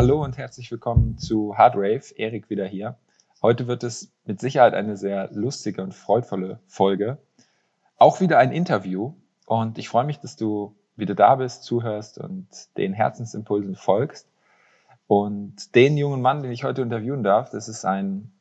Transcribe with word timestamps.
Hallo 0.00 0.24
und 0.24 0.38
herzlich 0.38 0.70
willkommen 0.70 1.18
zu 1.18 1.58
Hardrave. 1.58 2.14
Erik 2.16 2.48
wieder 2.48 2.64
hier. 2.64 2.96
Heute 3.42 3.66
wird 3.66 3.84
es 3.84 4.10
mit 4.24 4.40
Sicherheit 4.40 4.72
eine 4.72 4.96
sehr 4.96 5.28
lustige 5.30 5.82
und 5.82 5.94
freudvolle 5.94 6.58
Folge. 6.66 7.18
Auch 7.98 8.18
wieder 8.22 8.38
ein 8.38 8.50
Interview. 8.50 9.12
Und 9.44 9.76
ich 9.76 9.90
freue 9.90 10.06
mich, 10.06 10.18
dass 10.18 10.36
du 10.36 10.74
wieder 10.96 11.14
da 11.14 11.34
bist, 11.34 11.64
zuhörst 11.64 12.16
und 12.16 12.48
den 12.78 12.94
Herzensimpulsen 12.94 13.76
folgst. 13.76 14.26
Und 15.06 15.74
den 15.74 15.98
jungen 15.98 16.22
Mann, 16.22 16.42
den 16.42 16.50
ich 16.50 16.64
heute 16.64 16.80
interviewen 16.80 17.22
darf, 17.22 17.50
das 17.50 17.68
ist 17.68 17.84
ein 17.84 18.32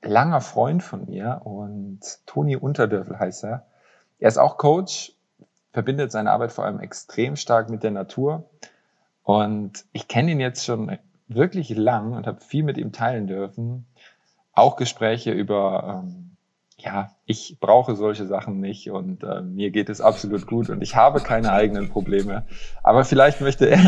langer 0.00 0.40
Freund 0.40 0.82
von 0.82 1.04
mir 1.04 1.42
und 1.44 2.00
Toni 2.24 2.56
Unterdörfel 2.56 3.18
heißt 3.18 3.44
er. 3.44 3.66
Er 4.18 4.28
ist 4.28 4.38
auch 4.38 4.56
Coach, 4.56 5.12
verbindet 5.74 6.10
seine 6.10 6.30
Arbeit 6.30 6.52
vor 6.52 6.64
allem 6.64 6.80
extrem 6.80 7.36
stark 7.36 7.68
mit 7.68 7.82
der 7.82 7.90
Natur 7.90 8.48
und 9.30 9.84
ich 9.92 10.08
kenne 10.08 10.32
ihn 10.32 10.40
jetzt 10.40 10.64
schon 10.64 10.98
wirklich 11.28 11.68
lang 11.70 12.14
und 12.14 12.26
habe 12.26 12.40
viel 12.40 12.64
mit 12.64 12.76
ihm 12.76 12.90
teilen 12.90 13.28
dürfen. 13.28 13.86
Auch 14.52 14.74
Gespräche 14.74 15.30
über, 15.30 16.02
ähm, 16.02 16.32
ja, 16.78 17.12
ich 17.26 17.58
brauche 17.60 17.94
solche 17.94 18.26
Sachen 18.26 18.58
nicht 18.58 18.90
und 18.90 19.22
äh, 19.22 19.40
mir 19.40 19.70
geht 19.70 19.88
es 19.88 20.00
absolut 20.00 20.48
gut 20.48 20.68
und 20.68 20.82
ich 20.82 20.96
habe 20.96 21.20
keine 21.20 21.52
eigenen 21.52 21.90
Probleme. 21.90 22.44
Aber 22.82 23.04
vielleicht 23.04 23.40
möchte 23.40 23.70
er. 23.70 23.78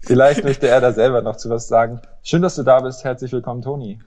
vielleicht 0.00 0.42
möchte 0.42 0.66
er 0.66 0.80
da 0.80 0.92
selber 0.92 1.20
noch 1.20 1.36
zu 1.36 1.50
was 1.50 1.68
sagen. 1.68 2.00
Schön, 2.22 2.40
dass 2.40 2.54
du 2.54 2.62
da 2.62 2.80
bist. 2.80 3.04
Herzlich 3.04 3.32
willkommen, 3.32 3.60
Toni. 3.60 4.00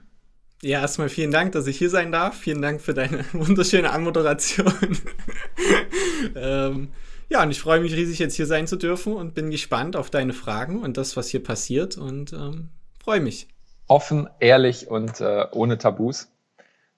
Ja, 0.60 0.80
erstmal 0.80 1.08
vielen 1.08 1.30
Dank, 1.30 1.52
dass 1.52 1.68
ich 1.68 1.78
hier 1.78 1.90
sein 1.90 2.10
darf. 2.10 2.36
Vielen 2.36 2.62
Dank 2.62 2.80
für 2.80 2.94
deine 2.94 3.24
wunderschöne 3.32 3.92
Anmoderation. 3.92 4.72
ähm, 6.34 6.88
ja, 7.34 7.42
und 7.42 7.50
ich 7.50 7.60
freue 7.60 7.80
mich 7.80 7.92
riesig, 7.92 8.20
jetzt 8.20 8.36
hier 8.36 8.46
sein 8.46 8.68
zu 8.68 8.76
dürfen 8.76 9.12
und 9.12 9.34
bin 9.34 9.50
gespannt 9.50 9.96
auf 9.96 10.08
deine 10.08 10.32
Fragen 10.32 10.80
und 10.80 10.96
das, 10.96 11.16
was 11.16 11.26
hier 11.26 11.42
passiert 11.42 11.98
und 11.98 12.32
ähm, 12.32 12.68
freue 13.02 13.18
mich. 13.18 13.48
Offen, 13.88 14.28
ehrlich 14.38 14.88
und 14.88 15.20
äh, 15.20 15.46
ohne 15.50 15.76
Tabus. 15.76 16.28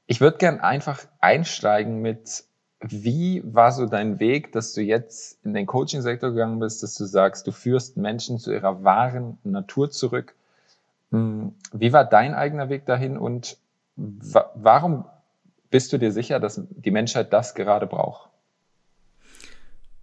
Ich 0.07 0.21
würde 0.21 0.37
gern 0.37 0.61
einfach 0.61 1.01
einsteigen 1.21 2.03
mit, 2.03 2.45
wie 2.81 3.43
war 3.47 3.73
so 3.73 3.87
dein 3.87 4.21
Weg, 4.21 4.53
dass 4.53 4.75
du 4.75 4.83
jetzt 4.83 5.43
in 5.43 5.55
den 5.55 5.65
Coaching-Sektor 5.65 6.33
gegangen 6.33 6.59
bist, 6.59 6.83
dass 6.83 6.95
du 6.97 7.07
sagst, 7.07 7.47
du 7.47 7.51
führst 7.51 7.97
Menschen 7.97 8.39
zu 8.39 8.53
ihrer 8.53 8.85
wahren 8.85 9.39
Natur 9.43 9.91
zurück. 9.91 10.35
Hm, 11.13 11.55
wie 11.73 11.95
war 11.95 12.05
dein 12.05 12.35
eigener 12.35 12.69
Weg 12.69 12.85
dahin 12.85 13.17
und 13.17 13.57
wa 13.97 14.51
warum 14.55 15.07
bist 15.71 15.95
du 15.95 15.99
dir 15.99 16.13
sicher, 16.13 16.41
dass 16.41 16.61
die 16.69 16.91
Menschheit 16.91 17.33
das 17.33 17.55
gerade 17.55 17.87
braucht? 17.87 18.29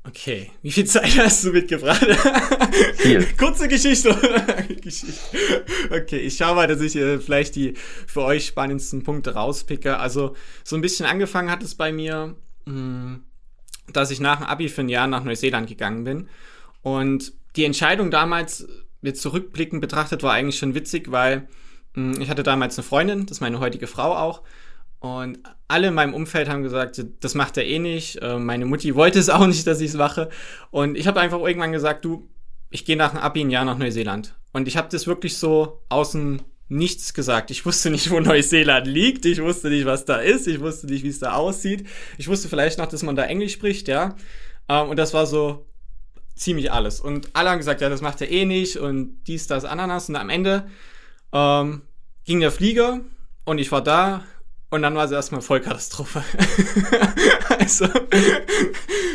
Okay, 0.06 0.52
wie 0.62 0.72
viel 0.72 0.86
Zeit 0.86 1.18
hast 1.18 1.46
du 1.46 1.52
mitgebracht? 1.52 2.06
Viel. 2.98 3.26
Kurze 3.38 3.70
Geschichte. 3.70 4.10
okay, 5.92 6.18
ich 6.18 6.36
schaue 6.36 6.56
mal, 6.56 6.68
dass 6.68 6.82
ich 6.82 6.96
äh, 6.98 7.20
vielleicht 7.20 7.56
die 7.56 7.76
für 7.76 8.22
euch 8.22 8.46
spannendsten 8.46 9.04
Punkte 9.04 9.34
rauspicke. 9.36 9.98
Also 9.98 10.36
so 10.66 10.76
ein 10.76 10.82
bisschen 10.82 11.06
angefangen 11.06 11.50
hat 11.50 11.64
es 11.64 11.76
bei 11.76 11.94
mir, 11.94 12.36
mh, 12.66 12.74
hm, 12.74 13.24
dass 13.94 14.12
ich 14.12 14.20
nach 14.20 14.40
dem 14.40 14.48
Abi 14.48 14.68
für 14.68 14.82
ein 14.82 14.90
Jahr 14.90 15.08
nach 15.08 15.24
Neuseeland 15.24 15.70
gegangen 15.70 16.04
bin. 16.04 16.28
Und 16.82 17.32
die 17.56 17.64
Entscheidung 17.64 18.12
damals, 18.12 18.68
jetzt 19.02 19.22
zurückblickend 19.22 19.80
betrachtet, 19.80 20.22
war 20.22 20.34
eigentlich 20.34 20.60
schon 20.60 20.76
witzig, 20.76 21.12
weil 21.12 21.48
mh, 21.94 22.16
hm, 22.16 22.22
ich 22.22 22.30
hatte 22.30 22.44
damals 22.44 22.78
eine 22.78 22.84
Freundin, 22.84 23.26
das 23.26 23.38
ist 23.38 23.42
meine 23.42 23.60
heutige 23.60 23.88
Frau 23.88 24.14
auch. 24.18 24.42
Und 25.04 25.40
alle 25.68 25.90
in 25.90 25.96
meinem 25.96 26.14
Umfeld 26.14 26.48
haben 26.48 26.64
gesagt, 26.64 27.04
das 27.20 27.36
macht 27.36 27.58
er 27.58 27.66
eh 27.66 27.78
nicht. 27.78 28.22
Äh, 28.22 28.40
meine 28.40 28.66
Mutti 28.66 28.96
wollte 28.96 29.20
es 29.20 29.30
auch 29.30 29.46
nicht, 29.46 29.68
dass 29.68 29.82
ich 29.82 29.90
es 29.90 29.96
mache. 29.96 30.30
Und 30.72 30.98
ich 30.98 31.08
habe 31.08 31.20
einfach 31.20 31.42
irgendwann 31.42 31.74
gesagt, 31.74 32.06
du, 32.06 32.30
ich 32.70 32.86
gehe 32.86 32.96
nach 32.96 33.12
dem 33.12 33.20
Abi 33.20 33.42
ein 33.42 33.50
Jahr 33.50 33.66
nach 33.66 33.78
Neuseeland. 33.78 34.34
Und 34.54 34.66
ich 34.66 34.78
habe 34.78 34.88
das 34.90 35.06
wirklich 35.06 35.38
so 35.38 35.82
außen 35.90 36.42
nichts 36.70 37.14
gesagt. 37.14 37.52
Ich 37.52 37.66
wusste 37.66 37.90
nicht, 37.90 38.12
wo 38.12 38.20
Neuseeland 38.22 38.88
liegt. 38.88 39.26
Ich 39.26 39.42
wusste 39.42 39.70
nicht, 39.70 39.86
was 39.86 40.06
da 40.06 40.20
ist. 40.20 40.48
Ich 40.48 40.62
wusste 40.62 40.88
nicht, 40.88 41.04
wie 41.04 41.10
es 41.10 41.20
da 41.20 41.34
aussieht. 41.34 41.86
Ich 42.18 42.30
wusste 42.30 42.48
vielleicht 42.48 42.78
noch, 42.78 42.88
dass 42.88 43.04
man 43.04 43.18
da 43.18 43.26
Englisch 43.26 43.52
spricht, 43.52 43.90
ja. 43.90 44.16
Ähm, 44.70 44.88
und 44.88 44.96
das 44.96 45.14
war 45.14 45.26
so 45.26 45.66
ziemlich 46.34 46.72
alles. 46.72 47.02
Und 47.02 47.30
alle 47.34 47.50
haben 47.50 47.58
gesagt, 47.58 47.82
ja, 47.82 47.90
das 47.90 48.02
macht 48.02 48.22
er 48.22 48.32
eh 48.32 48.46
nicht 48.46 48.78
und 48.78 49.22
dies, 49.28 49.48
das, 49.48 49.66
Ananas. 49.66 50.08
Und 50.08 50.16
am 50.16 50.30
Ende 50.30 50.64
ähm, 51.34 51.82
ging 52.24 52.40
der 52.40 52.54
Flieger 52.54 53.02
und 53.44 53.58
ich 53.58 53.70
war 53.70 53.84
da 53.84 54.24
und 54.74 54.82
dann 54.82 54.96
war 54.96 55.06
es 55.06 55.12
erstmal 55.12 55.42
Vollkatastrophe. 55.42 56.24
also, 57.60 57.86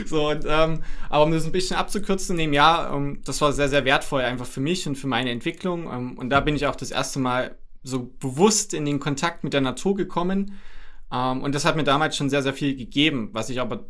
so, 0.06 0.28
und, 0.28 0.44
ähm, 0.46 0.84
aber 1.08 1.24
um 1.24 1.32
das 1.32 1.46
ein 1.46 1.50
bisschen 1.50 1.76
abzukürzen, 1.76 2.38
in 2.38 2.44
dem 2.44 2.52
Jahr, 2.52 2.94
ähm, 2.94 3.22
das 3.24 3.40
war 3.40 3.52
sehr, 3.52 3.68
sehr 3.68 3.84
wertvoll 3.84 4.22
einfach 4.22 4.46
für 4.46 4.60
mich 4.60 4.86
und 4.86 4.94
für 4.94 5.08
meine 5.08 5.32
Entwicklung. 5.32 5.92
Ähm, 5.92 6.16
und 6.16 6.30
da 6.30 6.38
bin 6.38 6.54
ich 6.54 6.68
auch 6.68 6.76
das 6.76 6.92
erste 6.92 7.18
Mal 7.18 7.58
so 7.82 8.08
bewusst 8.20 8.72
in 8.72 8.84
den 8.84 9.00
Kontakt 9.00 9.42
mit 9.42 9.52
der 9.52 9.60
Natur 9.60 9.96
gekommen. 9.96 10.60
Ähm, 11.12 11.42
und 11.42 11.56
das 11.56 11.64
hat 11.64 11.74
mir 11.74 11.82
damals 11.82 12.16
schon 12.16 12.30
sehr, 12.30 12.44
sehr 12.44 12.54
viel 12.54 12.76
gegeben, 12.76 13.30
was 13.32 13.50
ich 13.50 13.60
aber, 13.60 13.84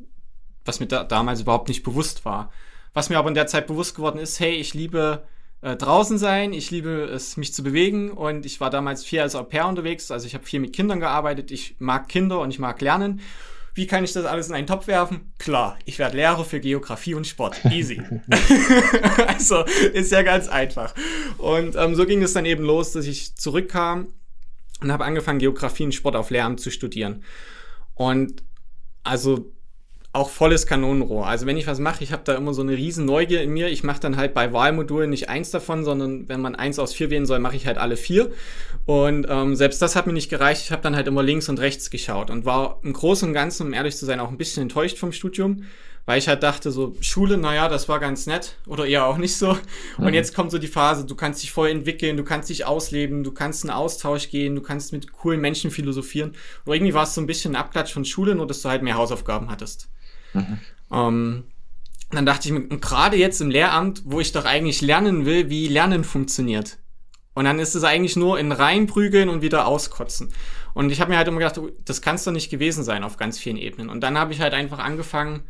was 0.64 0.80
mir 0.80 0.86
da, 0.86 1.04
damals 1.04 1.42
überhaupt 1.42 1.68
nicht 1.68 1.82
bewusst 1.82 2.24
war. 2.24 2.50
Was 2.94 3.10
mir 3.10 3.18
aber 3.18 3.28
in 3.28 3.34
der 3.34 3.46
Zeit 3.46 3.66
bewusst 3.66 3.94
geworden 3.94 4.18
ist, 4.18 4.40
hey, 4.40 4.54
ich 4.54 4.72
liebe 4.72 5.22
äh, 5.60 5.76
draußen 5.76 6.18
sein, 6.18 6.52
ich 6.52 6.70
liebe 6.70 7.04
es, 7.04 7.36
mich 7.36 7.52
zu 7.52 7.62
bewegen 7.62 8.10
und 8.10 8.46
ich 8.46 8.60
war 8.60 8.70
damals 8.70 9.04
viel 9.04 9.20
als 9.20 9.34
Au 9.34 9.42
pair 9.42 9.66
unterwegs, 9.66 10.10
also 10.10 10.26
ich 10.26 10.34
habe 10.34 10.44
viel 10.44 10.60
mit 10.60 10.72
Kindern 10.72 11.00
gearbeitet, 11.00 11.50
ich 11.50 11.76
mag 11.78 12.08
Kinder 12.08 12.40
und 12.40 12.50
ich 12.50 12.58
mag 12.58 12.80
lernen. 12.80 13.20
Wie 13.74 13.86
kann 13.86 14.02
ich 14.02 14.12
das 14.12 14.24
alles 14.24 14.48
in 14.48 14.54
einen 14.54 14.66
Topf 14.66 14.88
werfen? 14.88 15.32
Klar, 15.38 15.78
ich 15.84 16.00
werde 16.00 16.16
Lehrer 16.16 16.44
für 16.44 16.58
Geografie 16.58 17.14
und 17.14 17.28
Sport. 17.28 17.64
Easy. 17.66 18.02
also 19.28 19.64
ist 19.92 20.10
ja 20.10 20.22
ganz 20.22 20.48
einfach. 20.48 20.94
Und 21.36 21.76
ähm, 21.76 21.94
so 21.94 22.04
ging 22.04 22.22
es 22.22 22.32
dann 22.32 22.44
eben 22.44 22.64
los, 22.64 22.90
dass 22.90 23.06
ich 23.06 23.36
zurückkam 23.36 24.08
und 24.80 24.90
habe 24.90 25.04
angefangen, 25.04 25.38
Geografie 25.38 25.84
und 25.84 25.94
Sport 25.94 26.16
auf 26.16 26.30
Lehramt 26.30 26.60
zu 26.60 26.72
studieren. 26.72 27.22
Und 27.94 28.42
also 29.04 29.52
auch 30.18 30.30
volles 30.30 30.66
Kanonenrohr. 30.66 31.26
Also 31.26 31.46
wenn 31.46 31.56
ich 31.56 31.66
was 31.66 31.78
mache, 31.78 32.04
ich 32.04 32.12
habe 32.12 32.22
da 32.24 32.34
immer 32.34 32.52
so 32.52 32.62
eine 32.62 32.72
riesen 32.72 33.06
Neugier 33.06 33.42
in 33.42 33.50
mir. 33.50 33.68
Ich 33.68 33.84
mache 33.84 34.00
dann 34.00 34.16
halt 34.16 34.34
bei 34.34 34.52
Wahlmodulen 34.52 35.08
nicht 35.08 35.28
eins 35.28 35.50
davon, 35.50 35.84
sondern 35.84 36.28
wenn 36.28 36.40
man 36.40 36.54
eins 36.54 36.78
aus 36.78 36.92
vier 36.92 37.10
wählen 37.10 37.24
soll, 37.24 37.38
mache 37.38 37.56
ich 37.56 37.66
halt 37.66 37.78
alle 37.78 37.96
vier. 37.96 38.30
Und 38.84 39.26
ähm, 39.30 39.54
selbst 39.54 39.80
das 39.80 39.96
hat 39.96 40.06
mir 40.06 40.12
nicht 40.12 40.28
gereicht. 40.28 40.62
Ich 40.62 40.72
habe 40.72 40.82
dann 40.82 40.96
halt 40.96 41.06
immer 41.06 41.22
links 41.22 41.48
und 41.48 41.60
rechts 41.60 41.90
geschaut 41.90 42.30
und 42.30 42.44
war 42.44 42.80
im 42.82 42.92
Großen 42.92 43.28
und 43.28 43.34
Ganzen, 43.34 43.68
um 43.68 43.72
ehrlich 43.72 43.96
zu 43.96 44.06
sein, 44.06 44.20
auch 44.20 44.28
ein 44.28 44.38
bisschen 44.38 44.62
enttäuscht 44.64 44.98
vom 44.98 45.12
Studium, 45.12 45.64
weil 46.04 46.18
ich 46.18 46.26
halt 46.26 46.42
dachte, 46.42 46.70
so 46.70 46.96
Schule, 47.00 47.36
naja, 47.36 47.68
das 47.68 47.88
war 47.88 48.00
ganz 48.00 48.26
nett 48.26 48.56
oder 48.66 48.86
eher 48.86 49.04
auch 49.06 49.18
nicht 49.18 49.36
so. 49.36 49.50
Und 49.98 50.06
mhm. 50.06 50.14
jetzt 50.14 50.34
kommt 50.34 50.50
so 50.50 50.58
die 50.58 50.66
Phase, 50.66 51.04
du 51.04 51.14
kannst 51.14 51.42
dich 51.42 51.52
voll 51.52 51.68
entwickeln, 51.68 52.16
du 52.16 52.24
kannst 52.24 52.48
dich 52.48 52.64
ausleben, 52.64 53.24
du 53.24 53.32
kannst 53.32 53.62
in 53.62 53.70
Austausch 53.70 54.30
gehen, 54.30 54.56
du 54.56 54.62
kannst 54.62 54.92
mit 54.92 55.12
coolen 55.12 55.40
Menschen 55.40 55.70
philosophieren. 55.70 56.32
Und 56.64 56.74
irgendwie 56.74 56.94
war 56.94 57.04
es 57.04 57.14
so 57.14 57.20
ein 57.20 57.26
bisschen 57.26 57.52
ein 57.52 57.60
Abklatsch 57.60 57.92
von 57.92 58.04
Schule, 58.04 58.34
nur 58.34 58.46
dass 58.46 58.62
du 58.62 58.70
halt 58.70 58.82
mehr 58.82 58.96
Hausaufgaben 58.96 59.50
hattest. 59.50 59.90
Mhm. 60.34 60.58
Ähm, 60.92 61.44
dann 62.10 62.26
dachte 62.26 62.48
ich 62.48 62.54
mir, 62.54 62.62
gerade 62.78 63.16
jetzt 63.16 63.40
im 63.40 63.50
Lehramt, 63.50 64.02
wo 64.04 64.20
ich 64.20 64.32
doch 64.32 64.44
eigentlich 64.44 64.80
lernen 64.80 65.26
will, 65.26 65.50
wie 65.50 65.68
Lernen 65.68 66.04
funktioniert. 66.04 66.78
Und 67.34 67.44
dann 67.44 67.58
ist 67.58 67.74
es 67.74 67.84
eigentlich 67.84 68.16
nur 68.16 68.38
in 68.38 68.50
reinprügeln 68.50 69.28
und 69.28 69.42
wieder 69.42 69.66
auskotzen. 69.66 70.32
Und 70.74 70.90
ich 70.90 71.00
habe 71.00 71.10
mir 71.10 71.18
halt 71.18 71.28
immer 71.28 71.38
gedacht, 71.38 71.60
das 71.84 72.02
kann 72.02 72.16
es 72.16 72.24
doch 72.24 72.32
nicht 72.32 72.50
gewesen 72.50 72.82
sein 72.82 73.04
auf 73.04 73.16
ganz 73.16 73.38
vielen 73.38 73.56
Ebenen. 73.56 73.90
Und 73.90 74.00
dann 74.00 74.18
habe 74.18 74.32
ich 74.32 74.40
halt 74.40 74.54
einfach 74.54 74.78
angefangen, 74.78 75.44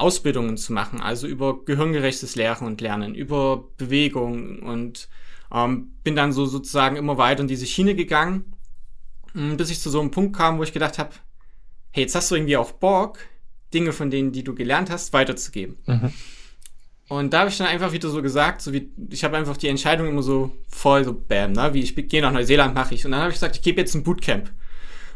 Ausbildungen 0.00 0.56
zu 0.56 0.72
machen, 0.72 1.00
also 1.00 1.26
über 1.26 1.64
gehirngerechtes 1.64 2.34
Lehren 2.34 2.66
und 2.66 2.80
Lernen, 2.80 3.14
über 3.14 3.64
Bewegung 3.76 4.60
und 4.60 5.08
ähm, 5.52 5.92
bin 6.02 6.16
dann 6.16 6.32
so 6.32 6.46
sozusagen 6.46 6.96
immer 6.96 7.18
weiter 7.18 7.42
in 7.42 7.48
diese 7.48 7.66
Schiene 7.66 7.94
gegangen, 7.94 8.56
bis 9.34 9.70
ich 9.70 9.80
zu 9.80 9.90
so 9.90 10.00
einem 10.00 10.10
Punkt 10.10 10.36
kam, 10.36 10.58
wo 10.58 10.62
ich 10.62 10.72
gedacht 10.72 10.98
habe, 10.98 11.10
hey, 11.90 12.04
jetzt 12.04 12.14
hast 12.14 12.30
du 12.30 12.34
irgendwie 12.34 12.56
auch 12.56 12.72
Bock, 12.72 13.18
Dinge 13.72 13.92
von 13.92 14.10
denen, 14.10 14.32
die 14.32 14.44
du 14.44 14.54
gelernt 14.54 14.90
hast, 14.90 15.12
weiterzugeben. 15.12 15.76
Mhm. 15.86 16.12
Und 17.08 17.32
da 17.32 17.40
habe 17.40 17.50
ich 17.50 17.58
dann 17.58 17.66
einfach 17.66 17.92
wieder 17.92 18.08
so 18.08 18.22
gesagt, 18.22 18.62
so 18.62 18.72
wie 18.72 18.88
ich 19.10 19.24
habe 19.24 19.36
einfach 19.36 19.56
die 19.56 19.66
Entscheidung 19.66 20.06
immer 20.06 20.22
so 20.22 20.52
voll 20.68 21.04
so 21.04 21.12
bam, 21.12 21.52
ne, 21.52 21.74
wie 21.74 21.80
ich 21.80 21.96
gehe 22.08 22.22
nach 22.22 22.32
Neuseeland 22.32 22.72
mache 22.72 22.94
ich 22.94 23.04
und 23.04 23.10
dann 23.10 23.20
habe 23.20 23.30
ich 23.30 23.34
gesagt, 23.34 23.56
ich 23.56 23.62
gebe 23.62 23.80
jetzt 23.80 23.94
ein 23.94 24.04
Bootcamp. 24.04 24.50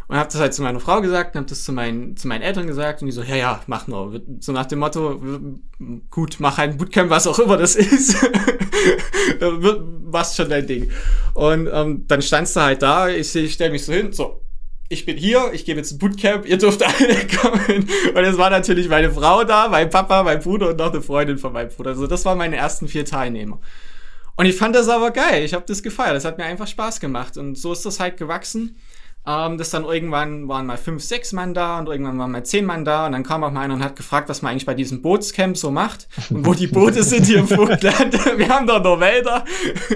Und 0.06 0.16
habe 0.16 0.28
das 0.30 0.38
halt 0.38 0.52
zu 0.52 0.62
meiner 0.62 0.80
Frau 0.80 1.00
gesagt 1.00 1.34
und 1.34 1.38
habe 1.38 1.48
das 1.48 1.64
zu 1.64 1.72
meinen, 1.72 2.16
zu 2.16 2.28
meinen 2.28 2.42
Eltern 2.42 2.66
gesagt 2.66 3.00
und 3.00 3.06
die 3.06 3.12
so, 3.12 3.22
ja, 3.22 3.36
ja, 3.36 3.62
mach 3.66 3.86
nur. 3.86 4.20
So 4.40 4.52
nach 4.52 4.66
dem 4.66 4.80
Motto, 4.80 5.18
gut, 6.10 6.36
mach 6.40 6.58
ein 6.58 6.76
Bootcamp, 6.76 7.08
was 7.08 7.26
auch 7.26 7.38
immer 7.38 7.56
das 7.56 7.74
ist. 7.74 8.16
Was 9.40 10.36
schon 10.36 10.50
dein 10.50 10.66
Ding. 10.66 10.90
Und 11.32 11.68
ähm, 11.72 12.04
dann 12.06 12.22
standst 12.22 12.54
du 12.54 12.60
halt 12.60 12.82
da, 12.82 13.08
ich, 13.08 13.34
ich 13.34 13.54
stelle 13.54 13.72
mich 13.72 13.84
so 13.84 13.92
hin, 13.92 14.12
so, 14.12 14.43
ich 14.88 15.06
bin 15.06 15.16
hier, 15.16 15.50
ich 15.52 15.64
gebe 15.64 15.78
jetzt 15.78 15.92
ein 15.92 15.98
Bootcamp, 15.98 16.46
ihr 16.46 16.58
dürft 16.58 16.82
alle 16.82 17.26
kommen. 17.40 17.88
Und 18.14 18.24
es 18.24 18.38
war 18.38 18.50
natürlich 18.50 18.88
meine 18.88 19.10
Frau 19.10 19.44
da, 19.44 19.68
mein 19.68 19.90
Papa, 19.90 20.22
mein 20.22 20.40
Bruder 20.40 20.70
und 20.70 20.78
noch 20.78 20.92
eine 20.92 21.02
Freundin 21.02 21.38
von 21.38 21.52
meinem 21.52 21.70
Bruder. 21.70 21.90
Also 21.90 22.06
das 22.06 22.24
waren 22.24 22.38
meine 22.38 22.56
ersten 22.56 22.88
vier 22.88 23.04
Teilnehmer. 23.04 23.60
Und 24.36 24.46
ich 24.46 24.56
fand 24.56 24.74
das 24.74 24.88
aber 24.88 25.10
geil, 25.10 25.44
ich 25.44 25.54
habe 25.54 25.64
das 25.66 25.82
gefeiert, 25.82 26.16
das 26.16 26.24
hat 26.24 26.38
mir 26.38 26.44
einfach 26.44 26.66
Spaß 26.66 27.00
gemacht. 27.00 27.36
Und 27.36 27.56
so 27.56 27.72
ist 27.72 27.86
das 27.86 28.00
halt 28.00 28.16
gewachsen. 28.16 28.76
Ähm, 29.26 29.56
das 29.56 29.70
dann 29.70 29.84
irgendwann 29.84 30.48
waren 30.48 30.66
mal 30.66 30.76
fünf, 30.76 31.02
sechs 31.02 31.32
Mann 31.32 31.54
da 31.54 31.78
und 31.78 31.88
irgendwann 31.88 32.18
waren 32.18 32.30
mal 32.30 32.44
zehn 32.44 32.66
Mann 32.66 32.84
da 32.84 33.06
und 33.06 33.12
dann 33.12 33.22
kam 33.22 33.42
auch 33.42 33.50
mal 33.50 33.62
einer 33.62 33.74
und 33.74 33.82
hat 33.82 33.96
gefragt, 33.96 34.28
was 34.28 34.42
man 34.42 34.52
eigentlich 34.52 34.66
bei 34.66 34.74
diesem 34.74 35.00
Bootscamp 35.00 35.56
so 35.56 35.70
macht 35.70 36.08
und 36.28 36.44
wo 36.44 36.52
die 36.52 36.66
Boote 36.66 37.02
sind 37.02 37.24
hier 37.24 37.38
im 37.38 37.48
Vogtland. 37.48 38.12
Wir 38.36 38.48
haben 38.50 38.66
da 38.66 38.80
noch 38.80 39.00
Wälder. 39.00 39.44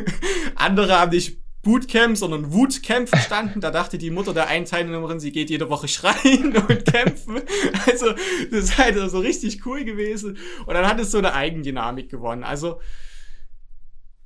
Andere 0.54 0.98
haben 0.98 1.10
nicht 1.10 1.38
Bootcamp, 1.68 2.16
sondern 2.16 2.50
Wutcamp 2.54 3.10
verstanden. 3.10 3.60
Da 3.60 3.70
dachte 3.70 3.98
die 3.98 4.10
Mutter 4.10 4.32
der 4.32 4.48
einen 4.48 4.64
Teilnehmerin, 4.64 5.20
sie 5.20 5.32
geht 5.32 5.50
jede 5.50 5.68
Woche 5.68 5.86
schreien 5.86 6.56
und 6.68 6.84
kämpfen. 6.86 7.42
Also, 7.86 8.12
das 8.50 8.64
ist 8.64 8.78
halt 8.78 8.96
so 9.10 9.18
richtig 9.18 9.66
cool 9.66 9.84
gewesen. 9.84 10.38
Und 10.64 10.72
dann 10.72 10.86
hat 10.86 10.98
es 10.98 11.10
so 11.10 11.18
eine 11.18 11.34
Eigendynamik 11.34 12.08
gewonnen. 12.08 12.42
Also, 12.42 12.80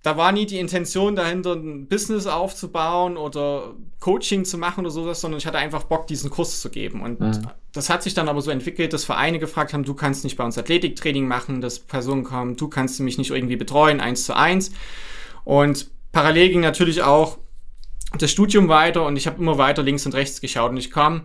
da 0.05 0.17
war 0.17 0.31
nie 0.31 0.47
die 0.47 0.61
Intention 0.61 1.17
dahinter, 1.17 1.55
ein 1.55 1.89
Business 1.89 2.29
aufzubauen 2.29 3.17
oder 3.17 3.75
Coaching 3.99 4.45
zu 4.45 4.56
machen 4.56 4.83
oder 4.83 4.93
sowas, 4.93 5.21
sondern 5.21 5.38
ich 5.38 5.47
hatte 5.47 5.59
einfach 5.59 5.83
Bock, 5.83 6.06
diesen 6.06 6.31
Kurs 6.31 6.61
zu 6.61 6.71
geben. 6.71 7.03
Und 7.03 7.19
mhm. 7.19 7.49
das 7.73 7.91
hat 7.91 8.05
sich 8.05 8.15
dann 8.15 8.29
aber 8.29 8.41
so 8.41 8.53
entwickelt, 8.53 8.93
dass 8.93 9.05
Vereine 9.05 9.41
gefragt 9.41 9.73
haben, 9.73 9.83
du 9.83 9.95
kannst 9.95 10.23
nicht 10.23 10.37
bei 10.37 10.45
uns 10.45 10.59
Athletiktraining 10.59 11.27
machen, 11.27 11.61
dass 11.61 11.81
Personen 11.81 12.23
kommen, 12.23 12.56
du 12.56 12.69
kannst 12.69 13.00
mich 13.00 13.19
nicht 13.19 13.33
irgendwie 13.33 13.56
betreuen, 13.56 14.00
eins 14.00 14.27
zu 14.27 14.37
eins. 14.37 14.71
Und 15.45 15.91
parallel 16.12 16.50
ging 16.50 16.61
natürlich 16.61 17.03
auch 17.03 17.38
das 18.19 18.31
Studium 18.31 18.69
weiter 18.69 19.05
und 19.05 19.17
ich 19.17 19.26
habe 19.26 19.41
immer 19.41 19.59
weiter 19.59 19.82
links 19.82 20.06
und 20.06 20.14
rechts 20.14 20.41
geschaut 20.41 20.70
und 20.70 20.76
ich 20.76 20.91
kam 20.91 21.23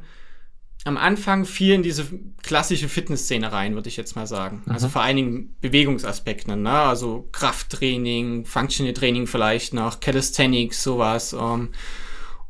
am 0.85 0.97
Anfang 0.97 1.45
viel 1.45 1.73
in 1.73 1.83
diese 1.83 2.05
klassische 2.41 2.87
Fitnessszene 2.87 3.51
rein, 3.51 3.75
würde 3.75 3.89
ich 3.89 3.97
jetzt 3.97 4.15
mal 4.15 4.25
sagen. 4.25 4.63
Mhm. 4.65 4.71
Also 4.71 4.87
vor 4.87 5.01
allen 5.01 5.17
Dingen 5.17 5.55
Bewegungsaspekten, 5.59 6.61
ne? 6.61 6.71
also 6.71 7.27
Krafttraining, 7.33 8.45
Functional 8.45 8.93
Training 8.93 9.27
vielleicht 9.27 9.73
noch, 9.73 9.99
Calisthenics, 9.99 10.81
sowas. 10.81 11.33
Um, 11.33 11.41
ähm. 11.41 11.69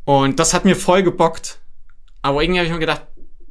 und 0.06 0.40
das 0.40 0.54
hat 0.54 0.66
mir 0.66 0.76
voll 0.76 1.02
gebockt. 1.02 1.60
Aber 2.22 2.44
irgendwie 2.44 2.60
habe 2.60 2.68
ich 2.68 2.74
mir 2.74 2.80
gedacht, 2.80 3.08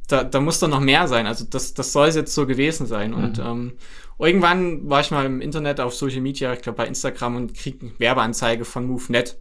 da, 0.07 0.23
da 0.23 0.39
muss 0.39 0.59
doch 0.59 0.69
noch 0.69 0.79
mehr 0.79 1.07
sein. 1.07 1.27
Also 1.27 1.45
das, 1.45 1.73
das 1.73 1.91
soll 1.91 2.07
es 2.07 2.15
jetzt 2.15 2.33
so 2.33 2.47
gewesen 2.47 2.85
sein. 2.85 3.11
Mhm. 3.11 3.17
Und 3.17 3.39
ähm, 3.39 3.73
irgendwann 4.19 4.89
war 4.89 5.01
ich 5.01 5.11
mal 5.11 5.25
im 5.25 5.41
Internet 5.41 5.79
auf 5.79 5.93
Social 5.95 6.21
Media, 6.21 6.53
ich 6.53 6.61
glaube 6.61 6.77
bei 6.77 6.87
Instagram 6.87 7.35
und 7.35 7.53
krieg 7.53 7.81
eine 7.81 7.91
Werbeanzeige 7.99 8.65
von 8.65 8.87
MoveNet. 8.87 9.37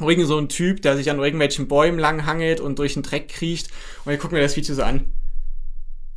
Irgend 0.00 0.28
so 0.28 0.38
ein 0.38 0.48
Typ, 0.48 0.82
der 0.82 0.96
sich 0.96 1.10
an 1.10 1.18
irgendwelchen 1.18 1.66
Bäumen 1.66 1.98
langhangelt 1.98 2.60
und 2.60 2.78
durch 2.78 2.94
den 2.94 3.02
Dreck 3.02 3.28
kriecht. 3.28 3.68
Und 4.04 4.12
ich 4.12 4.20
gucke 4.20 4.34
mir 4.34 4.40
das 4.40 4.56
Video 4.56 4.74
so 4.74 4.82
an. 4.82 5.10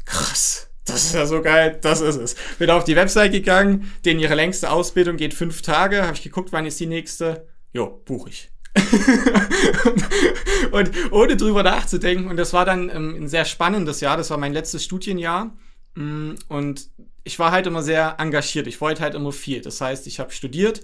Krass. 0.05 0.67
Das 0.85 1.05
ist 1.05 1.13
ja 1.13 1.25
so 1.25 1.41
geil, 1.41 1.79
das 1.81 2.01
ist 2.01 2.17
es. 2.17 2.35
Bin 2.57 2.69
auf 2.69 2.83
die 2.83 2.95
Website 2.95 3.31
gegangen, 3.31 3.91
denen 4.03 4.19
ihre 4.19 4.35
längste 4.35 4.71
Ausbildung 4.71 5.15
geht 5.15 5.33
fünf 5.33 5.61
Tage, 5.61 6.03
habe 6.03 6.15
ich 6.15 6.23
geguckt, 6.23 6.51
wann 6.51 6.65
ist 6.65 6.79
die 6.79 6.87
nächste. 6.87 7.47
Jo, 7.71 8.01
buche 8.05 8.29
ich. 8.29 8.49
und 10.71 10.91
ohne 11.11 11.37
drüber 11.37 11.61
nachzudenken, 11.63 12.29
und 12.29 12.37
das 12.37 12.53
war 12.53 12.65
dann 12.65 12.89
ähm, 12.89 13.15
ein 13.15 13.27
sehr 13.27 13.45
spannendes 13.45 14.01
Jahr, 14.01 14.17
das 14.17 14.29
war 14.29 14.37
mein 14.37 14.53
letztes 14.53 14.83
Studienjahr. 14.83 15.55
Mm, 15.95 16.31
und 16.47 16.89
ich 17.23 17.39
war 17.39 17.51
halt 17.51 17.67
immer 17.67 17.83
sehr 17.83 18.15
engagiert, 18.19 18.67
ich 18.67 18.81
wollte 18.81 19.01
halt 19.01 19.15
immer 19.15 19.31
viel. 19.31 19.61
Das 19.61 19.81
heißt, 19.81 20.07
ich 20.07 20.19
habe 20.19 20.31
studiert, 20.31 20.81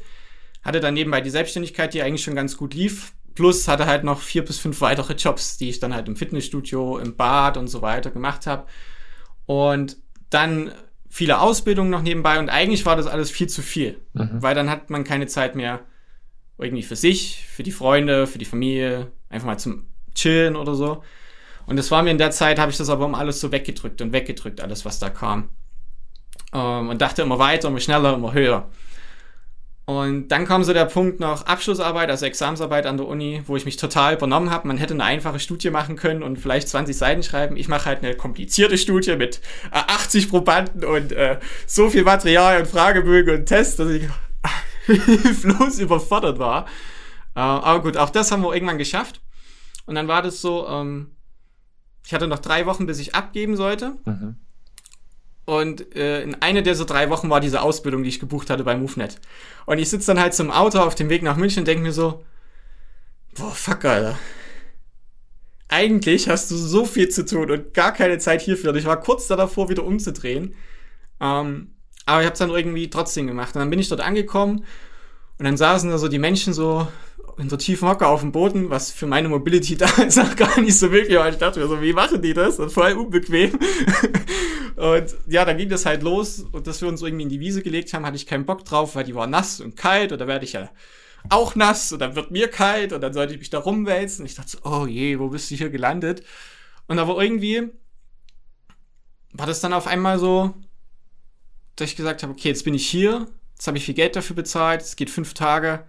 hatte 0.63 0.79
dann 0.79 0.93
nebenbei 0.93 1.21
die 1.21 1.29
Selbstständigkeit, 1.29 1.93
die 1.93 2.01
eigentlich 2.01 2.23
schon 2.23 2.35
ganz 2.35 2.57
gut 2.57 2.73
lief. 2.73 3.13
Plus 3.35 3.67
hatte 3.67 3.85
halt 3.85 4.03
noch 4.03 4.21
vier 4.21 4.43
bis 4.43 4.57
fünf 4.59 4.81
weitere 4.81 5.13
Jobs, 5.13 5.57
die 5.57 5.69
ich 5.69 5.79
dann 5.79 5.93
halt 5.93 6.07
im 6.07 6.15
Fitnessstudio, 6.15 6.97
im 6.97 7.15
Bad 7.15 7.57
und 7.57 7.67
so 7.67 7.81
weiter 7.81 8.09
gemacht 8.09 8.47
habe. 8.47 8.65
Und 9.45 9.97
dann 10.29 10.71
viele 11.09 11.39
Ausbildungen 11.39 11.89
noch 11.89 12.01
nebenbei 12.01 12.39
und 12.39 12.49
eigentlich 12.49 12.85
war 12.85 12.95
das 12.95 13.07
alles 13.07 13.31
viel 13.31 13.47
zu 13.47 13.61
viel, 13.61 13.99
mhm. 14.13 14.41
weil 14.41 14.55
dann 14.55 14.69
hat 14.69 14.89
man 14.89 15.03
keine 15.03 15.27
Zeit 15.27 15.55
mehr 15.55 15.81
irgendwie 16.57 16.83
für 16.83 16.95
sich, 16.95 17.45
für 17.47 17.63
die 17.63 17.71
Freunde, 17.71 18.27
für 18.27 18.39
die 18.39 18.45
Familie, 18.45 19.11
einfach 19.29 19.47
mal 19.47 19.57
zum 19.57 19.87
Chillen 20.15 20.55
oder 20.55 20.75
so. 20.75 21.03
Und 21.65 21.77
das 21.77 21.91
war 21.91 22.01
mir 22.03 22.11
in 22.11 22.17
der 22.17 22.31
Zeit, 22.31 22.59
habe 22.59 22.71
ich 22.71 22.77
das 22.77 22.89
aber 22.89 23.05
um 23.05 23.15
alles 23.15 23.39
so 23.39 23.51
weggedrückt 23.51 24.01
und 24.01 24.13
weggedrückt, 24.13 24.61
alles 24.61 24.85
was 24.85 24.99
da 24.99 25.09
kam. 25.09 25.49
Ähm, 26.57 26.89
und 26.89 27.01
dachte 27.01 27.21
immer 27.21 27.39
weiter, 27.39 27.67
immer 27.67 27.79
schneller, 27.79 28.15
immer 28.15 28.33
höher. 28.33 28.67
Und 29.85 30.29
dann 30.29 30.45
kam 30.45 30.65
so 30.65 30.73
der 30.73 30.83
Punkt 30.83 31.21
noch 31.21 31.45
Abschlussarbeit, 31.45 32.09
also 32.09 32.25
Examsarbeit 32.25 32.85
an 32.85 32.97
der 32.97 33.07
Uni, 33.07 33.41
wo 33.45 33.55
ich 33.55 33.63
mich 33.63 33.77
total 33.77 34.15
übernommen 34.15 34.49
habe. 34.49 34.67
Man 34.67 34.77
hätte 34.77 34.93
eine 34.93 35.03
einfache 35.05 35.39
Studie 35.39 35.69
machen 35.69 35.95
können 35.95 36.23
und 36.23 36.37
vielleicht 36.37 36.67
20 36.67 36.97
Seiten 36.97 37.23
schreiben. 37.23 37.55
Ich 37.55 37.69
mache 37.69 37.85
halt 37.85 38.03
eine 38.03 38.13
komplizierte 38.15 38.77
Studie 38.77 39.15
mit 39.15 39.39
äh, 39.71 39.77
80 39.87 40.29
Probanden 40.29 40.83
und 40.83 41.13
äh, 41.13 41.39
so 41.67 41.89
viel 41.89 42.03
Material 42.03 42.59
und 42.59 42.67
Fragebögen 42.67 43.33
und 43.33 43.45
Tests, 43.45 43.77
dass 43.77 43.89
ich 43.89 44.09
hilflos 44.87 45.79
überfordert 45.79 46.37
war. 46.37 46.65
Äh, 47.35 47.39
aber 47.39 47.81
gut, 47.81 47.95
auch 47.95 48.09
das 48.09 48.31
haben 48.31 48.41
wir 48.41 48.53
irgendwann 48.53 48.77
geschafft. 48.77 49.21
Und 49.85 49.95
dann 49.95 50.09
war 50.09 50.21
das 50.21 50.41
so, 50.41 50.67
ähm, 50.67 51.11
ich 52.05 52.13
hatte 52.13 52.27
noch 52.27 52.39
drei 52.39 52.65
Wochen, 52.65 52.87
bis 52.87 52.99
ich 52.99 53.15
abgeben 53.15 53.55
sollte. 53.55 53.93
Mhm. 54.03 54.35
Und 55.47 55.95
äh, 55.95 56.23
in 56.23 56.35
einer 56.41 56.61
dieser 56.61 56.83
drei 56.83 57.09
Wochen 57.09 57.29
war 57.29 57.39
diese 57.39 57.61
Ausbildung, 57.61 58.03
die 58.03 58.09
ich 58.09 58.19
gebucht 58.19 58.49
hatte 58.49 58.65
bei 58.65 58.75
MoveNet. 58.75 59.17
Und 59.65 59.77
ich 59.77 59.89
sitze 59.89 60.07
dann 60.07 60.19
halt 60.19 60.33
zum 60.33 60.51
Auto 60.51 60.79
auf 60.79 60.93
dem 60.93 61.09
Weg 61.09 61.23
nach 61.23 61.37
München 61.37 61.61
und 61.61 61.67
denke 61.69 61.83
mir 61.83 61.93
so, 61.93 62.25
boah, 63.33 63.51
fuck, 63.51 63.85
Alter. 63.85 64.19
Eigentlich 65.69 66.27
hast 66.27 66.51
du 66.51 66.57
so 66.57 66.83
viel 66.83 67.07
zu 67.07 67.23
tun 67.23 67.49
und 67.49 67.73
gar 67.73 67.93
keine 67.93 68.17
Zeit 68.17 68.41
hierfür. 68.41 68.71
Und 68.71 68.75
ich 68.75 68.83
war 68.83 68.99
kurz 68.99 69.27
da 69.27 69.37
davor, 69.37 69.69
wieder 69.69 69.85
umzudrehen. 69.85 70.53
Ähm, 71.21 71.71
aber 72.05 72.19
ich 72.19 72.25
habe 72.25 72.33
es 72.33 72.39
dann 72.39 72.49
irgendwie 72.49 72.89
trotzdem 72.89 73.25
gemacht. 73.25 73.55
Und 73.55 73.61
dann 73.61 73.69
bin 73.69 73.79
ich 73.79 73.87
dort 73.87 74.01
angekommen 74.01 74.65
und 75.37 75.45
dann 75.45 75.55
saßen 75.55 75.89
da 75.89 75.97
so 75.97 76.09
die 76.09 76.19
Menschen 76.19 76.51
so 76.53 76.89
in 77.37 77.49
so 77.49 77.57
tiefen 77.57 77.87
Hocker 77.87 78.07
auf 78.07 78.21
dem 78.21 78.31
Boden, 78.31 78.69
was 78.69 78.91
für 78.91 79.05
meine 79.05 79.29
Mobility 79.29 79.77
da 79.77 79.87
ist 80.03 80.19
auch 80.19 80.35
gar 80.35 80.59
nicht 80.59 80.77
so 80.77 80.91
wirklich, 80.91 81.17
weil 81.17 81.33
ich 81.33 81.39
dachte 81.39 81.59
mir 81.59 81.67
so, 81.67 81.81
wie 81.81 81.93
machen 81.93 82.21
die 82.21 82.33
das? 82.33 82.57
Das 82.57 82.67
ist 82.67 82.73
voll 82.73 82.93
unbequem. 82.93 83.51
und 84.75 85.15
ja, 85.27 85.45
dann 85.45 85.57
ging 85.57 85.69
das 85.69 85.85
halt 85.85 86.03
los 86.03 86.45
und 86.51 86.67
dass 86.67 86.81
wir 86.81 86.87
uns 86.87 87.01
irgendwie 87.01 87.23
in 87.23 87.29
die 87.29 87.39
Wiese 87.39 87.61
gelegt 87.61 87.93
haben, 87.93 88.05
hatte 88.05 88.15
ich 88.15 88.25
keinen 88.25 88.45
Bock 88.45 88.65
drauf, 88.65 88.95
weil 88.95 89.03
die 89.03 89.15
war 89.15 89.27
nass 89.27 89.61
und 89.61 89.75
kalt 89.75 90.11
und 90.11 90.19
da 90.19 90.27
werde 90.27 90.45
ich 90.45 90.53
ja 90.53 90.69
auch 91.29 91.55
nass 91.55 91.91
und 91.91 91.99
dann 91.99 92.15
wird 92.15 92.31
mir 92.31 92.47
kalt 92.47 92.93
und 92.93 93.01
dann 93.01 93.13
sollte 93.13 93.33
ich 93.33 93.39
mich 93.39 93.49
da 93.49 93.59
rumwälzen. 93.59 94.25
Ich 94.25 94.35
dachte 94.35 94.51
so, 94.51 94.59
oh 94.63 94.87
je, 94.87 95.19
wo 95.19 95.29
bist 95.29 95.51
du 95.51 95.55
hier 95.55 95.69
gelandet? 95.69 96.23
Und 96.87 96.99
aber 96.99 97.21
irgendwie 97.21 97.69
war 99.33 99.45
das 99.45 99.59
dann 99.59 99.73
auf 99.73 99.87
einmal 99.87 100.19
so, 100.19 100.53
dass 101.75 101.89
ich 101.89 101.95
gesagt 101.95 102.23
habe, 102.23 102.33
okay, 102.33 102.49
jetzt 102.49 102.63
bin 102.63 102.73
ich 102.73 102.87
hier, 102.87 103.27
jetzt 103.55 103.67
habe 103.67 103.77
ich 103.77 103.85
viel 103.85 103.93
Geld 103.93 104.15
dafür 104.15 104.35
bezahlt, 104.35 104.81
es 104.81 104.95
geht 104.95 105.09
fünf 105.09 105.33
Tage, 105.33 105.85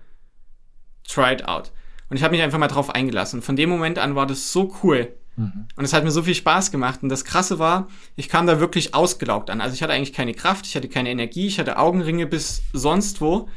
try 1.08 1.32
it 1.32 1.48
out. 1.48 1.72
Und 2.10 2.16
ich 2.16 2.22
habe 2.22 2.32
mich 2.32 2.42
einfach 2.42 2.58
mal 2.58 2.68
drauf 2.68 2.90
eingelassen. 2.90 3.42
Von 3.42 3.56
dem 3.56 3.68
Moment 3.68 3.98
an 3.98 4.14
war 4.14 4.26
das 4.26 4.52
so 4.52 4.74
cool. 4.82 5.12
Mhm. 5.36 5.66
Und 5.76 5.84
es 5.84 5.92
hat 5.92 6.04
mir 6.04 6.10
so 6.10 6.22
viel 6.22 6.34
Spaß 6.34 6.70
gemacht. 6.70 7.00
Und 7.02 7.08
das 7.08 7.24
Krasse 7.24 7.58
war, 7.58 7.88
ich 8.16 8.28
kam 8.28 8.46
da 8.46 8.60
wirklich 8.60 8.94
ausgelaugt 8.94 9.50
an. 9.50 9.60
Also 9.60 9.74
ich 9.74 9.82
hatte 9.82 9.92
eigentlich 9.92 10.12
keine 10.12 10.34
Kraft, 10.34 10.66
ich 10.66 10.74
hatte 10.74 10.88
keine 10.88 11.10
Energie, 11.10 11.46
ich 11.46 11.58
hatte 11.58 11.78
Augenringe 11.78 12.26
bis 12.26 12.62
sonst 12.72 13.20
wo. 13.20 13.48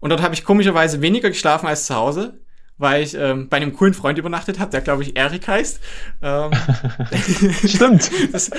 Und 0.00 0.10
dort 0.10 0.22
habe 0.22 0.34
ich 0.34 0.44
komischerweise 0.44 1.00
weniger 1.02 1.28
geschlafen 1.28 1.66
als 1.66 1.86
zu 1.86 1.94
Hause, 1.94 2.38
weil 2.78 3.02
ich 3.02 3.14
ähm, 3.14 3.48
bei 3.48 3.56
einem 3.56 3.74
coolen 3.74 3.94
Freund 3.94 4.18
übernachtet 4.18 4.58
habe, 4.60 4.70
der 4.70 4.80
glaube 4.80 5.02
ich 5.02 5.16
Erik 5.16 5.48
heißt. 5.48 5.80
Ähm, 6.22 6.50
Stimmt. 7.66 8.10
Das, 8.32 8.50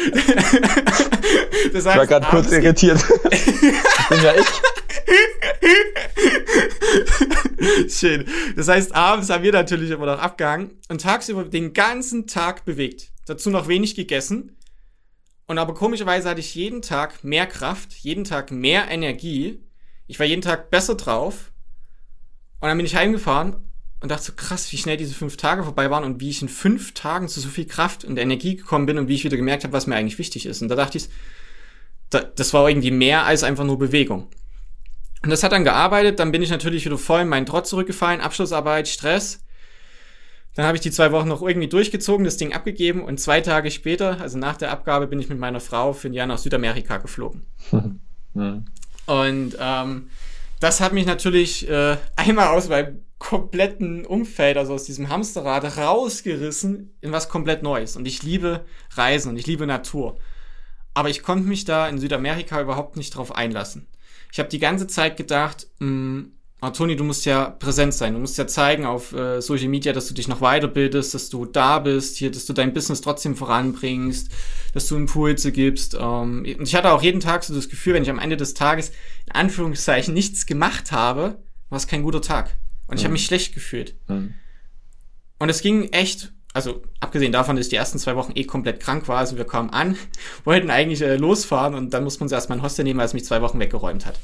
das 1.74 1.86
heißt, 1.86 1.96
ich 1.96 1.98
war 1.98 2.08
gerade 2.08 2.28
kurz 2.28 2.52
irritiert. 2.52 3.06
bin 4.10 4.24
ja 4.24 4.34
ich. 4.36 4.48
Schön. 7.90 8.26
Das 8.56 8.68
heißt, 8.68 8.96
abends 8.96 9.30
haben 9.30 9.44
wir 9.44 9.52
natürlich 9.52 9.92
immer 9.92 10.06
noch 10.06 10.20
abgehangen 10.20 10.72
und 10.90 11.02
tagsüber 11.02 11.44
den 11.44 11.74
ganzen 11.74 12.28
Tag 12.28 12.66
bewegt. 12.66 13.12
Dazu 13.26 13.50
noch 13.50 13.68
wenig 13.68 13.96
gegessen. 13.96 14.56
Und 15.48 15.58
aber 15.58 15.74
komischerweise 15.74 16.30
hatte 16.30 16.42
ich 16.42 16.56
jeden 16.56 16.82
Tag 16.82 17.24
mehr 17.24 17.48
Kraft, 17.48 17.94
jeden 17.94 18.24
Tag 18.24 18.52
mehr 18.52 18.90
Energie. 18.90 19.64
Ich 20.08 20.20
war 20.20 20.26
jeden 20.26 20.42
Tag 20.42 20.70
besser 20.70 20.96
drauf. 20.96 21.52
Und 22.60 22.68
dann 22.68 22.78
bin 22.78 22.86
ich 22.86 22.96
heimgefahren 22.96 23.56
und 24.02 24.12
dachte 24.12 24.26
so 24.26 24.34
krass, 24.36 24.72
wie 24.72 24.78
schnell 24.78 24.98
diese 24.98 25.14
fünf 25.14 25.38
Tage 25.38 25.64
vorbei 25.64 25.90
waren 25.90 26.04
und 26.04 26.20
wie 26.20 26.30
ich 26.30 26.42
in 26.42 26.50
fünf 26.50 26.94
Tagen 26.94 27.28
zu 27.28 27.40
so 27.40 27.50
viel 27.50 27.66
Kraft 27.66 28.06
und 28.06 28.18
Energie 28.18 28.56
gekommen 28.56 28.86
bin 28.86 28.98
und 28.98 29.08
wie 29.08 29.16
ich 29.16 29.24
wieder 29.24 29.38
gemerkt 29.38 29.64
habe, 29.64 29.74
was 29.74 29.88
mir 29.88 29.96
eigentlich 29.96 30.20
wichtig 30.20 30.46
ist. 30.46 30.62
Und 30.62 30.70
da 30.70 30.76
dachte 30.76 30.98
ich, 30.98 31.10
das 32.10 32.54
war 32.54 32.70
irgendwie 32.70 32.92
mehr 32.92 33.26
als 33.26 33.44
einfach 33.44 33.66
nur 33.66 33.78
Bewegung. 33.78 34.28
Und 35.24 35.30
das 35.30 35.44
hat 35.44 35.52
dann 35.52 35.64
gearbeitet, 35.64 36.20
dann 36.20 36.32
bin 36.32 36.42
ich 36.42 36.50
natürlich 36.50 36.86
wieder 36.86 36.98
voll 36.98 37.22
in 37.22 37.28
meinen 37.28 37.46
Trotz 37.46 37.70
zurückgefallen, 37.70 38.22
Abschlussarbeit, 38.22 38.88
Stress. 38.88 39.44
Dann 40.56 40.66
habe 40.66 40.78
ich 40.78 40.82
die 40.82 40.92
zwei 40.92 41.12
Wochen 41.12 41.28
noch 41.28 41.42
irgendwie 41.42 41.68
durchgezogen, 41.68 42.26
das 42.26 42.38
Ding 42.38 42.54
abgegeben 42.54 43.04
und 43.04 43.20
zwei 43.20 43.42
Tage 43.42 43.70
später, 43.72 44.20
also 44.20 44.38
nach 44.38 44.58
der 44.58 44.72
Abgabe, 44.72 45.08
bin 45.08 45.20
ich 45.20 45.30
mit 45.30 45.40
meiner 45.40 45.60
Frau 45.60 45.94
für 45.94 46.08
ein 46.08 46.14
Jahr 46.14 46.28
nach 46.28 46.38
Südamerika 46.38 46.98
geflogen. 46.98 47.46
ja. 48.34 48.64
Und 49.06 49.58
ähm, 49.60 50.10
das 50.60 50.82
hat 50.82 50.94
mich 50.94 51.06
natürlich 51.06 51.70
äh, 51.70 51.98
einmal 52.16 52.50
aus 52.50 52.70
meinem 52.70 53.02
kompletten 53.18 54.06
Umfeld, 54.06 54.58
also 54.58 54.74
aus 54.74 54.86
diesem 54.86 55.10
Hamsterrad, 55.10 55.78
rausgerissen 55.78 56.96
in 57.02 57.12
was 57.12 57.30
komplett 57.30 57.64
Neues. 57.64 57.96
Und 57.96 58.08
ich 58.08 58.24
liebe 58.24 58.66
Reisen 58.92 59.30
und 59.30 59.38
ich 59.38 59.46
liebe 59.46 59.68
Natur. 59.68 60.18
Aber 60.94 61.10
ich 61.10 61.22
konnte 61.22 61.48
mich 61.48 61.66
da 61.66 61.88
in 61.88 62.00
Südamerika 62.00 62.62
überhaupt 62.62 62.98
nicht 62.98 63.16
drauf 63.16 63.36
einlassen. 63.36 63.88
Ich 64.32 64.40
habe 64.40 64.50
die 64.50 64.60
ganze 64.60 64.88
Zeit 64.88 65.18
gedacht, 65.18 65.68
mh, 65.80 65.88
hm, 65.88 66.32
oh, 66.62 66.70
Toni, 66.70 66.96
du 66.96 67.04
musst 67.04 67.26
ja 67.26 67.50
präsent 67.50 67.94
sein. 67.94 68.14
Du 68.14 68.20
musst 68.20 68.38
ja 68.38 68.48
zeigen 68.48 68.86
auf 68.86 69.14
äh, 69.14 69.42
Social 69.42 69.70
Media, 69.70 69.94
dass 69.94 70.08
du 70.08 70.14
dich 70.14 70.28
noch 70.28 70.42
weiterbildest, 70.42 71.14
dass 71.14 71.30
du 71.30 71.46
da 71.46 71.80
bist, 71.80 72.18
hier, 72.18 72.32
dass 72.32 72.46
du 72.46 72.54
dein 72.54 72.74
Business 72.74 73.02
trotzdem 73.02 73.36
voranbringst, 73.36 74.32
dass 74.74 74.88
du 74.88 74.96
Impulse 74.96 75.52
gibst. 75.52 75.96
Ähm, 75.96 76.46
und 76.58 76.68
ich 76.68 76.76
hatte 76.76 76.92
auch 76.92 77.02
jeden 77.02 77.22
Tag 77.22 77.44
so 77.44 77.54
das 77.54 77.70
Gefühl, 77.70 77.94
wenn 77.94 78.04
ich 78.04 78.10
am 78.10 78.20
Ende 78.20 78.38
des 78.38 78.54
Tages 78.54 78.92
in 79.26 79.34
Anführungszeichen 79.34 80.14
nichts 80.14 80.46
gemacht 80.46 80.92
habe, 80.92 81.42
war 81.70 81.78
es 81.78 81.88
kein 81.88 82.04
guter 82.04 82.22
Tag. 82.22 82.56
Und 82.88 82.98
ich 82.98 83.04
mhm. 83.04 83.06
habe 83.06 83.14
mich 83.14 83.26
schlecht 83.26 83.54
gefühlt. 83.54 83.96
Mhm. 84.08 84.34
Und 85.40 85.50
es 85.50 85.62
ging 85.62 85.86
echt, 85.94 86.34
also 86.54 86.82
abgesehen 87.00 87.32
davon, 87.32 87.56
dass 87.56 87.68
ich 87.68 87.70
die 87.70 87.76
ersten 87.76 88.00
zwei 88.00 88.16
Wochen 88.16 88.32
eh 88.36 88.44
komplett 88.44 88.80
krank 88.80 89.08
war, 89.08 89.20
also 89.20 89.38
wir 89.38 89.46
kamen 89.46 89.70
an, 89.70 89.98
wollten 90.44 90.70
eigentlich 90.70 91.02
äh, 91.02 91.16
losfahren 91.16 91.76
und 91.76 91.94
dann 91.94 92.04
musste 92.04 92.22
man 92.22 92.26
uns 92.26 92.32
erstmal 92.32 92.58
ein 92.58 92.64
Hostel 92.64 92.84
nehmen, 92.84 93.00
weil 93.00 93.06
es 93.06 93.14
mich 93.14 93.26
zwei 93.26 93.42
Wochen 93.42 93.60
weggeräumt 93.60 94.06
hat. 94.06 94.20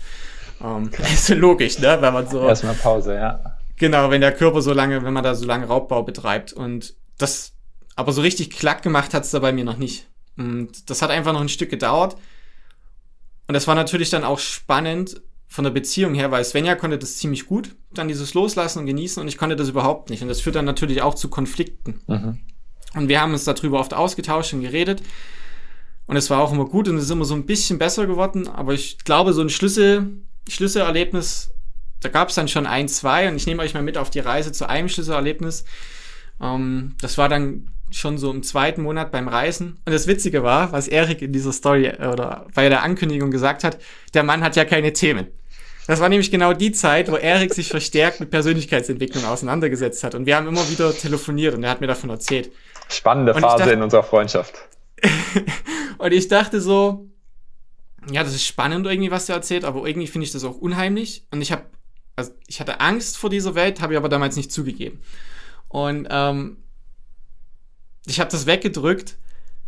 Ähm, 0.63 0.89
ist 1.13 1.29
logisch, 1.29 1.79
ne? 1.79 1.98
Wenn 2.01 2.13
man 2.13 2.27
so. 2.27 2.48
Erstmal 2.48 2.75
Pause, 2.75 3.15
ja. 3.15 3.58
Genau, 3.77 4.10
wenn 4.10 4.22
der 4.22 4.32
Körper 4.32 4.62
so 4.62 4.74
lange, 4.74 5.03
wenn 5.03 5.13
man 5.13 5.24
da 5.24 5.36
so 5.36 5.46
lange 5.46 5.67
Raubbau 5.67 6.03
betreibt. 6.03 6.53
Und 6.53 6.96
das, 7.17 7.53
aber 7.96 8.13
so 8.13 8.22
richtig 8.22 8.50
klack 8.50 8.82
gemacht 8.82 9.13
hat 9.13 9.24
es 9.24 9.32
da 9.32 9.39
bei 9.39 9.51
mir 9.51 9.65
noch 9.65 9.77
nicht. 9.77 10.08
Und 10.38 10.89
das 10.89 11.01
hat 11.01 11.12
einfach 11.12 11.34
noch 11.34 11.41
ein 11.41 11.50
Stück 11.50 11.70
gedauert. 11.70 12.15
Und 13.48 13.53
das 13.53 13.67
war 13.67 13.75
natürlich 13.75 14.10
dann 14.10 14.24
auch 14.24 14.39
spannend 14.39 15.22
von 15.55 15.63
der 15.63 15.71
Beziehung 15.71 16.15
her, 16.15 16.31
weil 16.31 16.43
Svenja 16.43 16.75
konnte 16.75 16.97
das 16.97 17.15
ziemlich 17.15 17.45
gut, 17.45 17.77
dann 17.93 18.09
dieses 18.09 18.33
Loslassen 18.33 18.79
und 18.79 18.88
Genießen 18.88 19.21
und 19.21 19.29
ich 19.29 19.38
konnte 19.38 19.55
das 19.55 19.69
überhaupt 19.69 20.09
nicht. 20.09 20.21
Und 20.21 20.27
das 20.27 20.41
führt 20.41 20.57
dann 20.57 20.65
natürlich 20.65 21.01
auch 21.01 21.13
zu 21.13 21.29
Konflikten. 21.29 22.01
Mhm. 22.07 22.39
Und 22.93 23.07
wir 23.07 23.21
haben 23.21 23.31
uns 23.31 23.45
darüber 23.45 23.79
oft 23.79 23.93
ausgetauscht 23.93 24.53
und 24.53 24.59
geredet. 24.59 25.01
Und 26.07 26.17
es 26.17 26.29
war 26.29 26.41
auch 26.41 26.51
immer 26.51 26.65
gut 26.65 26.89
und 26.89 26.97
es 26.97 27.05
ist 27.05 27.09
immer 27.09 27.24
so 27.24 27.35
ein 27.35 27.45
bisschen 27.45 27.79
besser 27.79 28.05
geworden. 28.05 28.50
Aber 28.50 28.74
ich 28.74 28.97
glaube, 29.05 29.31
so 29.31 29.41
ein 29.41 29.50
Schlüssel, 29.50 30.17
Schlüsselerlebnis, 30.50 31.51
da 32.01 32.09
gab 32.09 32.27
es 32.27 32.35
dann 32.35 32.50
schon 32.50 32.65
ein, 32.65 32.89
zwei 32.89 33.29
und 33.29 33.38
ich 33.38 33.47
nehme 33.47 33.63
euch 33.63 33.74
mal 33.74 33.81
mit 33.81 33.97
auf 33.97 34.09
die 34.09 34.19
Reise 34.19 34.51
zu 34.51 34.67
einem 34.67 34.89
Schlüsselerlebnis. 34.89 35.63
Ähm, 36.41 36.95
das 37.00 37.17
war 37.17 37.29
dann 37.29 37.71
schon 37.91 38.17
so 38.17 38.29
im 38.29 38.43
zweiten 38.43 38.81
Monat 38.81 39.09
beim 39.09 39.29
Reisen. 39.29 39.79
Und 39.85 39.93
das 39.93 40.05
Witzige 40.05 40.43
war, 40.43 40.74
was 40.74 40.89
Erik 40.89 41.21
in 41.21 41.31
dieser 41.31 41.53
Story 41.53 41.85
äh, 41.85 42.07
oder 42.07 42.45
bei 42.53 42.67
der 42.67 42.83
Ankündigung 42.83 43.31
gesagt 43.31 43.63
hat, 43.63 43.77
der 44.13 44.24
Mann 44.24 44.43
hat 44.43 44.57
ja 44.57 44.65
keine 44.65 44.91
Themen. 44.91 45.27
Das 45.87 45.99
war 45.99 46.09
nämlich 46.09 46.31
genau 46.31 46.53
die 46.53 46.71
Zeit, 46.71 47.11
wo 47.11 47.15
Erik 47.15 47.53
sich 47.53 47.69
verstärkt 47.69 48.19
mit 48.19 48.31
Persönlichkeitsentwicklung 48.31 49.23
auseinandergesetzt 49.25 50.03
hat. 50.03 50.15
Und 50.15 50.25
wir 50.25 50.35
haben 50.35 50.47
immer 50.47 50.67
wieder 50.69 50.93
telefoniert 50.93 51.53
und 51.53 51.63
er 51.63 51.69
hat 51.69 51.81
mir 51.81 51.87
davon 51.87 52.09
erzählt. 52.09 52.51
Spannende 52.89 53.33
Phase 53.33 53.57
dachte, 53.59 53.71
in 53.71 53.81
unserer 53.81 54.03
Freundschaft. 54.03 54.55
und 55.97 56.11
ich 56.11 56.27
dachte 56.27 56.59
so, 56.59 57.07
ja, 58.11 58.23
das 58.23 58.33
ist 58.33 58.45
spannend 58.45 58.85
irgendwie, 58.87 59.11
was 59.11 59.29
er 59.29 59.35
erzählt, 59.35 59.63
aber 59.63 59.85
irgendwie 59.85 60.07
finde 60.07 60.25
ich 60.25 60.31
das 60.31 60.43
auch 60.43 60.57
unheimlich. 60.57 61.25
Und 61.31 61.41
ich 61.41 61.51
habe, 61.51 61.63
also 62.15 62.31
ich 62.47 62.59
hatte 62.59 62.79
Angst 62.79 63.17
vor 63.17 63.29
dieser 63.29 63.55
Welt, 63.55 63.81
habe 63.81 63.93
ich 63.93 63.97
aber 63.97 64.09
damals 64.09 64.35
nicht 64.35 64.51
zugegeben. 64.51 65.01
Und 65.67 66.07
ähm, 66.09 66.57
ich 68.07 68.19
habe 68.19 68.31
das 68.31 68.45
weggedrückt, 68.45 69.17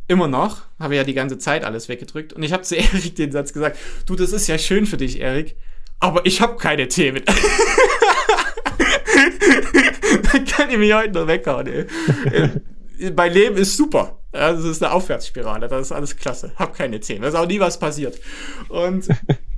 immer 0.07 0.27
noch, 0.27 0.61
habe 0.79 0.95
ja 0.95 1.03
die 1.03 1.13
ganze 1.13 1.37
Zeit 1.37 1.63
alles 1.63 1.89
weggedrückt. 1.89 2.33
Und 2.33 2.43
ich 2.43 2.53
habe 2.53 2.63
zu 2.63 2.75
Erik 2.77 3.15
den 3.15 3.31
Satz 3.31 3.53
gesagt, 3.53 3.77
du, 4.05 4.15
das 4.15 4.31
ist 4.31 4.47
ja 4.47 4.57
schön 4.57 4.85
für 4.85 4.97
dich, 4.97 5.19
Erik, 5.19 5.55
aber 5.99 6.25
ich 6.25 6.41
habe 6.41 6.57
keine 6.57 6.87
Themen. 6.87 7.23
Dann 10.31 10.45
kann 10.45 10.69
ich 10.69 10.77
mich 10.77 10.93
heute 10.93 11.13
noch 11.13 11.27
weghauen. 11.27 11.67
Ey. 11.67 11.85
Äh, 12.31 12.49
mein 13.15 13.33
Leben 13.33 13.57
ist 13.57 13.77
super. 13.77 14.17
Also 14.31 14.69
es 14.69 14.77
ist 14.77 14.83
eine 14.83 14.93
Aufwärtsspirale, 14.93 15.67
das 15.67 15.87
ist 15.87 15.91
alles 15.91 16.15
klasse. 16.17 16.51
Hab 16.55 16.75
keine 16.75 16.99
Themen. 16.99 17.21
Da 17.21 17.29
ist 17.29 17.35
auch 17.35 17.47
nie 17.47 17.59
was 17.59 17.79
passiert. 17.79 18.19
Und 18.69 19.07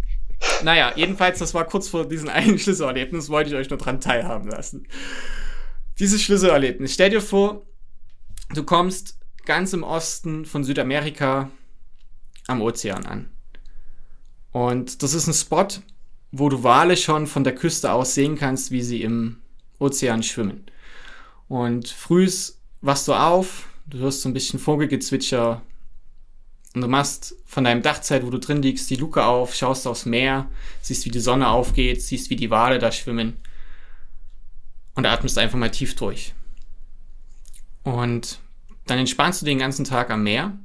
naja, 0.63 0.93
jedenfalls, 0.95 1.39
das 1.39 1.53
war 1.53 1.65
kurz 1.65 1.89
vor 1.89 2.07
diesem 2.07 2.29
einen 2.29 2.59
Schlüsselerlebnis, 2.59 3.29
wollte 3.29 3.49
ich 3.49 3.55
euch 3.55 3.69
nur 3.69 3.79
dran 3.79 3.99
teilhaben 3.99 4.49
lassen. 4.49 4.87
Dieses 5.99 6.21
Schlüsselerlebnis. 6.21 6.93
Stell 6.93 7.09
dir 7.09 7.21
vor, 7.21 7.65
du 8.53 8.63
kommst 8.63 9.17
ganz 9.45 9.73
im 9.73 9.83
Osten 9.83 10.45
von 10.45 10.63
Südamerika 10.63 11.49
am 12.47 12.61
Ozean 12.61 13.05
an. 13.05 13.31
Und 14.51 15.03
das 15.03 15.13
ist 15.13 15.27
ein 15.27 15.33
Spot, 15.33 15.67
wo 16.31 16.49
du 16.49 16.63
Wale 16.63 16.97
schon 16.97 17.27
von 17.27 17.43
der 17.43 17.55
Küste 17.55 17.91
aus 17.91 18.13
sehen 18.13 18.35
kannst, 18.37 18.71
wie 18.71 18.81
sie 18.81 19.01
im 19.01 19.37
Ozean 19.79 20.23
schwimmen. 20.23 20.65
Und 21.47 21.87
frühs 21.87 22.59
wachst 22.81 23.07
du 23.07 23.13
auf, 23.13 23.67
du 23.87 23.99
hörst 23.99 24.21
so 24.21 24.29
ein 24.29 24.33
bisschen 24.33 24.59
Vogelgezwitscher 24.59 25.61
und 26.75 26.81
du 26.81 26.87
machst 26.87 27.35
von 27.45 27.63
deinem 27.63 27.81
Dachzeit, 27.81 28.23
wo 28.25 28.29
du 28.29 28.39
drin 28.39 28.61
liegst, 28.61 28.89
die 28.89 28.95
Luke 28.95 29.23
auf, 29.23 29.55
schaust 29.55 29.87
aufs 29.87 30.05
Meer, 30.05 30.47
siehst, 30.81 31.05
wie 31.05 31.11
die 31.11 31.19
Sonne 31.19 31.47
aufgeht, 31.47 32.01
siehst, 32.01 32.29
wie 32.29 32.35
die 32.35 32.51
Wale 32.51 32.77
da 32.77 32.91
schwimmen 32.91 33.37
und 34.93 35.05
atmest 35.05 35.37
einfach 35.37 35.57
mal 35.57 35.71
tief 35.71 35.95
durch. 35.95 36.33
Und 37.83 38.39
dann 38.85 38.99
entspannst 38.99 39.41
du 39.41 39.45
den 39.45 39.59
ganzen 39.59 39.85
Tag 39.85 40.11
am 40.11 40.23
Meer 40.23 40.57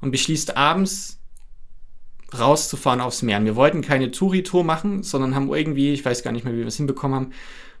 und 0.00 0.12
beschließt 0.12 0.56
abends 0.56 1.19
rauszufahren 2.38 3.00
aufs 3.00 3.22
Meer. 3.22 3.38
Und 3.38 3.44
wir 3.44 3.56
wollten 3.56 3.82
keine 3.82 4.10
Touri-Tour 4.10 4.64
machen, 4.64 5.02
sondern 5.02 5.34
haben 5.34 5.52
irgendwie, 5.52 5.92
ich 5.92 6.04
weiß 6.04 6.22
gar 6.22 6.32
nicht 6.32 6.44
mehr, 6.44 6.54
wie 6.54 6.60
wir 6.60 6.66
es 6.66 6.76
hinbekommen 6.76 7.14
haben, 7.14 7.32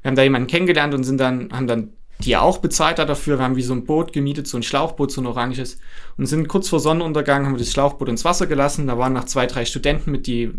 wir 0.02 0.08
haben 0.08 0.16
da 0.16 0.22
jemanden 0.22 0.48
kennengelernt 0.48 0.94
und 0.94 1.04
sind 1.04 1.18
dann, 1.18 1.52
haben 1.52 1.66
dann 1.66 1.92
die 2.20 2.36
auch 2.36 2.58
bezahlt 2.58 2.98
hat 2.98 3.08
dafür. 3.08 3.38
Wir 3.38 3.44
haben 3.44 3.56
wie 3.56 3.62
so 3.62 3.74
ein 3.74 3.84
Boot 3.84 4.12
gemietet, 4.12 4.46
so 4.46 4.58
ein 4.58 4.62
Schlauchboot, 4.62 5.10
so 5.10 5.20
ein 5.20 5.26
oranges. 5.26 5.78
Und 6.16 6.26
sind 6.26 6.48
kurz 6.48 6.68
vor 6.68 6.80
Sonnenuntergang, 6.80 7.46
haben 7.46 7.54
wir 7.54 7.58
das 7.58 7.72
Schlauchboot 7.72 8.08
ins 8.08 8.24
Wasser 8.24 8.46
gelassen. 8.46 8.86
Da 8.86 8.98
waren 8.98 9.12
noch 9.12 9.24
zwei, 9.24 9.46
drei 9.46 9.64
Studenten 9.64 10.10
mit, 10.10 10.26
die 10.26 10.52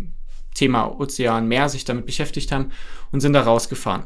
Thema 0.56 1.00
Ozean, 1.00 1.48
Meer 1.48 1.70
sich 1.70 1.86
damit 1.86 2.06
beschäftigt 2.06 2.52
haben 2.52 2.72
und 3.12 3.22
sind 3.22 3.34
da 3.34 3.42
rausgefahren. 3.42 4.04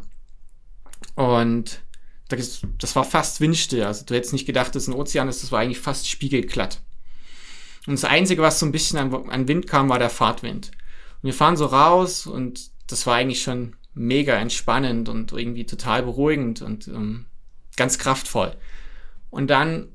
Und 1.15 1.81
das 2.27 2.95
war 2.95 3.03
fast 3.03 3.39
windstill. 3.39 3.83
Also 3.83 4.05
du 4.05 4.15
hättest 4.15 4.33
nicht 4.33 4.45
gedacht, 4.45 4.75
dass 4.75 4.87
ein 4.87 4.93
Ozean 4.93 5.29
ist, 5.29 5.43
das 5.43 5.51
war 5.51 5.59
eigentlich 5.59 5.79
fast 5.79 6.09
spiegelglatt. 6.09 6.81
Und 7.87 7.93
das 7.93 8.03
Einzige, 8.03 8.41
was 8.41 8.59
so 8.59 8.65
ein 8.65 8.71
bisschen 8.71 8.97
an, 8.97 9.29
an 9.29 9.47
Wind 9.47 9.67
kam, 9.67 9.89
war 9.89 9.99
der 9.99 10.09
Fahrtwind. 10.09 10.71
Und 11.21 11.27
wir 11.27 11.33
fahren 11.33 11.57
so 11.57 11.65
raus 11.65 12.25
und 12.27 12.71
das 12.87 13.05
war 13.05 13.15
eigentlich 13.15 13.41
schon 13.41 13.75
mega 13.93 14.35
entspannend 14.35 15.09
und 15.09 15.31
irgendwie 15.31 15.65
total 15.65 16.03
beruhigend 16.03 16.61
und 16.61 16.87
ähm, 16.87 17.25
ganz 17.77 17.97
kraftvoll. 17.97 18.55
Und 19.29 19.49
dann 19.49 19.89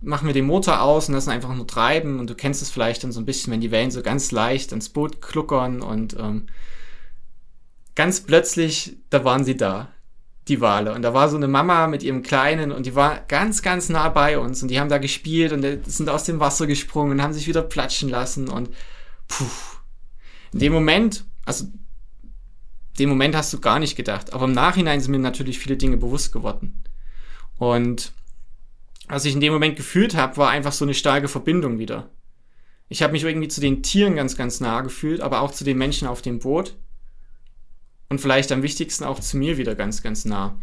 machen 0.00 0.26
wir 0.26 0.34
den 0.34 0.46
Motor 0.46 0.82
aus 0.82 1.08
und 1.08 1.14
lassen 1.14 1.30
einfach 1.30 1.54
nur 1.54 1.66
treiben 1.66 2.20
und 2.20 2.30
du 2.30 2.34
kennst 2.34 2.62
es 2.62 2.70
vielleicht 2.70 3.02
dann 3.02 3.12
so 3.12 3.20
ein 3.20 3.26
bisschen, 3.26 3.52
wenn 3.52 3.60
die 3.60 3.70
Wellen 3.70 3.90
so 3.90 4.02
ganz 4.02 4.30
leicht 4.30 4.72
ins 4.72 4.88
Boot 4.88 5.20
kluckern 5.20 5.82
und 5.82 6.16
ähm, 6.18 6.46
ganz 7.94 8.20
plötzlich, 8.20 8.96
da 9.10 9.24
waren 9.24 9.44
sie 9.44 9.56
da 9.56 9.88
die 10.48 10.60
Wale. 10.60 10.92
Und 10.94 11.02
da 11.02 11.14
war 11.14 11.28
so 11.28 11.36
eine 11.36 11.48
Mama 11.48 11.86
mit 11.86 12.02
ihrem 12.02 12.22
Kleinen 12.22 12.72
und 12.72 12.86
die 12.86 12.94
war 12.94 13.20
ganz, 13.28 13.62
ganz 13.62 13.88
nah 13.88 14.08
bei 14.08 14.38
uns 14.38 14.62
und 14.62 14.68
die 14.68 14.80
haben 14.80 14.88
da 14.88 14.98
gespielt 14.98 15.52
und 15.52 15.64
sind 15.86 16.08
aus 16.08 16.24
dem 16.24 16.40
Wasser 16.40 16.66
gesprungen 16.66 17.12
und 17.12 17.22
haben 17.22 17.32
sich 17.32 17.46
wieder 17.46 17.62
platschen 17.62 18.08
lassen 18.08 18.48
und 18.48 18.70
puh. 19.28 19.44
In 20.52 20.60
dem 20.60 20.72
Moment, 20.72 21.24
also 21.44 21.66
den 22.98 23.08
Moment 23.08 23.36
hast 23.36 23.52
du 23.52 23.60
gar 23.60 23.78
nicht 23.78 23.96
gedacht, 23.96 24.32
aber 24.32 24.46
im 24.46 24.52
Nachhinein 24.52 25.00
sind 25.00 25.12
mir 25.12 25.18
natürlich 25.18 25.58
viele 25.58 25.76
Dinge 25.76 25.96
bewusst 25.96 26.32
geworden. 26.32 26.82
Und 27.58 28.12
was 29.08 29.24
ich 29.24 29.34
in 29.34 29.40
dem 29.40 29.52
Moment 29.52 29.76
gefühlt 29.76 30.16
habe, 30.16 30.36
war 30.36 30.50
einfach 30.50 30.72
so 30.72 30.84
eine 30.84 30.94
starke 30.94 31.28
Verbindung 31.28 31.78
wieder. 31.78 32.10
Ich 32.88 33.02
habe 33.02 33.12
mich 33.12 33.24
irgendwie 33.24 33.48
zu 33.48 33.60
den 33.60 33.82
Tieren 33.82 34.16
ganz, 34.16 34.36
ganz 34.36 34.60
nah 34.60 34.80
gefühlt, 34.80 35.20
aber 35.20 35.42
auch 35.42 35.50
zu 35.50 35.64
den 35.64 35.78
Menschen 35.78 36.08
auf 36.08 36.22
dem 36.22 36.38
Boot 36.38 36.76
und 38.08 38.20
vielleicht 38.20 38.52
am 38.52 38.62
wichtigsten 38.62 39.04
auch 39.04 39.20
zu 39.20 39.36
mir 39.36 39.58
wieder 39.58 39.74
ganz, 39.74 40.02
ganz 40.02 40.24
nah. 40.24 40.58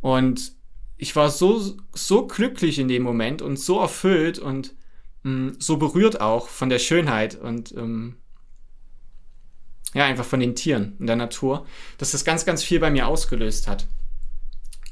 Und 0.00 0.52
ich 0.96 1.14
war 1.16 1.30
so, 1.30 1.76
so 1.92 2.26
glücklich 2.26 2.78
in 2.78 2.88
dem 2.88 3.02
Moment 3.02 3.42
und 3.42 3.58
so 3.58 3.80
erfüllt 3.80 4.38
und 4.38 4.74
mh, 5.22 5.30
mm, 5.30 5.56
so 5.58 5.76
berührt 5.76 6.20
auch 6.20 6.48
von 6.48 6.68
der 6.68 6.78
Schönheit 6.78 7.34
und 7.34 7.74
ähm, 7.76 8.16
ja, 9.94 10.04
einfach 10.04 10.24
von 10.24 10.40
den 10.40 10.54
Tieren 10.54 10.94
und 10.98 11.06
der 11.06 11.16
Natur, 11.16 11.66
dass 11.98 12.12
das 12.12 12.24
ganz, 12.24 12.44
ganz 12.44 12.62
viel 12.62 12.80
bei 12.80 12.90
mir 12.90 13.06
ausgelöst 13.06 13.66
hat. 13.68 13.86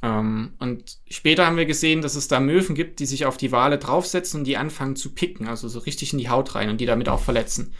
Ähm, 0.02 0.54
und 0.58 0.98
später 1.10 1.46
haben 1.46 1.56
wir 1.56 1.66
gesehen, 1.66 2.02
dass 2.02 2.14
es 2.14 2.28
da 2.28 2.40
Möwen 2.40 2.74
gibt, 2.74 3.00
die 3.00 3.06
sich 3.06 3.24
auf 3.26 3.36
die 3.36 3.52
Wale 3.52 3.78
draufsetzen 3.78 4.40
und 4.40 4.44
die 4.44 4.56
anfangen 4.56 4.96
zu 4.96 5.14
picken, 5.14 5.48
also 5.48 5.68
so 5.68 5.78
richtig 5.80 6.12
in 6.12 6.18
die 6.18 6.28
Haut 6.28 6.54
rein 6.54 6.68
und 6.68 6.80
die 6.80 6.86
damit 6.86 7.08
auch 7.08 7.20
verletzen. 7.20 7.74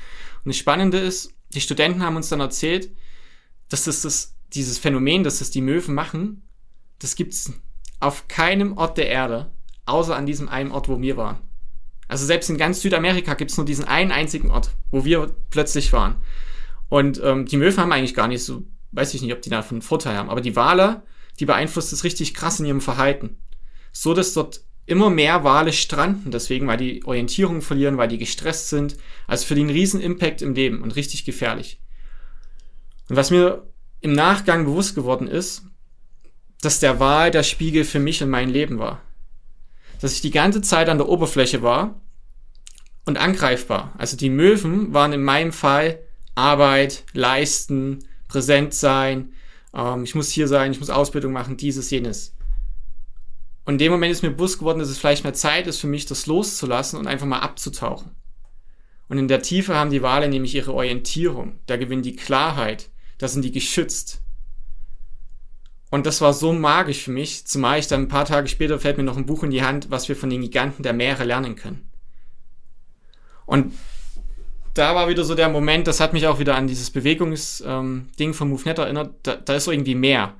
Und 0.44 0.50
das 0.50 0.56
Spannende 0.56 0.98
ist, 0.98 1.32
die 1.50 1.60
Studenten 1.60 2.02
haben 2.02 2.16
uns 2.16 2.28
dann 2.28 2.40
erzählt, 2.40 2.90
dass 3.74 3.84
das, 3.84 4.02
das 4.02 4.36
dieses 4.52 4.78
Phänomen, 4.78 5.24
dass 5.24 5.40
das 5.40 5.50
die 5.50 5.60
Möwen 5.60 5.94
machen, 5.94 6.48
das 7.00 7.16
gibt's 7.16 7.52
auf 7.98 8.28
keinem 8.28 8.76
Ort 8.76 8.98
der 8.98 9.08
Erde, 9.08 9.50
außer 9.84 10.14
an 10.14 10.26
diesem 10.26 10.48
einen 10.48 10.70
Ort, 10.70 10.88
wo 10.88 11.00
wir 11.00 11.16
waren. 11.16 11.38
Also 12.06 12.24
selbst 12.24 12.50
in 12.50 12.58
ganz 12.58 12.80
Südamerika 12.80 13.34
gibt's 13.34 13.56
nur 13.56 13.66
diesen 13.66 13.84
einen 13.84 14.12
einzigen 14.12 14.50
Ort, 14.50 14.70
wo 14.90 15.04
wir 15.04 15.34
plötzlich 15.50 15.92
waren. 15.92 16.16
Und 16.88 17.20
ähm, 17.24 17.46
die 17.46 17.56
Möwen 17.56 17.78
haben 17.78 17.92
eigentlich 17.92 18.14
gar 18.14 18.28
nicht 18.28 18.44
so, 18.44 18.62
weiß 18.92 19.14
ich 19.14 19.22
nicht, 19.22 19.32
ob 19.32 19.42
die 19.42 19.50
davon 19.50 19.76
einen 19.76 19.82
Vorteil 19.82 20.16
haben, 20.16 20.30
aber 20.30 20.40
die 20.40 20.54
Wale, 20.54 21.02
die 21.40 21.46
beeinflusst 21.46 21.92
es 21.92 22.04
richtig 22.04 22.34
krass 22.34 22.60
in 22.60 22.66
ihrem 22.66 22.80
Verhalten. 22.80 23.38
So 23.90 24.14
dass 24.14 24.34
dort 24.34 24.60
immer 24.86 25.10
mehr 25.10 25.42
Wale 25.42 25.72
stranden, 25.72 26.30
deswegen, 26.30 26.66
weil 26.68 26.76
die 26.76 27.04
Orientierung 27.04 27.62
verlieren, 27.62 27.96
weil 27.96 28.08
die 28.08 28.18
gestresst 28.18 28.68
sind. 28.68 28.96
Also 29.26 29.46
für 29.46 29.54
den 29.54 29.70
riesen 29.70 30.00
Impact 30.00 30.42
im 30.42 30.54
Leben 30.54 30.82
und 30.82 30.94
richtig 30.94 31.24
gefährlich. 31.24 31.80
Und 33.08 33.16
was 33.16 33.30
mir 33.30 33.66
im 34.00 34.12
Nachgang 34.12 34.64
bewusst 34.64 34.94
geworden 34.94 35.28
ist, 35.28 35.62
dass 36.60 36.80
der 36.80 37.00
Wahl 37.00 37.30
der 37.30 37.42
Spiegel 37.42 37.84
für 37.84 37.98
mich 37.98 38.22
und 38.22 38.30
mein 38.30 38.48
Leben 38.48 38.78
war. 38.78 39.00
Dass 40.00 40.12
ich 40.12 40.20
die 40.20 40.30
ganze 40.30 40.62
Zeit 40.62 40.88
an 40.88 40.98
der 40.98 41.08
Oberfläche 41.08 41.62
war 41.62 42.00
und 43.04 43.18
angreifbar. 43.18 43.92
Also 43.98 44.16
die 44.16 44.30
Möwen 44.30 44.94
waren 44.94 45.12
in 45.12 45.22
meinem 45.22 45.52
Fall 45.52 46.00
Arbeit, 46.34 47.04
leisten, 47.12 48.00
präsent 48.28 48.74
sein, 48.74 49.32
ähm, 49.74 50.04
ich 50.04 50.14
muss 50.14 50.30
hier 50.30 50.48
sein, 50.48 50.72
ich 50.72 50.80
muss 50.80 50.90
Ausbildung 50.90 51.32
machen, 51.32 51.56
dieses, 51.56 51.90
jenes. 51.90 52.34
Und 53.64 53.74
in 53.74 53.78
dem 53.78 53.92
Moment 53.92 54.12
ist 54.12 54.22
mir 54.22 54.30
bewusst 54.30 54.58
geworden, 54.58 54.78
dass 54.78 54.88
es 54.88 54.98
vielleicht 54.98 55.24
mehr 55.24 55.34
Zeit 55.34 55.66
ist 55.66 55.78
für 55.78 55.86
mich, 55.86 56.06
das 56.06 56.26
loszulassen 56.26 56.98
und 56.98 57.06
einfach 57.06 57.26
mal 57.26 57.40
abzutauchen. 57.40 58.10
Und 59.08 59.18
in 59.18 59.28
der 59.28 59.42
Tiefe 59.42 59.74
haben 59.74 59.90
die 59.90 60.02
Wale 60.02 60.28
nämlich 60.28 60.54
ihre 60.54 60.74
Orientierung. 60.74 61.58
Da 61.66 61.76
gewinnen 61.76 62.02
die 62.02 62.16
Klarheit. 62.16 62.90
Da 63.18 63.28
sind 63.28 63.44
die 63.44 63.52
geschützt. 63.52 64.20
Und 65.94 66.06
das 66.06 66.20
war 66.20 66.32
so 66.32 66.52
magisch 66.52 67.04
für 67.04 67.12
mich, 67.12 67.46
zumal 67.46 67.78
ich 67.78 67.86
dann 67.86 68.02
ein 68.02 68.08
paar 68.08 68.24
Tage 68.24 68.48
später 68.48 68.80
fällt 68.80 68.96
mir 68.96 69.04
noch 69.04 69.16
ein 69.16 69.26
Buch 69.26 69.44
in 69.44 69.50
die 69.50 69.62
Hand, 69.62 69.90
was 69.90 70.08
wir 70.08 70.16
von 70.16 70.28
den 70.28 70.40
Giganten 70.40 70.82
der 70.82 70.92
Meere 70.92 71.22
lernen 71.22 71.54
können. 71.54 71.88
Und 73.46 73.72
da 74.74 74.96
war 74.96 75.08
wieder 75.08 75.22
so 75.22 75.36
der 75.36 75.48
Moment, 75.48 75.86
das 75.86 76.00
hat 76.00 76.12
mich 76.12 76.26
auch 76.26 76.40
wieder 76.40 76.56
an 76.56 76.66
dieses 76.66 76.90
Bewegungsding 76.90 78.08
ähm, 78.18 78.34
von 78.34 78.48
MoveNet 78.48 78.78
erinnert, 78.78 79.14
da, 79.22 79.36
da 79.36 79.54
ist 79.54 79.66
so 79.66 79.70
irgendwie 79.70 79.94
mehr. 79.94 80.34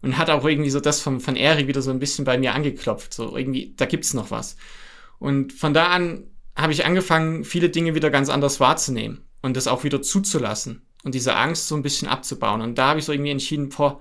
Und 0.00 0.16
hat 0.16 0.30
auch 0.30 0.44
irgendwie 0.46 0.70
so 0.70 0.78
das 0.78 1.00
von, 1.00 1.18
von 1.18 1.34
Erik 1.34 1.66
wieder 1.66 1.82
so 1.82 1.90
ein 1.90 1.98
bisschen 1.98 2.24
bei 2.24 2.38
mir 2.38 2.54
angeklopft. 2.54 3.12
So 3.12 3.36
irgendwie, 3.36 3.74
da 3.76 3.86
gibt's 3.86 4.14
noch 4.14 4.30
was. 4.30 4.54
Und 5.18 5.52
von 5.52 5.74
da 5.74 5.88
an 5.88 6.22
habe 6.54 6.72
ich 6.72 6.84
angefangen, 6.84 7.42
viele 7.42 7.68
Dinge 7.68 7.96
wieder 7.96 8.10
ganz 8.10 8.28
anders 8.28 8.60
wahrzunehmen 8.60 9.24
und 9.42 9.56
das 9.56 9.66
auch 9.66 9.82
wieder 9.82 10.02
zuzulassen 10.02 10.86
und 11.04 11.14
diese 11.14 11.34
Angst 11.34 11.68
so 11.68 11.74
ein 11.76 11.82
bisschen 11.82 12.08
abzubauen. 12.08 12.60
Und 12.60 12.76
da 12.76 12.88
habe 12.88 12.98
ich 12.98 13.04
so 13.04 13.12
irgendwie 13.12 13.30
entschieden, 13.30 13.68
boah, 13.68 14.00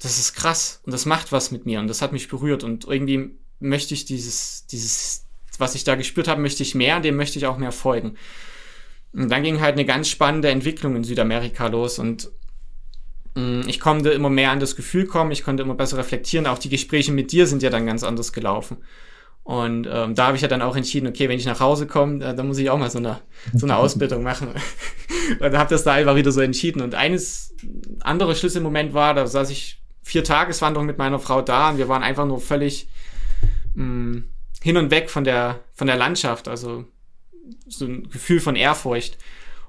das 0.00 0.18
ist 0.18 0.34
krass 0.34 0.80
und 0.84 0.92
das 0.92 1.06
macht 1.06 1.32
was 1.32 1.50
mit 1.50 1.66
mir 1.66 1.80
und 1.80 1.88
das 1.88 2.02
hat 2.02 2.12
mich 2.12 2.28
berührt 2.28 2.62
und 2.64 2.86
irgendwie 2.86 3.30
möchte 3.60 3.94
ich 3.94 4.04
dieses, 4.04 4.66
dieses, 4.66 5.24
was 5.58 5.74
ich 5.74 5.84
da 5.84 5.96
gespürt 5.96 6.28
habe, 6.28 6.40
möchte 6.40 6.62
ich 6.62 6.74
mehr 6.74 7.00
dem 7.00 7.16
möchte 7.16 7.38
ich 7.38 7.46
auch 7.46 7.58
mehr 7.58 7.72
folgen. 7.72 8.16
Und 9.12 9.30
dann 9.30 9.42
ging 9.42 9.60
halt 9.60 9.72
eine 9.72 9.84
ganz 9.84 10.08
spannende 10.08 10.50
Entwicklung 10.50 10.94
in 10.94 11.02
Südamerika 11.02 11.66
los 11.66 11.98
und 11.98 12.30
mm, 13.34 13.62
ich 13.66 13.80
konnte 13.80 14.10
immer 14.10 14.30
mehr 14.30 14.52
an 14.52 14.60
das 14.60 14.76
Gefühl 14.76 15.06
kommen, 15.06 15.32
ich 15.32 15.42
konnte 15.42 15.62
immer 15.62 15.74
besser 15.74 15.98
reflektieren. 15.98 16.46
Auch 16.46 16.58
die 16.58 16.68
Gespräche 16.68 17.10
mit 17.10 17.32
dir 17.32 17.46
sind 17.46 17.62
ja 17.62 17.70
dann 17.70 17.86
ganz 17.86 18.04
anders 18.04 18.32
gelaufen. 18.32 18.76
Und 19.48 19.88
ähm, 19.90 20.14
da 20.14 20.26
habe 20.26 20.36
ich 20.36 20.42
ja 20.42 20.48
dann 20.48 20.60
auch 20.60 20.76
entschieden, 20.76 21.06
okay, 21.06 21.26
wenn 21.30 21.38
ich 21.38 21.46
nach 21.46 21.58
Hause 21.58 21.86
komme, 21.86 22.22
äh, 22.22 22.34
dann 22.34 22.46
muss 22.48 22.58
ich 22.58 22.68
auch 22.68 22.76
mal 22.76 22.90
so 22.90 22.98
eine, 22.98 23.20
so 23.54 23.64
eine 23.64 23.76
Ausbildung 23.78 24.22
machen. 24.22 24.48
und 25.40 25.56
habe 25.56 25.70
das 25.70 25.84
da 25.84 25.94
einfach 25.94 26.16
wieder 26.16 26.32
so 26.32 26.42
entschieden. 26.42 26.82
Und 26.82 26.94
eines 26.94 27.54
andere 28.00 28.36
Schlüsselmoment 28.36 28.92
war, 28.92 29.14
da 29.14 29.26
saß 29.26 29.48
ich 29.48 29.80
vier 30.02 30.22
Tageswanderung 30.22 30.84
mit 30.84 30.98
meiner 30.98 31.18
Frau 31.18 31.40
da 31.40 31.70
und 31.70 31.78
wir 31.78 31.88
waren 31.88 32.02
einfach 32.02 32.26
nur 32.26 32.42
völlig 32.42 32.88
mh, 33.74 33.84
mm, 33.84 34.24
hin 34.60 34.76
und 34.76 34.90
weg 34.90 35.08
von 35.08 35.24
der, 35.24 35.60
von 35.72 35.86
der 35.86 35.96
Landschaft. 35.96 36.46
Also 36.46 36.84
so 37.66 37.86
ein 37.86 38.10
Gefühl 38.10 38.40
von 38.40 38.54
Ehrfurcht. 38.54 39.16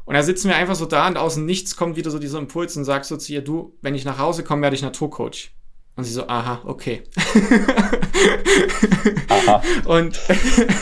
Und 0.03 0.13
da 0.13 0.23
sitzen 0.23 0.49
wir 0.49 0.57
einfach 0.57 0.75
so 0.75 0.87
da 0.87 1.07
und 1.07 1.15
aus 1.15 1.35
dem 1.35 1.45
Nichts 1.45 1.77
kommt 1.77 1.95
wieder 1.95 2.11
so 2.11 2.19
dieser 2.19 2.39
Impuls 2.39 2.75
und 2.75 2.83
sagt 2.83 3.05
so 3.05 3.15
zu 3.15 3.31
ihr, 3.31 3.41
du, 3.41 3.77
wenn 3.81 3.95
ich 3.95 4.03
nach 4.03 4.17
Hause 4.17 4.43
komme, 4.43 4.61
werde 4.61 4.75
ich 4.75 4.81
Naturcoach. 4.81 5.51
Und 5.99 6.05
sie 6.05 6.13
so, 6.13 6.29
aha, 6.29 6.61
okay. 6.63 7.03
aha. 9.27 9.61
Und, 9.83 10.17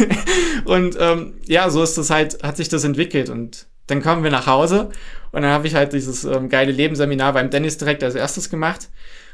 und 0.66 0.96
ähm, 1.00 1.34
ja, 1.48 1.72
so 1.72 1.82
ist 1.82 1.98
das 1.98 2.12
halt, 2.12 2.44
hat 2.44 2.56
sich 2.56 2.70
das 2.70 2.84
entwickelt. 2.84 3.32
Und 3.32 3.66
dann 3.88 4.04
kommen 4.04 4.24
wir 4.24 4.30
nach 4.30 4.46
Hause 4.46 4.92
und 5.32 5.42
dann 5.42 5.50
habe 5.50 5.66
ich 5.66 5.74
halt 5.74 5.92
dieses 5.92 6.24
ähm, 6.24 6.50
geile 6.50 6.72
Lebensseminar 6.72 7.34
beim 7.34 7.50
Dennis 7.50 7.80
direkt 7.80 8.04
als 8.04 8.14
erstes 8.14 8.52
gemacht. 8.52 8.90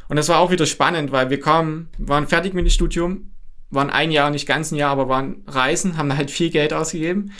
Und 0.08 0.16
das 0.16 0.30
war 0.30 0.40
auch 0.40 0.52
wieder 0.52 0.66
spannend, 0.66 1.12
weil 1.12 1.30
wir 1.30 1.42
kamen, 1.42 1.90
waren 1.98 2.30
fertig 2.30 2.54
mit 2.54 2.66
dem 2.66 2.70
Studium, 2.70 3.34
waren 3.70 3.90
ein 3.90 4.10
Jahr, 4.10 4.30
nicht 4.30 4.48
ganz 4.48 4.72
ein 4.72 4.78
Jahr, 4.78 4.92
aber 4.92 5.10
waren 5.10 5.44
reisen, 5.48 5.98
haben 5.98 6.16
halt 6.16 6.32
viel 6.32 6.50
Geld 6.50 6.72
ausgegeben. 6.72 7.34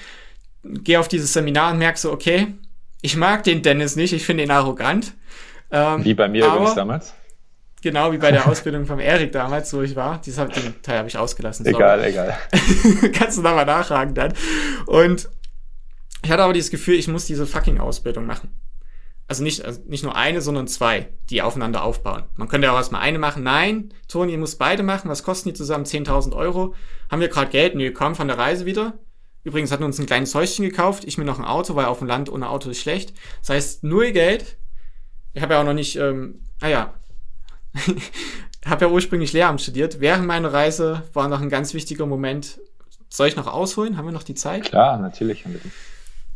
Geh 0.66 0.98
auf 0.98 1.08
dieses 1.08 1.32
Seminar 1.32 1.72
und 1.72 1.78
merk 1.78 1.98
so, 1.98 2.12
okay, 2.12 2.48
ich 3.02 3.16
mag 3.16 3.46
den 3.46 3.62
Dennis 3.62 3.96
nicht, 3.96 4.12
ich 4.12 4.26
finde 4.26 4.44
ihn 4.44 4.52
arrogant. 4.52 5.14
Ähm, 5.72 6.04
Wie 6.04 6.14
bei 6.14 6.28
mir 6.28 6.46
übrigens 6.46 6.76
damals. 6.76 7.14
Genau 7.84 8.14
wie 8.14 8.18
bei 8.18 8.32
der 8.32 8.48
Ausbildung 8.48 8.86
vom 8.86 9.02
Erik 9.02 9.34
damals, 9.34 9.74
wo 9.74 9.82
ich 9.82 9.94
war. 9.94 10.22
Diesen 10.22 10.48
den 10.48 10.82
Teil 10.82 11.00
habe 11.00 11.10
ich 11.10 11.18
ausgelassen. 11.18 11.66
Egal, 11.66 12.00
sorry. 12.00 12.12
egal. 12.12 12.38
Kannst 13.12 13.38
du 13.38 13.42
da 13.42 13.54
mal 13.54 13.66
nachfragen 13.66 14.16
dann. 14.16 14.34
Und 14.86 15.30
ich 16.24 16.32
hatte 16.32 16.44
aber 16.44 16.54
dieses 16.54 16.72
Gefühl, 16.72 16.96
ich 16.96 17.10
muss 17.10 17.26
diese 17.26 17.46
fucking 17.46 17.82
Ausbildung 17.82 18.26
machen. 18.26 18.52
Also 19.28 19.44
nicht, 19.44 19.66
also 19.66 19.82
nicht 19.86 20.02
nur 20.02 20.16
eine, 20.16 20.40
sondern 20.40 20.68
zwei, 20.68 21.10
die 21.30 21.42
aufeinander 21.42 21.84
aufbauen. 21.84 22.24
Man 22.38 22.48
könnte 22.48 22.68
ja 22.68 22.74
auch 22.74 22.78
erstmal 22.78 23.02
eine 23.02 23.20
machen. 23.20 23.44
Nein, 23.44 23.94
Toni, 24.08 24.32
ihr 24.32 24.38
muss 24.38 24.56
beide 24.56 24.82
machen. 24.82 25.10
Was 25.10 25.24
kosten 25.24 25.50
die 25.50 25.54
zusammen? 25.54 25.84
10.000 25.84 26.34
Euro. 26.34 26.76
Haben 27.12 27.20
wir 27.20 27.28
gerade 27.28 27.52
Geld? 27.52 27.76
Nö, 27.76 27.92
kommen 27.92 28.16
von 28.16 28.30
der 28.30 28.38
Reise 28.38 28.66
wieder. 28.66 28.94
Übrigens 29.44 29.74
hatten 29.74 29.84
wir 29.84 29.88
uns 29.88 30.00
ein 30.00 30.06
kleines 30.06 30.34
Häuschen 30.36 30.64
gekauft. 30.64 31.04
Ich 31.04 31.18
mir 31.18 31.26
noch 31.26 31.38
ein 31.38 31.44
Auto, 31.44 31.76
weil 31.76 31.88
auf 31.88 32.00
dem 32.00 32.08
Land 32.08 32.32
ohne 32.32 32.48
Auto 32.48 32.70
ist 32.70 32.80
schlecht. 32.80 33.14
Das 33.42 33.50
heißt, 33.50 33.84
null 33.84 34.14
Geld. 34.14 34.56
Ich 35.34 35.42
habe 35.42 35.56
ja 35.56 35.60
auch 35.60 35.66
noch 35.66 35.74
nicht, 35.74 35.98
ähm, 35.98 36.40
ah 36.62 36.70
ja, 36.70 36.94
habe 38.66 38.86
ja 38.86 38.92
ursprünglich 38.92 39.34
Lehramt 39.34 39.62
studiert. 39.62 40.00
Während 40.00 40.26
meiner 40.26 40.54
Reise 40.54 41.04
war 41.14 41.28
noch 41.28 41.42
ein 41.42 41.50
ganz 41.50 41.74
wichtiger 41.74 42.06
Moment. 42.06 42.60
Soll 43.10 43.28
ich 43.28 43.36
noch 43.36 43.48
ausholen? 43.48 43.98
Haben 43.98 44.06
wir 44.06 44.12
noch 44.12 44.24
die 44.24 44.36
Zeit? 44.36 44.66
Klar, 44.66 44.98
natürlich. 45.00 45.44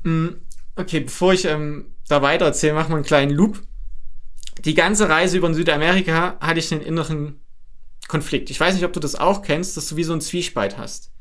Mm, 0.04 0.28
okay, 0.76 1.00
bevor 1.02 1.34
ich 1.34 1.46
ähm, 1.46 1.96
da 2.08 2.22
weiter 2.22 2.46
erzähle, 2.46 2.74
machen 2.74 2.90
wir 2.90 2.98
einen 2.98 3.06
kleinen 3.06 3.32
Loop. 3.32 3.62
Die 4.64 4.74
ganze 4.74 5.10
Reise 5.10 5.38
über 5.38 5.52
Südamerika 5.54 6.38
hatte 6.40 6.60
ich 6.60 6.72
einen 6.72 6.82
inneren 6.82 7.40
Konflikt. 8.08 8.50
Ich 8.50 8.60
weiß 8.60 8.76
nicht, 8.76 8.86
ob 8.86 8.94
du 8.94 9.00
das 9.00 9.16
auch 9.16 9.42
kennst, 9.42 9.78
dass 9.78 9.90
du 9.90 9.96
wie 9.96 10.04
so 10.04 10.14
einen 10.14 10.22
Zwiespalt 10.22 10.78
hast. 10.78 11.12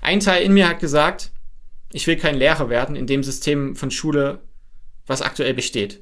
Ein 0.00 0.20
Teil 0.20 0.42
in 0.42 0.52
mir 0.52 0.68
hat 0.68 0.80
gesagt, 0.80 1.30
ich 1.92 2.06
will 2.06 2.16
kein 2.16 2.34
Lehrer 2.34 2.68
werden 2.68 2.96
in 2.96 3.06
dem 3.06 3.22
System 3.22 3.76
von 3.76 3.90
Schule, 3.90 4.40
was 5.06 5.22
aktuell 5.22 5.54
besteht 5.54 6.00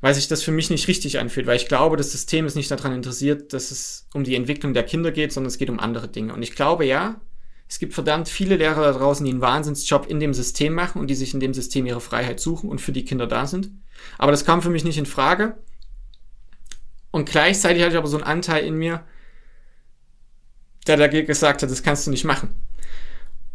weil 0.00 0.14
sich 0.14 0.28
das 0.28 0.42
für 0.42 0.52
mich 0.52 0.70
nicht 0.70 0.88
richtig 0.88 1.18
anfühlt, 1.18 1.46
weil 1.46 1.56
ich 1.56 1.68
glaube, 1.68 1.96
das 1.96 2.12
System 2.12 2.46
ist 2.46 2.54
nicht 2.54 2.70
daran 2.70 2.92
interessiert, 2.92 3.52
dass 3.52 3.70
es 3.70 4.06
um 4.12 4.24
die 4.24 4.34
Entwicklung 4.34 4.74
der 4.74 4.82
Kinder 4.82 5.10
geht, 5.10 5.32
sondern 5.32 5.48
es 5.48 5.58
geht 5.58 5.70
um 5.70 5.80
andere 5.80 6.08
Dinge. 6.08 6.34
Und 6.34 6.42
ich 6.42 6.54
glaube 6.54 6.84
ja, 6.84 7.20
es 7.68 7.78
gibt 7.78 7.94
verdammt 7.94 8.28
viele 8.28 8.56
Lehrer 8.56 8.82
da 8.82 8.92
draußen, 8.92 9.24
die 9.24 9.32
einen 9.32 9.40
Wahnsinnsjob 9.40 10.06
in 10.06 10.20
dem 10.20 10.34
System 10.34 10.72
machen 10.74 11.00
und 11.00 11.08
die 11.08 11.14
sich 11.14 11.34
in 11.34 11.40
dem 11.40 11.54
System 11.54 11.86
ihre 11.86 12.00
Freiheit 12.00 12.38
suchen 12.38 12.70
und 12.70 12.80
für 12.80 12.92
die 12.92 13.04
Kinder 13.04 13.26
da 13.26 13.46
sind. 13.46 13.70
Aber 14.18 14.30
das 14.30 14.44
kam 14.44 14.62
für 14.62 14.70
mich 14.70 14.84
nicht 14.84 14.98
in 14.98 15.06
Frage. 15.06 15.56
Und 17.10 17.28
gleichzeitig 17.28 17.82
hatte 17.82 17.92
ich 17.92 17.98
aber 17.98 18.08
so 18.08 18.18
einen 18.18 18.26
Anteil 18.26 18.64
in 18.64 18.74
mir, 18.74 19.02
der 20.86 20.96
dagegen 20.96 21.26
gesagt 21.26 21.62
hat, 21.62 21.70
das 21.70 21.82
kannst 21.82 22.06
du 22.06 22.10
nicht 22.10 22.24
machen. 22.24 22.50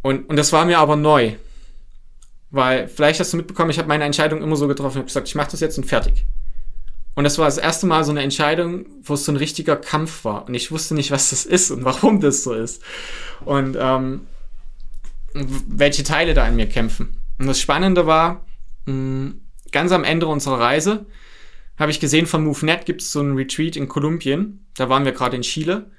Und, 0.01 0.27
und 0.29 0.35
das 0.35 0.51
war 0.51 0.65
mir 0.65 0.79
aber 0.79 0.95
neu. 0.95 1.35
Weil 2.51 2.87
vielleicht 2.87 3.19
hast 3.19 3.33
du 3.33 3.37
mitbekommen, 3.37 3.69
ich 3.69 3.79
habe 3.79 3.87
meine 3.87 4.03
Entscheidung 4.03 4.41
immer 4.41 4.55
so 4.55 4.67
getroffen, 4.67 4.97
ich 4.97 4.97
habe 4.97 5.07
gesagt, 5.07 5.27
ich 5.27 5.35
mache 5.35 5.51
das 5.51 5.61
jetzt 5.61 5.77
und 5.77 5.85
fertig. 5.85 6.25
Und 7.15 7.23
das 7.23 7.37
war 7.37 7.45
das 7.45 7.57
erste 7.57 7.87
Mal 7.87 8.03
so 8.03 8.11
eine 8.11 8.21
Entscheidung, 8.21 8.85
wo 9.03 9.15
es 9.15 9.25
so 9.25 9.31
ein 9.31 9.37
richtiger 9.37 9.75
Kampf 9.75 10.23
war. 10.23 10.47
Und 10.47 10.53
ich 10.53 10.71
wusste 10.71 10.95
nicht, 10.95 11.11
was 11.11 11.29
das 11.29 11.45
ist 11.45 11.71
und 11.71 11.83
warum 11.83 12.19
das 12.19 12.43
so 12.43 12.53
ist. 12.53 12.83
Und 13.45 13.77
ähm, 13.79 14.21
welche 15.33 16.03
Teile 16.03 16.33
da 16.33 16.47
in 16.47 16.55
mir 16.55 16.67
kämpfen. 16.67 17.17
Und 17.39 17.47
das 17.47 17.59
Spannende 17.59 18.05
war, 18.05 18.45
mh, 18.85 19.33
ganz 19.71 19.91
am 19.91 20.03
Ende 20.03 20.27
unserer 20.27 20.59
Reise 20.59 21.05
habe 21.77 21.91
ich 21.91 21.99
gesehen, 21.99 22.27
von 22.27 22.43
MoveNet 22.43 22.85
gibt 22.85 23.01
es 23.01 23.11
so 23.11 23.21
einen 23.21 23.35
Retreat 23.35 23.75
in 23.75 23.87
Kolumbien. 23.87 24.67
Da 24.75 24.87
waren 24.89 25.03
wir 25.03 25.13
gerade 25.13 25.35
in 25.35 25.41
Chile. 25.41 25.89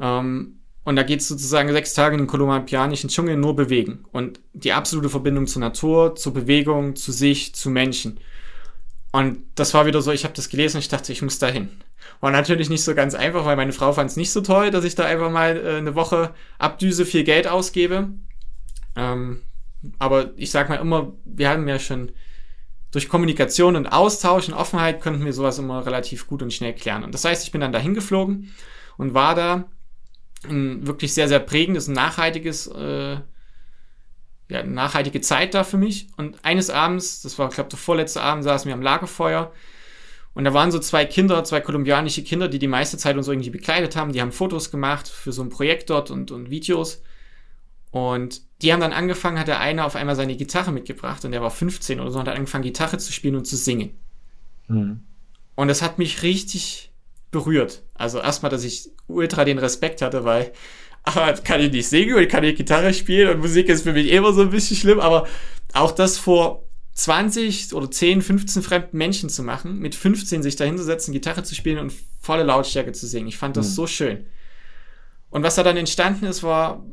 Ähm, 0.00 0.61
und 0.84 0.96
da 0.96 1.04
geht 1.04 1.20
es 1.20 1.28
sozusagen 1.28 1.70
sechs 1.70 1.94
Tage 1.94 2.14
in 2.14 2.22
den 2.22 2.26
kolumbianischen 2.26 3.08
Dschungel 3.08 3.36
nur 3.36 3.54
bewegen. 3.54 4.04
Und 4.10 4.40
die 4.52 4.72
absolute 4.72 5.08
Verbindung 5.08 5.46
zur 5.46 5.60
Natur, 5.60 6.16
zur 6.16 6.34
Bewegung, 6.34 6.96
zu 6.96 7.12
sich, 7.12 7.54
zu 7.54 7.70
Menschen. 7.70 8.18
Und 9.12 9.38
das 9.54 9.74
war 9.74 9.86
wieder 9.86 10.02
so, 10.02 10.10
ich 10.10 10.24
habe 10.24 10.34
das 10.34 10.48
gelesen 10.48 10.78
und 10.78 10.82
ich 10.82 10.88
dachte, 10.88 11.12
ich 11.12 11.22
muss 11.22 11.38
da 11.38 11.46
hin. 11.46 11.68
War 12.20 12.30
natürlich 12.30 12.68
nicht 12.68 12.82
so 12.82 12.94
ganz 12.94 13.14
einfach, 13.14 13.44
weil 13.44 13.56
meine 13.56 13.72
Frau 13.72 13.92
fand 13.92 14.10
es 14.10 14.16
nicht 14.16 14.32
so 14.32 14.40
toll, 14.40 14.70
dass 14.70 14.84
ich 14.84 14.94
da 14.94 15.04
einfach 15.04 15.30
mal 15.30 15.56
äh, 15.56 15.76
eine 15.76 15.94
Woche 15.94 16.34
abdüse, 16.58 17.04
viel 17.04 17.22
Geld 17.22 17.46
ausgebe. 17.46 18.08
Ähm, 18.96 19.42
aber 19.98 20.30
ich 20.36 20.50
sag 20.50 20.68
mal 20.68 20.76
immer, 20.76 21.12
wir 21.24 21.48
haben 21.48 21.68
ja 21.68 21.78
schon 21.78 22.10
durch 22.90 23.08
Kommunikation 23.08 23.76
und 23.76 23.86
Austausch 23.86 24.48
und 24.48 24.54
Offenheit 24.54 25.00
könnten 25.00 25.24
wir 25.24 25.32
sowas 25.32 25.58
immer 25.58 25.84
relativ 25.86 26.26
gut 26.26 26.42
und 26.42 26.52
schnell 26.52 26.74
klären. 26.74 27.04
Und 27.04 27.14
das 27.14 27.24
heißt, 27.24 27.44
ich 27.44 27.52
bin 27.52 27.60
dann 27.60 27.72
da 27.72 27.78
hingeflogen 27.78 28.52
und 28.96 29.14
war 29.14 29.34
da 29.34 29.64
ein 30.44 30.86
wirklich 30.86 31.14
sehr, 31.14 31.28
sehr 31.28 31.40
prägendes 31.40 31.88
und 31.88 31.94
nachhaltiges, 31.94 32.66
äh, 32.66 33.18
ja, 34.48 34.62
nachhaltige 34.64 35.20
Zeit 35.20 35.54
da 35.54 35.64
für 35.64 35.78
mich. 35.78 36.08
Und 36.16 36.44
eines 36.44 36.70
Abends, 36.70 37.22
das 37.22 37.38
war, 37.38 37.48
glaube 37.48 37.70
der 37.70 37.78
vorletzte 37.78 38.20
Abend, 38.20 38.44
saßen 38.44 38.68
wir 38.68 38.74
am 38.74 38.82
Lagerfeuer. 38.82 39.52
Und 40.34 40.44
da 40.44 40.54
waren 40.54 40.70
so 40.70 40.78
zwei 40.78 41.04
Kinder, 41.04 41.44
zwei 41.44 41.60
kolumbianische 41.60 42.22
Kinder, 42.22 42.48
die 42.48 42.58
die 42.58 42.68
meiste 42.68 42.96
Zeit 42.96 43.16
uns 43.16 43.28
irgendwie 43.28 43.50
begleitet 43.50 43.96
haben. 43.96 44.12
Die 44.12 44.20
haben 44.20 44.32
Fotos 44.32 44.70
gemacht 44.70 45.08
für 45.08 45.32
so 45.32 45.42
ein 45.42 45.50
Projekt 45.50 45.90
dort 45.90 46.10
und, 46.10 46.30
und 46.30 46.50
Videos. 46.50 47.02
Und 47.90 48.40
die 48.62 48.72
haben 48.72 48.80
dann 48.80 48.94
angefangen, 48.94 49.38
hat 49.38 49.48
der 49.48 49.60
eine 49.60 49.84
auf 49.84 49.96
einmal 49.96 50.16
seine 50.16 50.36
Gitarre 50.36 50.72
mitgebracht 50.72 51.24
und 51.26 51.32
der 51.32 51.42
war 51.42 51.50
15 51.50 52.00
oder 52.00 52.10
so 52.10 52.18
und 52.18 52.26
hat 52.26 52.34
angefangen, 52.34 52.64
Gitarre 52.64 52.96
zu 52.96 53.12
spielen 53.12 53.36
und 53.36 53.46
zu 53.46 53.56
singen. 53.56 53.98
Mhm. 54.68 55.00
Und 55.54 55.68
das 55.68 55.82
hat 55.82 55.98
mich 55.98 56.22
richtig 56.22 56.91
berührt. 57.32 57.82
Also 57.94 58.20
erstmal, 58.20 58.50
dass 58.50 58.62
ich 58.62 58.90
ultra 59.08 59.44
den 59.44 59.58
Respekt 59.58 60.02
hatte, 60.02 60.24
weil 60.24 60.52
aber 61.02 61.32
kann 61.32 61.60
ich 61.60 61.72
nicht 61.72 61.88
singen 61.88 62.14
und 62.14 62.28
kann 62.28 62.44
ich 62.44 62.54
Gitarre 62.54 62.94
spielen 62.94 63.34
und 63.34 63.40
Musik 63.40 63.68
ist 63.68 63.82
für 63.82 63.92
mich 63.92 64.08
immer 64.12 64.32
so 64.32 64.42
ein 64.42 64.50
bisschen 64.50 64.76
schlimm, 64.76 65.00
aber 65.00 65.26
auch 65.72 65.90
das 65.90 66.16
vor 66.16 66.68
20 66.92 67.74
oder 67.74 67.90
10, 67.90 68.22
15 68.22 68.62
fremden 68.62 68.98
Menschen 68.98 69.28
zu 69.28 69.42
machen, 69.42 69.80
mit 69.80 69.96
15 69.96 70.42
sich 70.42 70.54
dahinzusetzen, 70.54 71.12
Gitarre 71.12 71.42
zu 71.42 71.56
spielen 71.56 71.78
und 71.78 71.92
volle 72.20 72.44
Lautstärke 72.44 72.92
zu 72.92 73.08
singen. 73.08 73.26
Ich 73.26 73.38
fand 73.38 73.56
das 73.56 73.70
mhm. 73.70 73.74
so 73.74 73.86
schön. 73.88 74.26
Und 75.30 75.42
was 75.42 75.54
da 75.54 75.62
dann 75.62 75.78
entstanden 75.78 76.26
ist, 76.26 76.42
war 76.42 76.84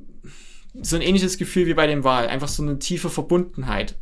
so 0.82 0.95
ein 0.95 1.02
ähnliches 1.02 1.38
Gefühl 1.38 1.67
wie 1.67 1.73
bei 1.73 1.86
dem 1.86 2.06
Wahl. 2.06 2.28
Einfach 2.28 2.47
so 2.47 2.63
eine 2.63 2.80
tiefe 2.80 3.10
Verbundenheit. 3.10 3.95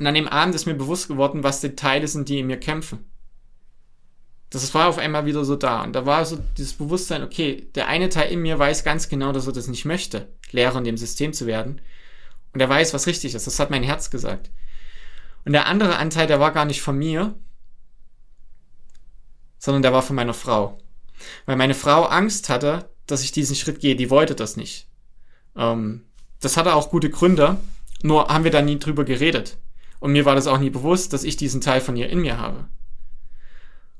Und 0.00 0.06
an 0.06 0.14
dem 0.14 0.28
Abend 0.28 0.54
ist 0.54 0.66
mir 0.66 0.74
bewusst 0.74 1.08
geworden, 1.08 1.42
was 1.42 1.60
die 1.60 1.76
Teile 1.76 2.08
sind, 2.08 2.28
die 2.28 2.38
in 2.38 2.46
mir 2.46 2.58
kämpfen. 2.58 3.04
Das 4.62 4.74
war 4.74 4.88
auf 4.88 4.98
einmal 4.98 5.26
wieder 5.26 5.44
so 5.44 5.56
da. 5.56 5.82
Und 5.82 5.92
da 5.92 6.06
war 6.06 6.24
so 6.24 6.38
dieses 6.56 6.74
Bewusstsein, 6.74 7.22
okay, 7.22 7.68
der 7.74 7.88
eine 7.88 8.08
Teil 8.08 8.30
in 8.32 8.40
mir 8.40 8.58
weiß 8.58 8.84
ganz 8.84 9.08
genau, 9.08 9.32
dass 9.32 9.46
er 9.46 9.52
das 9.52 9.68
nicht 9.68 9.84
möchte, 9.84 10.28
Lehrer 10.50 10.78
in 10.78 10.84
dem 10.84 10.96
System 10.96 11.32
zu 11.32 11.46
werden. 11.46 11.80
Und 12.52 12.60
er 12.60 12.68
weiß, 12.68 12.94
was 12.94 13.06
richtig 13.06 13.34
ist. 13.34 13.46
Das 13.46 13.58
hat 13.60 13.70
mein 13.70 13.82
Herz 13.82 14.10
gesagt. 14.10 14.50
Und 15.44 15.52
der 15.52 15.66
andere 15.66 15.96
Anteil, 15.96 16.26
der 16.26 16.40
war 16.40 16.52
gar 16.52 16.64
nicht 16.64 16.80
von 16.80 16.96
mir, 16.96 17.34
sondern 19.58 19.82
der 19.82 19.92
war 19.92 20.02
von 20.02 20.16
meiner 20.16 20.34
Frau. 20.34 20.78
Weil 21.44 21.56
meine 21.56 21.74
Frau 21.74 22.04
Angst 22.04 22.48
hatte, 22.48 22.88
dass 23.06 23.22
ich 23.22 23.32
diesen 23.32 23.56
Schritt 23.56 23.80
gehe. 23.80 23.96
Die 23.96 24.10
wollte 24.10 24.34
das 24.34 24.56
nicht. 24.56 24.88
Ähm, 25.56 26.06
das 26.40 26.56
hatte 26.56 26.74
auch 26.74 26.90
gute 26.90 27.10
Gründe, 27.10 27.58
nur 28.02 28.28
haben 28.28 28.44
wir 28.44 28.50
da 28.50 28.62
nie 28.62 28.78
drüber 28.78 29.04
geredet. 29.04 29.58
Und 30.00 30.12
mir 30.12 30.24
war 30.24 30.34
das 30.34 30.46
auch 30.46 30.58
nie 30.58 30.70
bewusst, 30.70 31.12
dass 31.12 31.24
ich 31.24 31.36
diesen 31.36 31.60
Teil 31.60 31.80
von 31.80 31.96
ihr 31.96 32.08
in 32.10 32.20
mir 32.20 32.38
habe. 32.38 32.68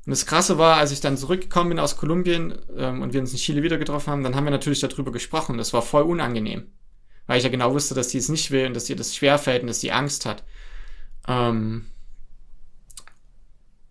Und 0.07 0.11
das 0.11 0.25
Krasse 0.25 0.57
war, 0.57 0.77
als 0.77 0.93
ich 0.93 1.01
dann 1.01 1.17
zurückgekommen 1.17 1.71
bin 1.71 1.79
aus 1.79 1.97
Kolumbien 1.97 2.55
ähm, 2.77 3.01
und 3.01 3.11
wir 3.11 3.19
uns 3.19 3.33
in 3.33 3.39
Chile 3.39 3.61
wieder 3.61 3.77
getroffen 3.77 4.09
haben, 4.09 4.23
dann 4.23 4.37
haben 4.37 4.45
wir 4.45 4.51
natürlich 4.51 4.79
darüber 4.79 5.11
gesprochen. 5.11 5.57
Das 5.57 5.73
war 5.73 5.81
voll 5.81 6.03
unangenehm. 6.03 6.67
Weil 7.25 7.39
ich 7.39 7.43
ja 7.43 7.49
genau 7.49 7.73
wusste, 7.73 7.93
dass 7.93 8.11
sie 8.11 8.19
es 8.19 8.29
nicht 8.29 8.49
will 8.51 8.67
und 8.67 8.73
dass 8.73 8.89
ihr 8.89 8.95
das 8.95 9.13
schwerfällt 9.13 9.63
und 9.63 9.67
dass 9.67 9.81
sie 9.81 9.91
Angst 9.91 10.25
hat. 10.25 10.45
Ähm 11.27 11.87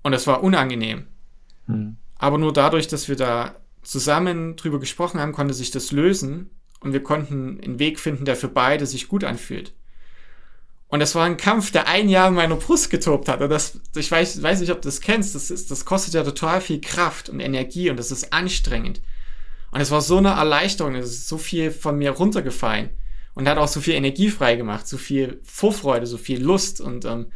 und 0.05 0.14
es 0.14 0.26
war 0.26 0.42
unangenehm. 0.42 1.07
Hm. 1.66 1.98
Aber 2.16 2.38
nur 2.38 2.55
dadurch, 2.55 2.88
dass 2.88 3.09
wir 3.09 3.16
da 3.16 3.55
zusammen 3.83 4.57
drüber 4.57 4.81
gesprochen 4.81 5.20
haben, 5.20 5.33
konnte 5.33 5.52
sich 5.52 5.70
das 5.70 5.92
lösen 5.92 6.48
und 6.81 6.94
wir 6.94 7.02
konnten 7.02 7.61
einen 7.61 7.79
Weg 7.79 8.00
finden, 8.00 8.24
der 8.24 8.37
für 8.37 8.48
beide 8.48 8.87
sich 8.87 9.09
gut 9.09 9.22
anfühlt. 9.22 9.74
Und 10.88 11.01
das 11.01 11.14
war 11.14 11.27
ein 11.27 11.37
Kampf, 11.37 11.72
der 11.72 11.88
ein 11.88 12.09
Jahr 12.09 12.29
in 12.29 12.35
meiner 12.35 12.57
Brust 12.57 12.90
getobt 12.90 13.29
hat. 13.29 13.40
Und 13.40 13.51
das, 13.51 13.81
ich 13.96 14.11
weiß, 14.11 14.40
weiß 14.40 14.61
nicht, 14.61 14.70
ob 14.70 14.83
du 14.83 14.88
das 14.88 15.01
kennst. 15.01 15.35
Das 15.35 15.51
ist, 15.51 15.70
das 15.70 15.85
kostet 15.85 16.14
ja 16.14 16.22
total 16.22 16.61
viel 16.61 16.81
Kraft 16.81 17.29
und 17.29 17.40
Energie 17.40 17.90
und 17.90 17.96
das 17.99 18.12
ist 18.12 18.33
anstrengend. 18.33 19.01
Und 19.72 19.81
es 19.81 19.90
war 19.90 20.01
so 20.01 20.18
eine 20.18 20.31
Erleichterung. 20.31 20.94
Es 20.94 21.11
ist 21.11 21.29
so 21.29 21.38
viel 21.38 21.72
von 21.72 21.99
mir 21.99 22.12
runtergefallen 22.12 22.90
und 23.35 23.49
hat 23.49 23.59
auch 23.59 23.68
so 23.68 23.81
viel 23.81 23.94
Energie 23.94 24.31
frei 24.31 24.57
gemacht, 24.57 24.88
so 24.88 24.96
viel 24.96 25.40
Vorfreude, 25.44 26.07
so 26.07 26.18
viel 26.18 26.42
Lust 26.42 26.81
und 26.81 27.05
ähm, 27.05 27.27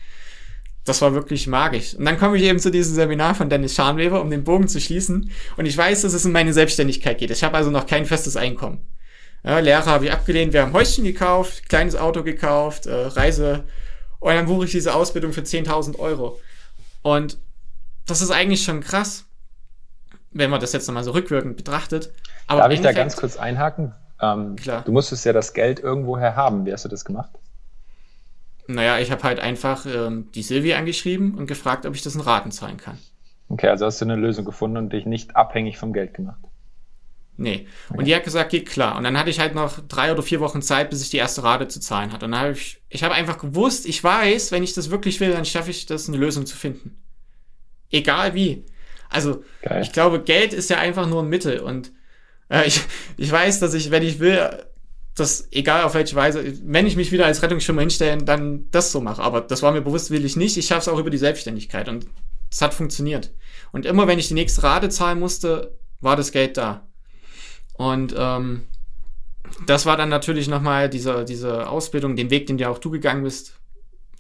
das 0.85 1.03
war 1.03 1.13
wirklich 1.13 1.47
magisch. 1.47 1.95
Und 1.95 2.07
dann 2.07 2.19
komme 2.19 2.39
ich 2.39 2.43
eben 2.43 2.59
zu 2.59 2.71
diesem 2.71 2.95
Seminar 2.95 3.35
von 3.35 3.51
Dennis 3.51 3.75
Scharnweber, 3.75 4.23
um 4.23 4.31
den 4.31 4.45
Bogen 4.45 4.67
zu 4.67 4.81
schließen. 4.81 5.31
Und 5.59 5.67
ich 5.67 5.77
weiß, 5.77 6.03
dass 6.03 6.15
es 6.15 6.25
in 6.25 6.33
meine 6.33 6.55
Selbstständigkeit 6.55 7.19
geht. 7.19 7.31
Ich 7.31 7.45
habe 7.45 7.57
also 7.57 7.71
noch 7.71 7.87
kein 7.87 8.07
festes 8.07 8.37
Einkommen. 8.37 8.81
Ja, 9.43 9.59
Lehrer 9.59 9.87
habe 9.87 10.07
ich 10.07 10.13
abgelehnt. 10.13 10.53
Wir 10.53 10.63
haben 10.63 10.73
Häuschen 10.73 11.05
gekauft, 11.05 11.69
kleines 11.69 11.97
Auto 11.97 12.23
gekauft, 12.23 12.87
äh, 12.87 12.95
Reise. 12.95 13.65
Und 14.19 14.35
dann 14.35 14.47
buche 14.47 14.67
ich 14.67 14.71
diese 14.71 14.95
Ausbildung 14.95 15.33
für 15.33 15.41
10.000 15.41 15.99
Euro. 15.99 16.39
Und 17.03 17.39
das 18.07 18.21
ist 18.21 18.31
eigentlich 18.31 18.63
schon 18.63 18.81
krass, 18.81 19.25
wenn 20.31 20.51
man 20.51 20.61
das 20.61 20.73
jetzt 20.73 20.87
nochmal 20.87 21.05
so 21.05 21.13
rückwirkend 21.13 21.57
betrachtet. 21.57 22.13
Aber 22.47 22.63
Darf 22.63 22.73
ich 22.73 22.81
da 22.83 22.93
ganz 22.93 23.17
kurz 23.17 23.37
einhaken? 23.37 23.95
Ähm, 24.21 24.57
klar. 24.57 24.83
Du 24.85 24.93
musstest 24.93 25.25
ja 25.25 25.33
das 25.33 25.55
Geld 25.55 25.81
irgendwoher 25.81 26.37
haben. 26.37 26.67
Wie 26.67 26.73
hast 26.73 26.85
du 26.85 26.89
das 26.89 27.05
gemacht? 27.05 27.31
Naja, 28.67 28.99
ich 28.99 29.11
habe 29.11 29.23
halt 29.23 29.41
einfach 29.41 29.87
ähm, 29.87 30.29
die 30.35 30.43
Silvia 30.43 30.79
angeschrieben 30.79 31.35
und 31.35 31.47
gefragt, 31.47 31.87
ob 31.87 31.95
ich 31.95 32.03
das 32.03 32.15
in 32.15 32.21
Raten 32.21 32.53
zahlen 32.53 32.77
kann. 32.77 32.99
Okay, 33.49 33.69
also 33.69 33.87
hast 33.87 34.01
du 34.01 34.05
eine 34.05 34.17
Lösung 34.17 34.45
gefunden 34.45 34.77
und 34.77 34.93
dich 34.93 35.07
nicht 35.07 35.35
abhängig 35.35 35.79
vom 35.79 35.93
Geld 35.93 36.15
gemacht. 36.15 36.41
Nee. 37.41 37.67
Und 37.89 38.05
die 38.05 38.15
hat 38.15 38.25
gesagt, 38.25 38.51
geht 38.51 38.69
klar. 38.69 38.99
Und 38.99 39.05
dann 39.05 39.19
hatte 39.19 39.31
ich 39.31 39.41
halt 39.41 39.55
noch 39.55 39.81
drei 39.89 40.13
oder 40.13 40.23
vier 40.23 40.41
Wochen 40.41 40.61
Zeit, 40.61 40.91
bis 40.91 41.01
ich 41.01 41.09
die 41.09 41.17
erste 41.17 41.43
Rate 41.43 41.69
zu 41.69 41.81
zahlen 41.81 42.13
hatte. 42.13 42.27
Und 42.27 42.33
dann 42.33 42.41
habe 42.41 42.53
ich, 42.53 42.83
ich 42.91 43.03
habe 43.03 43.15
einfach 43.15 43.39
gewusst, 43.39 43.87
ich 43.87 44.05
weiß, 44.05 44.53
wenn 44.53 44.63
ich 44.63 44.75
das 44.75 44.91
wirklich 44.91 45.21
will, 45.21 45.33
dann 45.33 45.47
schaffe 45.47 45.71
ich 45.71 45.87
das, 45.87 46.07
eine 46.07 46.19
Lösung 46.19 46.45
zu 46.45 46.55
finden. 46.55 47.03
Egal 47.91 48.35
wie. 48.35 48.67
Also, 49.09 49.43
Geil. 49.63 49.81
ich 49.81 49.91
glaube, 49.93 50.23
Geld 50.23 50.53
ist 50.53 50.69
ja 50.69 50.77
einfach 50.77 51.09
nur 51.09 51.23
ein 51.23 51.31
Mittel. 51.31 51.61
Und 51.61 51.93
äh, 52.51 52.67
ich, 52.67 52.83
ich 53.17 53.33
weiß, 53.33 53.59
dass 53.59 53.73
ich, 53.73 53.91
wenn 53.91 54.03
ich 54.03 54.19
will, 54.19 54.51
das, 55.17 55.49
egal 55.51 55.85
auf 55.85 55.95
welche 55.95 56.15
Weise, 56.17 56.45
wenn 56.63 56.87
ich 56.87 56.97
mich 56.97 57.11
wieder 57.11 57.25
als 57.25 57.43
Rettungsschwimmer 57.43 57.81
hinstelle, 57.81 58.23
dann 58.23 58.71
das 58.71 58.93
so 58.93 59.01
mache. 59.01 59.23
Aber 59.23 59.41
das 59.41 59.63
war 59.63 59.73
mir 59.73 59.81
bewusst, 59.81 60.11
will 60.11 60.27
ich 60.27 60.37
nicht. 60.37 60.59
Ich 60.59 60.67
schaffe 60.67 60.83
es 60.83 60.89
auch 60.89 60.99
über 60.99 61.11
die 61.11 61.17
Selbstständigkeit. 61.17 61.89
Und 61.89 62.07
es 62.53 62.61
hat 62.61 62.75
funktioniert. 62.75 63.33
Und 63.73 63.87
immer 63.87 64.07
wenn 64.07 64.19
ich 64.19 64.29
die 64.29 64.35
nächste 64.35 64.63
Rate 64.63 64.91
zahlen 64.91 65.19
musste, 65.19 65.79
war 66.01 66.17
das 66.17 66.33
Geld 66.33 66.59
da. 66.59 66.90
Und 67.81 68.15
ähm, 68.15 68.65
das 69.65 69.87
war 69.87 69.97
dann 69.97 70.11
natürlich 70.11 70.49
nochmal 70.49 70.91
diese, 70.91 71.25
diese 71.25 71.67
Ausbildung, 71.67 72.15
den 72.15 72.29
Weg, 72.29 72.47
den 72.47 72.59
ja 72.59 72.69
auch 72.69 72.77
du 72.77 72.91
gegangen 72.91 73.23
bist. 73.23 73.55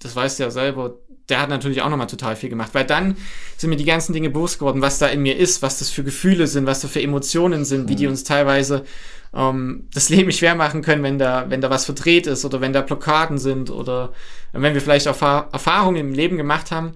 Das 0.00 0.16
weißt 0.16 0.38
du 0.38 0.44
ja 0.44 0.50
selber. 0.50 0.94
Der 1.28 1.42
hat 1.42 1.50
natürlich 1.50 1.82
auch 1.82 1.90
nochmal 1.90 2.06
total 2.06 2.36
viel 2.36 2.48
gemacht, 2.48 2.70
weil 2.72 2.86
dann 2.86 3.18
sind 3.58 3.68
mir 3.68 3.76
die 3.76 3.84
ganzen 3.84 4.14
Dinge 4.14 4.30
bewusst 4.30 4.60
geworden, 4.60 4.80
was 4.80 4.98
da 4.98 5.08
in 5.08 5.20
mir 5.20 5.36
ist, 5.36 5.60
was 5.60 5.78
das 5.78 5.90
für 5.90 6.02
Gefühle 6.02 6.46
sind, 6.46 6.64
was 6.64 6.80
da 6.80 6.88
für 6.88 7.02
Emotionen 7.02 7.66
sind, 7.66 7.84
mhm. 7.84 7.88
wie 7.90 7.96
die 7.96 8.06
mhm. 8.06 8.12
uns 8.12 8.24
teilweise 8.24 8.86
ähm, 9.34 9.88
das 9.92 10.08
Leben 10.08 10.32
schwer 10.32 10.54
machen 10.54 10.80
können, 10.80 11.02
wenn 11.02 11.18
da, 11.18 11.50
wenn 11.50 11.60
da 11.60 11.68
was 11.68 11.84
verdreht 11.84 12.26
ist 12.26 12.46
oder 12.46 12.62
wenn 12.62 12.72
da 12.72 12.80
Blockaden 12.80 13.36
sind 13.36 13.68
oder 13.68 14.14
wenn 14.52 14.72
wir 14.72 14.80
vielleicht 14.80 15.04
Erfahrungen 15.04 15.96
im 16.00 16.14
Leben 16.14 16.38
gemacht 16.38 16.70
haben, 16.70 16.92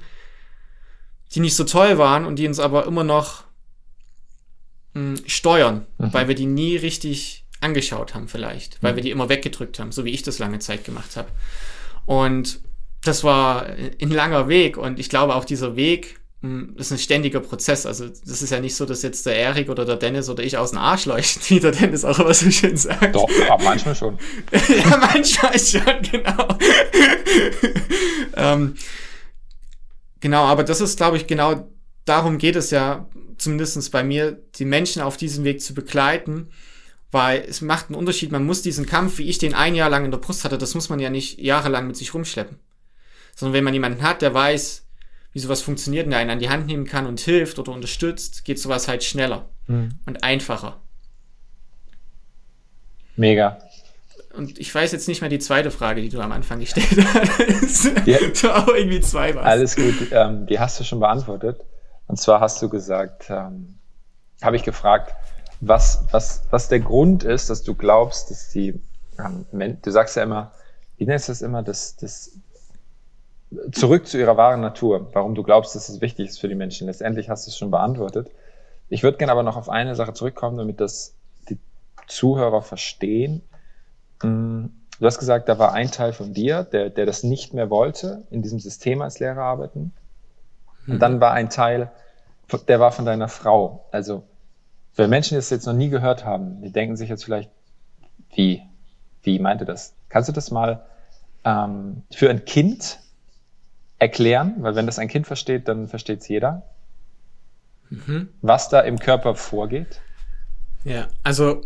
die 1.35 1.41
nicht 1.41 1.57
so 1.57 1.65
toll 1.65 1.99
waren 1.99 2.25
und 2.25 2.39
die 2.39 2.47
uns 2.49 2.59
aber 2.59 2.87
immer 2.87 3.05
noch 3.05 3.45
mh, 4.95 5.21
steuern, 5.27 5.87
mhm. 5.99 6.13
weil 6.13 6.29
wir 6.29 6.35
die 6.35 6.47
nie 6.47 6.77
richtig 6.77 7.45
angeschaut 7.61 8.15
haben 8.15 8.29
vielleicht, 8.29 8.83
weil 8.83 8.93
mhm. 8.93 8.97
wir 8.97 9.03
die 9.03 9.11
immer 9.11 9.29
weggedrückt 9.29 9.79
haben, 9.79 9.93
so 9.93 10.05
wie 10.05 10.11
ich 10.11 10.23
das 10.23 10.39
lange 10.39 10.59
Zeit 10.59 10.85
gemacht 10.85 11.17
habe. 11.17 11.29
Und 12.07 12.61
das 13.03 13.25
war 13.25 13.67
ein 13.67 14.11
langer 14.11 14.49
Weg 14.49 14.77
und 14.77 14.99
ich 14.99 15.09
glaube 15.09 15.35
auch 15.35 15.45
dieser 15.45 15.77
Weg 15.77 16.21
ist 16.77 16.91
ein 16.91 16.99
ständiger 16.99 17.41
Prozess. 17.41 17.87
Also 17.87 18.07
das 18.07 18.43
ist 18.43 18.51
ja 18.51 18.61
nicht 18.61 18.77
so, 18.77 18.85
dass 18.85 19.03
jetzt 19.03 19.25
der 19.25 19.37
Erik 19.37 19.71
oder 19.71 19.87
der 19.87 19.97
Dennis 19.97 20.29
oder 20.29 20.43
ich 20.43 20.59
aus 20.59 20.71
dem 20.71 20.79
Arsch 20.79 21.07
leuchten, 21.07 21.43
wie 21.49 21.61
der 21.61 21.73
Dennis 21.73 22.05
auch 22.05 22.19
immer 22.19 22.35
so 22.35 22.51
schön 22.51 22.77
sagt. 22.77 23.15
Doch, 23.15 23.29
manchmal 23.63 23.95
schon. 23.95 24.19
ja, 24.53 24.97
manchmal 24.99 25.59
schon, 25.59 26.03
genau. 26.11 26.59
ähm, 28.37 28.75
genau, 30.21 30.45
aber 30.45 30.65
das 30.65 30.81
ist, 30.83 30.99
glaube 30.99 31.17
ich, 31.17 31.27
genau 31.27 31.67
darum 32.05 32.39
geht 32.39 32.57
es 32.57 32.71
ja 32.71 33.09
zumindestens 33.39 33.91
bei 33.91 34.05
mir, 34.05 34.41
die 34.57 34.65
Menschen 34.65 35.03
auf 35.03 35.17
diesem 35.17 35.45
Weg 35.45 35.61
zu 35.61 35.75
begleiten, 35.75 36.49
weil 37.11 37.41
es 37.43 37.61
macht 37.61 37.89
einen 37.89 37.97
Unterschied. 37.97 38.33
Man 38.33 38.45
muss 38.45 38.63
diesen 38.63 38.87
Kampf, 38.87 39.19
wie 39.19 39.29
ich 39.29 39.39
den 39.39 39.55
ein 39.55 39.75
Jahr 39.75 39.91
lang 39.91 40.05
in 40.05 40.11
der 40.11 40.19
Brust 40.19 40.45
hatte, 40.45 40.59
das 40.59 40.75
muss 40.75 40.89
man 40.89 40.99
ja 40.99 41.11
nicht 41.11 41.39
jahrelang 41.39 41.87
mit 41.87 41.97
sich 41.97 42.15
rumschleppen. 42.15 42.59
Sondern 43.35 43.55
wenn 43.55 43.65
man 43.65 43.75
jemanden 43.75 44.03
hat, 44.03 44.23
der 44.23 44.35
weiß, 44.35 44.87
wie 45.33 45.39
sowas 45.39 45.63
funktioniert 45.63 46.07
und 46.07 46.11
der 46.11 46.21
einen 46.21 46.31
an 46.31 46.39
die 46.39 46.49
Hand 46.49 46.67
nehmen 46.67 46.87
kann 46.87 47.07
und 47.07 47.21
hilft 47.21 47.59
oder 47.59 47.73
unterstützt, 47.73 48.45
geht 48.45 48.59
sowas 48.59 48.89
halt 48.89 49.03
schneller 49.03 49.49
mhm. 49.67 49.99
und 50.07 50.23
einfacher. 50.23 50.81
Mega. 53.17 53.59
Und 54.37 54.59
ich 54.59 54.75
weiß 54.75 54.91
jetzt 54.91 55.07
nicht 55.07 55.21
mehr 55.21 55.31
die 55.31 55.39
zweite 55.39 55.71
Frage, 55.71 56.03
die 56.03 56.09
du 56.09 56.21
am 56.21 56.33
Anfang 56.33 56.59
gestellt 56.59 56.87
hast. 57.15 57.93
Ja. 58.07 58.19
auch 58.57 58.69
irgendwie 58.69 59.01
zwei 59.01 59.35
was. 59.35 59.45
Alles 59.45 59.77
gut, 59.77 59.95
ähm, 60.11 60.47
die 60.47 60.59
hast 60.59 60.81
du 60.81 60.85
schon 60.85 61.01
beantwortet. 61.01 61.61
Und 62.07 62.19
zwar 62.19 62.41
hast 62.41 62.61
du 62.63 62.69
gesagt, 62.69 63.31
ähm, 63.31 63.79
habe 64.43 64.57
ich 64.57 64.63
gefragt, 64.63 65.15
was, 65.61 66.05
was, 66.11 66.45
was 66.51 66.69
der 66.69 66.81
Grund 66.81 67.25
ist, 67.25 67.51
dass 67.51 67.63
du 67.63 67.75
glaubst, 67.75 68.31
dass 68.31 68.51
die, 68.51 68.81
ähm, 69.19 69.79
du 69.81 69.91
sagst 69.91 70.17
ja 70.17 70.23
immer, 70.23 70.53
wie 70.97 71.07
nennst 71.07 71.29
du 71.29 71.33
das 71.33 71.43
immer, 71.43 71.63
das, 71.63 71.97
das 71.97 72.39
zurück 73.73 74.07
zu 74.07 74.19
ihrer 74.19 74.37
wahren 74.37 74.61
Natur, 74.61 75.11
warum 75.13 75.35
du 75.35 75.43
glaubst, 75.43 75.75
dass 75.75 75.89
es 75.89 76.01
wichtig 76.01 76.29
ist 76.29 76.41
für 76.41 76.49
die 76.49 76.55
Menschen. 76.55 76.87
Letztendlich 76.87 77.31
hast 77.31 77.47
du 77.47 77.51
es 77.51 77.57
schon 77.57 77.71
beantwortet. 77.71 78.31
Ich 78.89 79.03
würde 79.03 79.19
gerne 79.19 79.33
aber 79.33 79.43
noch 79.43 79.57
auf 79.57 79.69
eine 79.69 79.95
Sache 79.95 80.13
zurückkommen, 80.13 80.59
damit 80.59 80.81
das 80.81 81.15
die 81.49 81.59
Zuhörer 82.07 82.63
verstehen. 82.63 83.43
Mm, 84.23 84.67
du 84.99 85.07
hast 85.07 85.19
gesagt, 85.19 85.49
da 85.49 85.59
war 85.59 85.73
ein 85.73 85.91
Teil 85.91 86.13
von 86.13 86.33
dir, 86.33 86.65
der, 86.65 86.91
der 86.91 87.07
das 87.07 87.23
nicht 87.23 87.55
mehr 87.55 87.71
wollte, 87.71 88.25
in 88.31 88.43
diesem 88.43 88.61
System 88.61 89.03
als 89.03 89.21
Lehrer 89.21 89.43
arbeiten. 89.43 89.93
Und 90.87 91.01
dann 91.01 91.21
war 91.21 91.33
ein 91.33 91.51
Teil, 91.51 91.91
der 92.69 92.81
war 92.81 92.93
von 92.93 93.05
deiner 93.05 93.29
Frau. 93.29 93.87
Also, 93.91 94.25
wenn 94.97 95.11
Menschen 95.11 95.37
das 95.37 95.51
jetzt 95.51 95.67
noch 95.67 95.73
nie 95.73 95.89
gehört 95.89 96.25
haben, 96.25 96.63
die 96.63 96.71
denken 96.71 96.97
sich 96.97 97.09
jetzt 97.09 97.25
vielleicht, 97.25 97.51
wie, 98.35 98.63
wie 99.23 99.39
meinte 99.39 99.65
das? 99.65 99.95
Kannst 100.09 100.29
du 100.29 100.33
das 100.33 100.51
mal 100.51 100.85
ähm, 101.45 102.03
für 102.13 102.31
ein 102.31 102.45
Kind 102.45 103.01
erklären? 103.99 104.57
Weil 104.59 104.75
wenn 104.75 104.87
das 104.87 104.99
ein 104.99 105.09
Kind 105.09 105.27
versteht, 105.27 105.69
dann 105.69 105.89
versteht 105.89 106.21
es 106.21 106.29
jeder. 106.29 106.63
mhm. 107.91 108.29
was 108.43 108.69
da 108.69 108.81
im 108.81 108.99
Körper 108.99 109.35
vorgeht? 109.35 110.01
Ja, 110.85 111.09
also 111.23 111.63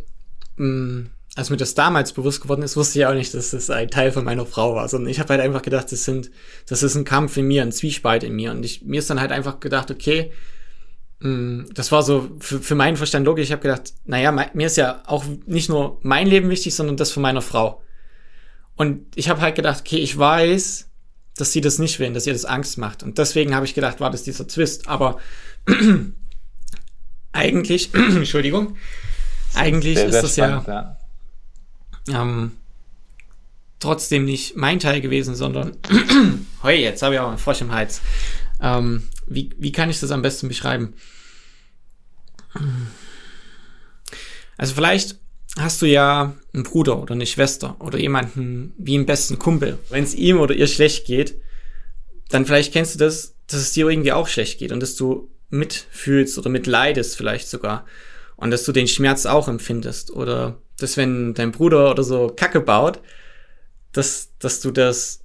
mh, 0.57 0.67
mm, 0.67 1.11
als 1.39 1.51
mir 1.51 1.57
das 1.57 1.75
damals 1.75 2.13
bewusst 2.13 2.41
geworden 2.41 2.63
ist, 2.63 2.77
wusste 2.77 2.99
ich 2.99 3.07
auch 3.07 3.15
nicht, 3.15 3.33
dass 3.33 3.53
das 3.53 3.71
ein 3.71 3.89
Teil 3.91 4.11
von 4.11 4.25
meiner 4.25 4.45
Frau 4.45 4.75
war, 4.75 4.89
sondern 4.89 5.09
ich 5.09 5.21
habe 5.21 5.29
halt 5.29 5.41
einfach 5.41 5.63
gedacht, 5.63 5.93
das 5.93 6.05
sind, 6.05 6.33
das 6.67 6.83
ist 6.83 6.97
ein 6.97 7.05
Kampf 7.05 7.37
in 7.37 7.47
mir, 7.47 7.63
ein 7.63 7.71
Zwiespalt 7.71 8.25
in 8.25 8.35
mir. 8.35 8.51
Und 8.51 8.65
ich, 8.65 8.83
mir 8.83 8.99
ist 8.99 9.09
dann 9.09 9.21
halt 9.21 9.31
einfach 9.31 9.61
gedacht, 9.61 9.89
okay, 9.93 10.33
mh, 11.21 11.31
mm, 11.31 11.67
das 11.75 11.93
war 11.93 12.03
so 12.03 12.29
für, 12.41 12.59
für 12.59 12.75
meinen 12.75 12.97
Verstand 12.97 13.25
logisch. 13.25 13.45
Ich 13.45 13.53
habe 13.53 13.63
gedacht, 13.63 13.95
naja, 14.05 14.33
mir 14.33 14.67
ist 14.67 14.79
ja 14.79 15.01
auch 15.07 15.25
nicht 15.47 15.69
nur 15.69 16.01
mein 16.03 16.27
Leben 16.27 16.51
wichtig, 16.51 16.75
sondern 16.75 16.97
das 16.97 17.13
von 17.13 17.23
meiner 17.23 17.41
Frau. 17.41 17.85
Und 18.75 19.07
ich 19.15 19.29
habe 19.29 19.41
halt 19.41 19.55
gedacht, 19.55 19.83
okay, 19.83 19.99
ich 19.99 20.19
weiß, 20.19 20.89
dass 21.37 21.53
sie 21.53 21.61
das 21.61 21.79
nicht 21.79 22.01
will, 22.01 22.13
dass 22.13 22.27
ihr 22.27 22.33
das 22.33 22.47
Angst 22.47 22.79
macht. 22.79 23.05
Und 23.05 23.17
deswegen 23.17 23.55
habe 23.55 23.65
ich 23.65 23.75
gedacht, 23.75 24.01
war 24.01 24.11
das 24.11 24.25
dieser 24.25 24.49
Twist. 24.49 24.89
Aber 24.89 25.19
eigentlich, 27.33 27.95
Entschuldigung, 27.95 28.77
eigentlich 29.55 29.99
sehr, 29.99 30.07
ist 30.07 30.13
sehr 30.15 30.23
das 30.23 30.33
spannend, 30.35 30.67
ja. 30.67 30.99
Ähm, 32.11 32.53
trotzdem 33.81 34.25
nicht 34.25 34.57
mein 34.57 34.81
Teil 34.81 35.01
gewesen, 35.01 35.35
sondern 35.35 35.77
hey, 36.63 36.83
jetzt 36.83 37.03
habe 37.03 37.15
ich 37.15 37.21
auch 37.21 37.29
einen 37.29 37.39
Frosch 37.39 37.61
im 37.61 37.73
Hals. 37.73 38.01
Ähm, 38.61 39.05
wie, 39.27 39.51
wie 39.59 39.73
kann 39.73 39.91
ich 39.91 40.01
das 40.01 40.11
am 40.11 40.23
besten 40.23 40.49
beschreiben? 40.49 40.95
Also 44.57 44.75
vielleicht 44.75 45.17
hast 45.59 45.83
du 45.83 45.87
ja 45.87 46.35
einen 46.53 46.63
Bruder 46.65 47.01
oder 47.01 47.15
eine 47.15 47.27
Schwester 47.27 47.77
oder 47.81 47.99
jemanden 47.99 48.75
wie 48.79 48.95
einen 48.95 49.07
besten 49.07 49.39
Kumpel. 49.39 49.79
Wenn 49.91 50.05
es 50.05 50.15
ihm 50.15 50.41
oder 50.41 50.55
ihr 50.55 50.67
schlecht 50.67 51.07
geht, 51.07 51.41
dann 52.31 52.47
vielleicht 52.47 52.73
kennst 52.73 52.95
du 52.95 52.99
das, 52.99 53.35
dass 53.47 53.61
es 53.61 53.73
dir 53.73 53.89
irgendwie 53.89 54.13
auch 54.13 54.29
schlecht 54.29 54.59
geht 54.59 54.73
und 54.73 54.81
dass 54.81 54.97
du 54.97 55.31
mitfühlst 55.51 56.37
oder 56.39 56.51
mitleidest 56.51 57.17
vielleicht 57.17 57.49
sogar 57.49 57.87
und 58.37 58.51
dass 58.51 58.65
du 58.65 58.73
den 58.73 58.89
Schmerz 58.89 59.25
auch 59.25 59.49
empfindest 59.49 60.11
oder 60.11 60.61
dass 60.79 60.97
wenn 60.97 61.35
dein 61.35 61.53
Bruder 61.53 61.91
oder 61.91 62.03
so 62.03 62.29
Kacke 62.35 62.61
baut, 62.61 63.01
dass, 63.93 64.31
dass 64.39 64.61
du 64.61 64.71
das 64.71 65.21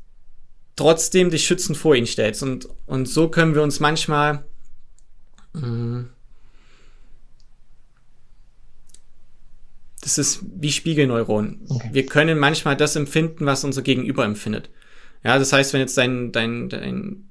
trotzdem 0.76 1.30
dich 1.30 1.46
schützend 1.46 1.78
vor 1.78 1.96
ihn 1.96 2.08
stellst 2.08 2.44
und, 2.44 2.68
und 2.86 3.08
so 3.08 3.30
können 3.30 3.56
wir 3.56 3.62
uns 3.62 3.80
manchmal 3.80 4.44
mh, 5.54 5.68
mm, 5.68 6.10
das 10.04 10.18
ist 10.18 10.42
wie 10.44 10.72
Spiegelneuronen. 10.72 11.62
Okay. 11.70 11.90
Wir 11.94 12.06
können 12.06 12.38
manchmal 12.38 12.76
das 12.76 12.98
empfinden, 12.98 13.46
was 13.46 13.64
unser 13.64 13.82
Gegenüber 13.82 14.26
empfindet. 14.26 14.70
Ja, 15.24 15.40
das 15.40 15.54
heißt, 15.54 15.72
wenn 15.72 15.80
jetzt 15.80 15.98
dein, 15.98 16.34
dein, 16.34 16.68
dein 16.68 17.30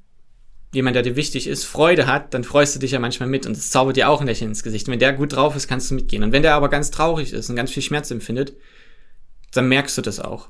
jemand, 0.73 0.97
der 0.97 1.03
dir 1.03 1.17
wichtig 1.17 1.47
ist, 1.47 1.65
Freude 1.65 2.07
hat, 2.07 2.35
dann 2.35 2.45
freust 2.45 2.75
du 2.75 2.79
dich 2.79 2.93
ja 2.93 2.99
manchmal 2.99 3.29
mit 3.29 3.47
und 3.47 3.57
es 3.57 3.71
zaubert 3.71 3.97
dir 3.97 4.09
auch 4.09 4.21
ein 4.21 4.27
Lächeln 4.27 4.51
ins 4.51 4.63
Gesicht. 4.63 4.87
Und 4.87 4.93
wenn 4.93 5.01
der 5.01 5.13
gut 5.13 5.35
drauf 5.35 5.55
ist, 5.55 5.69
kannst 5.69 5.91
du 5.91 5.95
mitgehen. 5.95 6.23
Und 6.23 6.33
wenn 6.33 6.43
der 6.43 6.55
aber 6.55 6.71
ganz 6.71 6.91
traurig 6.91 7.33
ist 7.33 7.51
und 7.51 7.57
ganz 7.57 7.71
viel 7.71 7.83
Schmerz 7.83 8.11
empfindet, 8.11 8.57
dann 9.53 9.69
merkst 9.69 9.97
du 9.99 10.03
das 10.03 10.19
auch. 10.19 10.49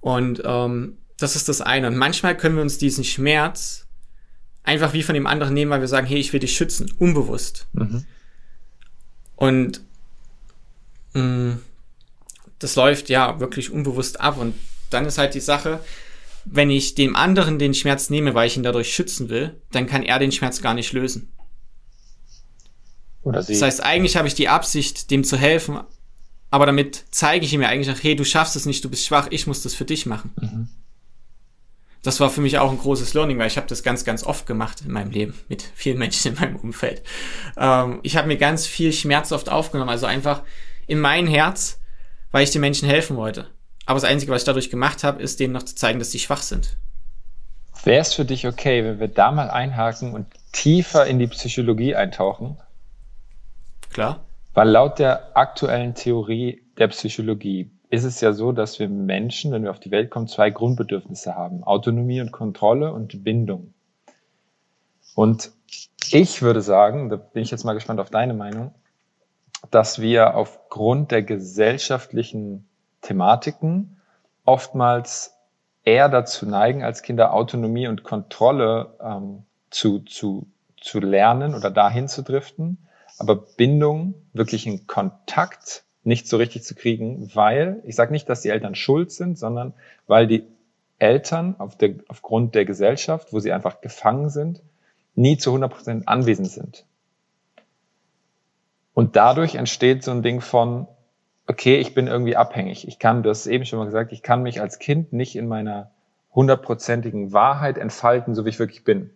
Und 0.00 0.42
ähm, 0.44 0.98
das 1.18 1.36
ist 1.36 1.48
das 1.48 1.60
eine. 1.60 1.88
Und 1.88 1.96
manchmal 1.96 2.36
können 2.36 2.54
wir 2.54 2.62
uns 2.62 2.78
diesen 2.78 3.04
Schmerz 3.04 3.86
einfach 4.62 4.92
wie 4.92 5.02
von 5.02 5.14
dem 5.14 5.26
anderen 5.26 5.52
nehmen, 5.52 5.70
weil 5.70 5.80
wir 5.80 5.88
sagen, 5.88 6.06
hey, 6.06 6.18
ich 6.18 6.32
will 6.32 6.40
dich 6.40 6.56
schützen, 6.56 6.92
unbewusst. 6.98 7.66
Mhm. 7.72 8.04
Und 9.34 9.80
mh, 11.14 11.22
mm, 11.22 11.60
das 12.60 12.76
läuft 12.76 13.08
ja 13.08 13.40
wirklich 13.40 13.72
unbewusst 13.72 14.20
ab. 14.20 14.38
Und 14.38 14.54
dann 14.90 15.06
ist 15.06 15.18
halt 15.18 15.34
die 15.34 15.40
Sache, 15.40 15.80
wenn 16.44 16.70
ich 16.70 16.94
dem 16.94 17.16
anderen 17.16 17.58
den 17.58 17.74
Schmerz 17.74 18.10
nehme, 18.10 18.34
weil 18.34 18.46
ich 18.46 18.56
ihn 18.56 18.62
dadurch 18.62 18.92
schützen 18.92 19.28
will, 19.28 19.60
dann 19.72 19.86
kann 19.86 20.02
er 20.02 20.18
den 20.18 20.32
Schmerz 20.32 20.62
gar 20.62 20.74
nicht 20.74 20.92
lösen. 20.92 21.32
Oder 23.22 23.42
sie. 23.42 23.52
Das 23.52 23.62
heißt, 23.62 23.84
eigentlich 23.84 24.16
habe 24.16 24.28
ich 24.28 24.34
die 24.34 24.48
Absicht, 24.48 25.10
dem 25.10 25.24
zu 25.24 25.36
helfen, 25.36 25.80
aber 26.50 26.66
damit 26.66 27.04
zeige 27.10 27.44
ich 27.44 27.52
ihm 27.52 27.62
ja 27.62 27.68
eigentlich 27.68 27.94
auch, 27.94 28.02
hey, 28.02 28.16
du 28.16 28.24
schaffst 28.24 28.56
es 28.56 28.66
nicht, 28.66 28.84
du 28.84 28.90
bist 28.90 29.06
schwach, 29.06 29.28
ich 29.30 29.46
muss 29.46 29.62
das 29.62 29.74
für 29.74 29.84
dich 29.84 30.06
machen. 30.06 30.32
Mhm. 30.40 30.68
Das 32.02 32.18
war 32.18 32.30
für 32.30 32.40
mich 32.40 32.58
auch 32.58 32.70
ein 32.70 32.78
großes 32.78 33.12
Learning, 33.12 33.38
weil 33.38 33.46
ich 33.46 33.58
habe 33.58 33.66
das 33.66 33.82
ganz, 33.82 34.04
ganz 34.04 34.24
oft 34.24 34.46
gemacht 34.46 34.80
in 34.84 34.90
meinem 34.90 35.10
Leben 35.10 35.34
mit 35.48 35.62
vielen 35.74 35.98
Menschen 35.98 36.32
in 36.32 36.40
meinem 36.40 36.56
Umfeld. 36.56 37.02
Ähm, 37.58 38.00
ich 38.02 38.16
habe 38.16 38.26
mir 38.26 38.38
ganz 38.38 38.66
viel 38.66 38.92
Schmerz 38.92 39.32
oft 39.32 39.50
aufgenommen, 39.50 39.90
also 39.90 40.06
einfach 40.06 40.42
in 40.86 40.98
mein 40.98 41.26
Herz, 41.26 41.78
weil 42.30 42.42
ich 42.42 42.50
den 42.50 42.62
Menschen 42.62 42.88
helfen 42.88 43.16
wollte. 43.16 43.48
Aber 43.90 43.98
das 43.98 44.08
Einzige, 44.08 44.30
was 44.30 44.42
ich 44.42 44.46
dadurch 44.46 44.70
gemacht 44.70 45.02
habe, 45.02 45.20
ist 45.20 45.40
denen 45.40 45.52
noch 45.52 45.64
zu 45.64 45.74
zeigen, 45.74 45.98
dass 45.98 46.12
sie 46.12 46.20
schwach 46.20 46.42
sind. 46.42 46.76
Wäre 47.82 48.02
es 48.02 48.14
für 48.14 48.24
dich 48.24 48.46
okay, 48.46 48.84
wenn 48.84 49.00
wir 49.00 49.08
da 49.08 49.32
mal 49.32 49.50
einhaken 49.50 50.12
und 50.14 50.28
tiefer 50.52 51.08
in 51.08 51.18
die 51.18 51.26
Psychologie 51.26 51.96
eintauchen? 51.96 52.56
Klar. 53.92 54.20
Weil 54.54 54.68
laut 54.68 55.00
der 55.00 55.36
aktuellen 55.36 55.96
Theorie 55.96 56.62
der 56.78 56.86
Psychologie 56.86 57.72
ist 57.88 58.04
es 58.04 58.20
ja 58.20 58.32
so, 58.32 58.52
dass 58.52 58.78
wir 58.78 58.88
Menschen, 58.88 59.50
wenn 59.50 59.64
wir 59.64 59.72
auf 59.72 59.80
die 59.80 59.90
Welt 59.90 60.08
kommen, 60.08 60.28
zwei 60.28 60.50
Grundbedürfnisse 60.50 61.34
haben. 61.34 61.64
Autonomie 61.64 62.20
und 62.20 62.30
Kontrolle 62.30 62.92
und 62.92 63.24
Bindung. 63.24 63.74
Und 65.16 65.50
ich 66.12 66.42
würde 66.42 66.62
sagen, 66.62 67.08
da 67.08 67.16
bin 67.16 67.42
ich 67.42 67.50
jetzt 67.50 67.64
mal 67.64 67.74
gespannt 67.74 67.98
auf 67.98 68.10
deine 68.10 68.34
Meinung, 68.34 68.72
dass 69.72 70.00
wir 70.00 70.36
aufgrund 70.36 71.10
der 71.10 71.24
gesellschaftlichen 71.24 72.69
Thematiken 73.02 74.00
oftmals 74.44 75.34
eher 75.84 76.08
dazu 76.08 76.46
neigen, 76.46 76.84
als 76.84 77.02
Kinder 77.02 77.32
Autonomie 77.32 77.88
und 77.88 78.02
Kontrolle 78.02 78.96
ähm, 79.02 79.44
zu, 79.70 80.00
zu, 80.00 80.46
zu 80.80 81.00
lernen 81.00 81.54
oder 81.54 81.70
dahin 81.70 82.08
zu 82.08 82.22
driften, 82.22 82.78
aber 83.18 83.36
Bindung, 83.36 84.14
wirklich 84.32 84.66
in 84.66 84.86
Kontakt 84.86 85.84
nicht 86.02 86.26
so 86.26 86.36
richtig 86.36 86.64
zu 86.64 86.74
kriegen, 86.74 87.30
weil, 87.34 87.82
ich 87.84 87.94
sage 87.94 88.12
nicht, 88.12 88.28
dass 88.28 88.40
die 88.40 88.48
Eltern 88.48 88.74
schuld 88.74 89.12
sind, 89.12 89.38
sondern 89.38 89.74
weil 90.06 90.26
die 90.26 90.44
Eltern 90.98 91.56
auf 91.58 91.76
der, 91.76 91.94
aufgrund 92.08 92.54
der 92.54 92.64
Gesellschaft, 92.64 93.32
wo 93.32 93.40
sie 93.40 93.52
einfach 93.52 93.80
gefangen 93.80 94.30
sind, 94.30 94.62
nie 95.14 95.36
zu 95.36 95.50
100 95.50 95.72
Prozent 95.72 96.08
anwesend 96.08 96.50
sind. 96.50 96.84
Und 98.94 99.16
dadurch 99.16 99.54
entsteht 99.54 100.02
so 100.02 100.10
ein 100.10 100.22
Ding 100.22 100.40
von, 100.40 100.86
okay, 101.50 101.78
ich 101.78 101.94
bin 101.94 102.06
irgendwie 102.06 102.36
abhängig. 102.36 102.86
Ich 102.86 103.00
kann, 103.00 103.24
du 103.24 103.30
hast 103.30 103.40
es 103.40 103.46
eben 103.48 103.64
schon 103.64 103.80
mal 103.80 103.84
gesagt, 103.84 104.12
ich 104.12 104.22
kann 104.22 104.42
mich 104.42 104.60
als 104.60 104.78
Kind 104.78 105.12
nicht 105.12 105.34
in 105.34 105.48
meiner 105.48 105.90
hundertprozentigen 106.32 107.32
Wahrheit 107.32 107.76
entfalten, 107.76 108.36
so 108.36 108.44
wie 108.44 108.50
ich 108.50 108.60
wirklich 108.60 108.84
bin. 108.84 109.10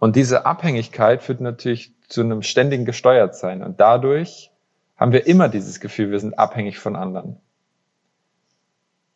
Und 0.00 0.16
diese 0.16 0.44
Abhängigkeit 0.44 1.22
führt 1.22 1.40
natürlich 1.40 1.92
zu 2.08 2.22
einem 2.22 2.42
ständigen 2.42 2.84
Gesteuertsein. 2.84 3.62
Und 3.62 3.78
dadurch 3.78 4.50
haben 4.96 5.12
wir 5.12 5.24
immer 5.28 5.48
dieses 5.48 5.78
Gefühl, 5.78 6.10
wir 6.10 6.18
sind 6.18 6.36
abhängig 6.36 6.80
von 6.80 6.96
anderen. 6.96 7.36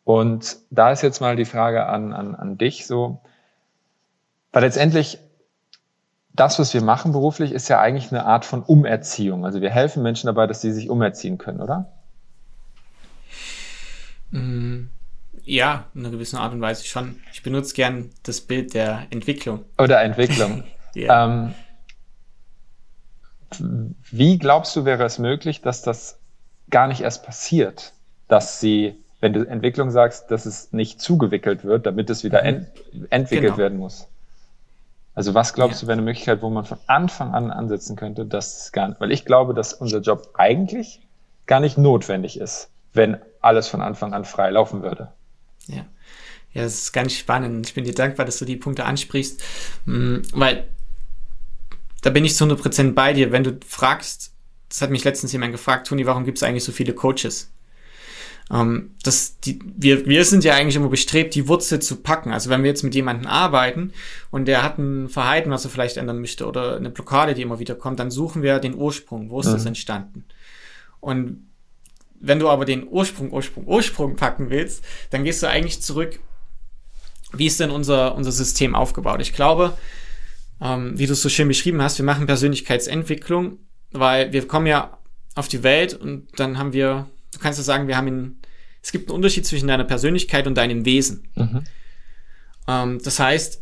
Und 0.05 0.57
da 0.69 0.91
ist 0.91 1.01
jetzt 1.01 1.19
mal 1.19 1.35
die 1.35 1.43
Frage 1.43 1.85
an, 1.87 2.13
an, 2.13 2.33
an 2.33 2.57
dich 2.57 2.87
so, 2.87 3.19
weil 4.53 4.63
letztendlich 4.63 5.19
das, 6.31 6.59
was 6.59 6.73
wir 6.73 6.81
machen 6.81 7.11
beruflich, 7.11 7.51
ist 7.51 7.67
ja 7.67 7.81
eigentlich 7.81 8.09
eine 8.11 8.25
Art 8.25 8.45
von 8.45 8.63
Umerziehung. 8.63 9.45
Also 9.45 9.59
wir 9.59 9.69
helfen 9.69 10.01
Menschen 10.01 10.27
dabei, 10.27 10.47
dass 10.47 10.61
sie 10.61 10.71
sich 10.71 10.89
umerziehen 10.89 11.37
können, 11.37 11.61
oder? 11.61 11.91
Mm, 14.31 14.87
ja, 15.43 15.85
in 15.93 16.01
einer 16.01 16.11
gewissen 16.11 16.37
Art 16.37 16.53
und 16.53 16.61
Weise 16.61 16.85
schon. 16.85 17.19
Ich 17.31 17.43
benutze 17.43 17.75
gern 17.75 18.09
das 18.23 18.41
Bild 18.41 18.73
der 18.73 19.07
Entwicklung. 19.09 19.65
Oder 19.77 20.01
Entwicklung. 20.01 20.63
ja. 20.95 21.25
ähm, 21.25 21.53
wie 24.11 24.37
glaubst 24.37 24.75
du, 24.75 24.85
wäre 24.85 25.03
es 25.03 25.19
möglich, 25.19 25.61
dass 25.61 25.81
das 25.81 26.19
gar 26.69 26.87
nicht 26.87 27.01
erst 27.01 27.23
passiert? 27.25 27.93
Dass 28.27 28.59
sie, 28.59 28.95
wenn 29.21 29.33
du 29.33 29.47
Entwicklung 29.47 29.91
sagst, 29.91 30.31
dass 30.31 30.45
es 30.45 30.73
nicht 30.73 30.99
zugewickelt 30.99 31.63
wird, 31.63 31.85
damit 31.85 32.09
es 32.09 32.23
wieder 32.23 32.41
mhm. 32.41 32.47
ent 32.47 32.67
entwickelt 33.11 33.45
genau. 33.47 33.57
werden 33.57 33.77
muss? 33.77 34.07
Also 35.13 35.33
was 35.33 35.53
glaubst 35.53 35.77
ja. 35.77 35.81
du 35.81 35.87
wäre 35.87 35.93
eine 35.93 36.01
Möglichkeit, 36.01 36.41
wo 36.41 36.49
man 36.49 36.65
von 36.65 36.77
Anfang 36.87 37.33
an 37.33 37.49
ansetzen 37.51 37.95
könnte, 37.95 38.25
dass 38.25 38.65
es 38.65 38.71
gar 38.73 38.89
nicht, 38.89 38.99
weil 38.99 39.11
ich 39.11 39.23
glaube, 39.23 39.53
dass 39.53 39.73
unser 39.73 39.99
Job 39.99 40.33
eigentlich 40.33 40.99
gar 41.45 41.61
nicht 41.61 41.77
notwendig 41.77 42.39
ist, 42.39 42.69
wenn 42.95 43.17
alles 43.41 43.67
von 43.67 43.81
Anfang 43.81 44.13
an 44.13 44.25
frei 44.25 44.49
laufen 44.49 44.81
würde. 44.81 45.11
Ja. 45.67 45.85
Ja, 46.53 46.63
das 46.63 46.75
ist 46.75 46.93
ganz 46.93 47.13
spannend. 47.13 47.67
Ich 47.67 47.73
bin 47.73 47.83
dir 47.83 47.93
dankbar, 47.93 48.25
dass 48.25 48.39
du 48.39 48.45
die 48.45 48.55
Punkte 48.55 48.85
ansprichst, 48.85 49.43
mm, 49.85 50.19
weil 50.33 50.67
da 52.01 52.11
bin 52.11 52.23
ich 52.23 52.35
zu 52.35 52.45
100% 52.45 52.93
bei 52.93 53.11
dir. 53.11 53.33
Wenn 53.33 53.43
du 53.43 53.59
fragst, 53.67 54.31
das 54.69 54.81
hat 54.81 54.89
mich 54.89 55.03
letztens 55.03 55.33
jemand 55.33 55.51
gefragt, 55.51 55.87
Toni, 55.87 56.05
warum 56.05 56.23
gibt 56.23 56.37
es 56.37 56.43
eigentlich 56.43 56.63
so 56.63 56.71
viele 56.71 56.93
Coaches? 56.93 57.51
Ähm, 58.51 58.91
das, 59.03 59.39
die, 59.39 59.59
wir, 59.75 60.05
wir 60.05 60.23
sind 60.23 60.43
ja 60.43 60.53
eigentlich 60.53 60.75
immer 60.75 60.89
bestrebt, 60.89 61.35
die 61.35 61.47
Wurzel 61.47 61.81
zu 61.81 61.97
packen. 61.97 62.31
Also 62.31 62.49
wenn 62.49 62.63
wir 62.63 62.69
jetzt 62.69 62.83
mit 62.83 62.95
jemandem 62.95 63.27
arbeiten 63.27 63.91
und 64.31 64.47
der 64.47 64.63
hat 64.63 64.77
ein 64.77 65.09
Verhalten, 65.09 65.49
was 65.49 65.65
er 65.65 65.71
vielleicht 65.71 65.97
ändern 65.97 66.21
möchte 66.21 66.45
oder 66.45 66.75
eine 66.75 66.89
Blockade, 66.89 67.33
die 67.33 67.41
immer 67.41 67.59
wieder 67.59 67.75
kommt, 67.75 67.99
dann 67.99 68.11
suchen 68.11 68.43
wir 68.43 68.59
den 68.59 68.75
Ursprung. 68.75 69.29
Wo 69.29 69.39
ist 69.39 69.47
mhm. 69.47 69.53
das 69.53 69.65
entstanden? 69.65 70.25
Und 70.99 71.47
wenn 72.19 72.39
du 72.39 72.49
aber 72.49 72.65
den 72.65 72.87
Ursprung, 72.87 73.31
Ursprung, 73.31 73.67
Ursprung 73.67 74.15
packen 74.15 74.49
willst, 74.49 74.83
dann 75.09 75.23
gehst 75.23 75.43
du 75.43 75.47
eigentlich 75.47 75.81
zurück, 75.81 76.19
wie 77.33 77.47
ist 77.47 77.59
denn 77.59 77.71
unser, 77.71 78.15
unser 78.15 78.31
System 78.31 78.75
aufgebaut? 78.75 79.21
Ich 79.21 79.33
glaube, 79.33 79.77
ähm, 80.61 80.97
wie 80.97 81.05
du 81.05 81.13
es 81.13 81.21
so 81.21 81.29
schön 81.29 81.47
beschrieben 81.47 81.81
hast, 81.81 81.97
wir 81.97 82.05
machen 82.05 82.25
Persönlichkeitsentwicklung, 82.25 83.59
weil 83.91 84.31
wir 84.31 84.47
kommen 84.47 84.67
ja 84.67 84.97
auf 85.35 85.47
die 85.47 85.63
Welt 85.63 85.93
und 85.93 86.27
dann 86.39 86.57
haben 86.57 86.73
wir, 86.73 87.09
du 87.33 87.39
kannst 87.39 87.59
ja 87.59 87.63
sagen, 87.63 87.87
wir 87.87 87.97
haben 87.97 88.07
in, 88.07 88.37
es 88.81 88.91
gibt 88.91 89.09
einen 89.09 89.15
Unterschied 89.15 89.45
zwischen 89.45 89.67
deiner 89.67 89.83
Persönlichkeit 89.83 90.47
und 90.47 90.55
deinem 90.55 90.85
Wesen. 90.85 91.27
Mhm. 91.35 91.63
Ähm, 92.67 93.01
das 93.03 93.19
heißt, 93.19 93.61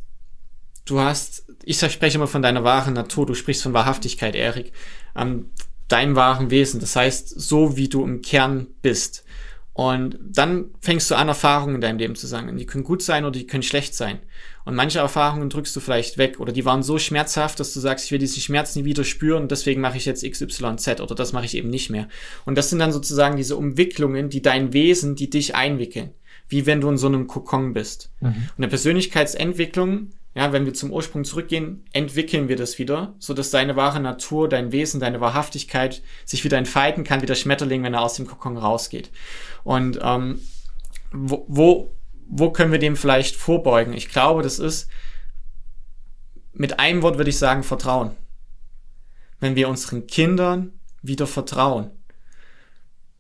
du 0.85 0.99
hast, 0.99 1.45
ich 1.63 1.79
spreche 1.79 2.17
immer 2.17 2.27
von 2.27 2.41
deiner 2.41 2.63
wahren 2.63 2.93
Natur, 2.93 3.25
du 3.25 3.33
sprichst 3.33 3.63
von 3.63 3.73
Wahrhaftigkeit, 3.73 4.35
Erik, 4.35 4.71
ähm, 5.15 5.49
deinem 5.93 6.15
wahren 6.15 6.49
Wesen. 6.49 6.79
Das 6.79 6.95
heißt, 6.95 7.29
so 7.39 7.77
wie 7.77 7.87
du 7.87 8.03
im 8.03 8.21
Kern 8.21 8.67
bist. 8.81 9.23
Und 9.73 10.19
dann 10.21 10.71
fängst 10.81 11.09
du 11.09 11.15
an, 11.15 11.27
Erfahrungen 11.27 11.75
in 11.75 11.81
deinem 11.81 11.97
Leben 11.97 12.15
zu 12.15 12.27
sagen. 12.27 12.55
Die 12.57 12.65
können 12.65 12.83
gut 12.83 13.01
sein 13.01 13.25
oder 13.25 13.39
die 13.39 13.47
können 13.47 13.63
schlecht 13.63 13.95
sein. 13.95 14.19
Und 14.65 14.75
manche 14.75 14.99
Erfahrungen 14.99 15.49
drückst 15.49 15.75
du 15.75 15.79
vielleicht 15.79 16.17
weg 16.17 16.39
oder 16.39 16.51
die 16.51 16.65
waren 16.65 16.83
so 16.83 16.99
schmerzhaft, 16.99 17.59
dass 17.59 17.73
du 17.73 17.79
sagst, 17.79 18.05
ich 18.05 18.11
will 18.11 18.19
diesen 18.19 18.41
Schmerz 18.41 18.75
nie 18.75 18.85
wieder 18.85 19.03
spüren 19.03 19.43
und 19.43 19.51
deswegen 19.51 19.81
mache 19.81 19.97
ich 19.97 20.05
jetzt 20.05 20.23
XYZ 20.23 21.01
oder 21.01 21.15
das 21.15 21.33
mache 21.33 21.45
ich 21.45 21.55
eben 21.55 21.69
nicht 21.69 21.89
mehr. 21.89 22.07
Und 22.45 22.57
das 22.57 22.69
sind 22.69 22.79
dann 22.79 22.91
sozusagen 22.91 23.35
diese 23.35 23.55
Umwicklungen, 23.55 24.29
die 24.29 24.41
dein 24.41 24.73
Wesen, 24.73 25.15
die 25.15 25.29
dich 25.29 25.55
einwickeln. 25.55 26.11
Wie 26.47 26.65
wenn 26.65 26.81
du 26.81 26.89
in 26.89 26.97
so 26.97 27.07
einem 27.07 27.25
Kokon 27.25 27.73
bist. 27.73 28.11
Mhm. 28.19 28.27
Und 28.27 28.57
eine 28.57 28.67
Persönlichkeitsentwicklung 28.67 30.09
ja, 30.35 30.51
wenn 30.51 30.65
wir 30.65 30.73
zum 30.73 30.91
Ursprung 30.91 31.25
zurückgehen, 31.25 31.85
entwickeln 31.93 32.47
wir 32.47 32.55
das 32.55 32.79
wieder, 32.79 33.13
so 33.19 33.33
dass 33.33 33.51
deine 33.51 33.75
wahre 33.75 33.99
Natur, 33.99 34.49
dein 34.49 34.71
Wesen, 34.71 34.99
deine 34.99 35.21
Wahrhaftigkeit 35.21 36.01
sich 36.25 36.43
wieder 36.43 36.57
entfalten 36.57 37.03
kann, 37.03 37.21
wie 37.21 37.27
der 37.27 37.35
Schmetterling, 37.35 37.83
wenn 37.83 37.93
er 37.93 38.01
aus 38.01 38.15
dem 38.15 38.25
Kokon 38.25 38.57
rausgeht. 38.57 39.11
Und 39.63 39.99
ähm, 40.01 40.41
wo, 41.11 41.45
wo, 41.47 41.95
wo 42.27 42.51
können 42.51 42.71
wir 42.71 42.79
dem 42.79 42.95
vielleicht 42.95 43.35
vorbeugen? 43.35 43.93
Ich 43.93 44.09
glaube, 44.09 44.41
das 44.41 44.57
ist 44.57 44.89
mit 46.53 46.79
einem 46.79 47.01
Wort 47.01 47.17
würde 47.17 47.29
ich 47.29 47.37
sagen 47.37 47.63
Vertrauen. 47.63 48.11
Wenn 49.39 49.55
wir 49.55 49.69
unseren 49.69 50.07
Kindern 50.07 50.71
wieder 51.01 51.27
vertrauen. 51.27 51.91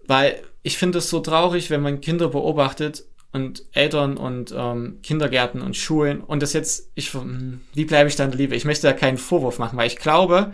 Weil 0.07 0.41
ich 0.63 0.77
finde 0.77 0.99
es 0.99 1.09
so 1.09 1.19
traurig, 1.19 1.69
wenn 1.69 1.81
man 1.81 2.01
Kinder 2.01 2.29
beobachtet 2.29 3.05
und 3.33 3.65
Eltern 3.71 4.15
und 4.15 4.53
ähm, 4.55 4.99
Kindergärten 5.01 5.61
und 5.61 5.75
Schulen 5.75 6.21
und 6.21 6.43
das 6.43 6.53
jetzt, 6.53 6.91
ich, 6.93 7.13
hm, 7.13 7.61
wie 7.73 7.85
bleibe 7.85 8.07
ich 8.07 8.15
dann 8.15 8.31
Liebe? 8.31 8.55
Ich 8.55 8.63
möchte 8.63 8.87
da 8.87 8.93
keinen 8.93 9.17
Vorwurf 9.17 9.57
machen, 9.57 9.77
weil 9.77 9.87
ich 9.87 9.97
glaube, 9.97 10.53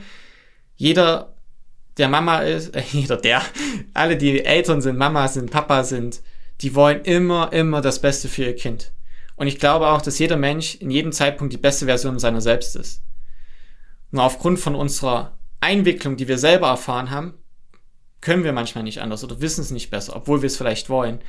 jeder, 0.78 1.36
der 1.98 2.08
Mama 2.08 2.40
ist, 2.40 2.74
äh, 2.76 2.82
jeder, 2.92 3.18
der, 3.18 3.42
alle, 3.94 4.18
die 4.18 4.44
Eltern 4.44 4.82
sind, 4.82 4.98
Mama 4.98 5.28
sind, 5.28 5.52
Papa 5.52 5.84
sind, 5.84 6.22
die 6.62 6.74
wollen 6.74 7.02
immer, 7.02 7.52
immer 7.52 7.82
das 7.82 8.02
Beste 8.02 8.30
für 8.30 8.46
ihr 8.46 8.56
Kind. 8.56 8.94
Und 9.36 9.48
ich 9.48 9.60
glaube 9.60 9.88
auch, 9.88 10.02
dass 10.02 10.20
jeder 10.20 10.38
Mensch 10.38 10.76
in 10.76 10.90
jedem 10.90 11.12
Zeitpunkt 11.12 11.54
die 11.54 11.58
beste 11.58 11.86
Version 11.86 12.18
seiner 12.18 12.42
selbst 12.42 12.76
ist. 12.76 13.04
Nur 14.12 14.24
aufgrund 14.24 14.60
von 14.60 14.76
unserer 14.76 15.38
Einwicklung, 15.60 16.16
die 16.18 16.28
wir 16.28 16.38
selber 16.38 16.68
erfahren 16.68 17.12
haben, 17.12 17.34
können 18.22 18.44
wir 18.44 18.54
manchmal 18.54 18.84
nicht 18.84 19.02
anders 19.02 19.24
oder 19.24 19.40
wissen 19.42 19.62
es 19.62 19.72
nicht 19.72 19.92
besser, 19.92 20.16
obwohl 20.16 20.42
wir 20.42 20.48
es 20.48 20.58
vielleicht 20.58 20.90
wollen. 20.90 21.20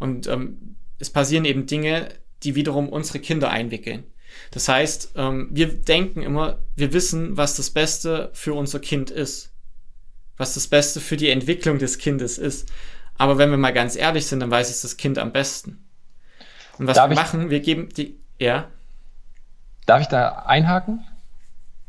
Und 0.00 0.26
ähm, 0.26 0.76
es 1.00 1.10
passieren 1.10 1.44
eben 1.44 1.66
Dinge, 1.66 2.08
die 2.44 2.54
wiederum 2.54 2.88
unsere 2.88 3.18
Kinder 3.18 3.50
einwickeln. 3.50 4.04
Das 4.52 4.68
heißt, 4.68 5.12
ähm, 5.16 5.48
wir 5.50 5.66
denken 5.66 6.22
immer, 6.22 6.58
wir 6.76 6.92
wissen, 6.92 7.36
was 7.36 7.56
das 7.56 7.70
Beste 7.70 8.30
für 8.32 8.54
unser 8.54 8.78
Kind 8.78 9.10
ist. 9.10 9.52
Was 10.36 10.54
das 10.54 10.68
Beste 10.68 11.00
für 11.00 11.16
die 11.16 11.30
Entwicklung 11.30 11.78
des 11.78 11.98
Kindes 11.98 12.38
ist. 12.38 12.70
Aber 13.18 13.38
wenn 13.38 13.50
wir 13.50 13.58
mal 13.58 13.72
ganz 13.72 13.96
ehrlich 13.96 14.26
sind, 14.26 14.40
dann 14.40 14.50
weiß 14.50 14.70
es 14.70 14.82
das 14.82 14.96
Kind 14.96 15.18
am 15.18 15.32
besten. 15.32 15.84
Und 16.78 16.86
was 16.86 16.96
Darf 16.96 17.10
wir 17.10 17.16
machen, 17.16 17.50
wir 17.50 17.60
geben 17.60 17.88
die, 17.90 18.18
ja. 18.38 18.70
Darf 19.86 20.02
ich 20.02 20.08
da 20.08 20.44
einhaken? 20.46 21.04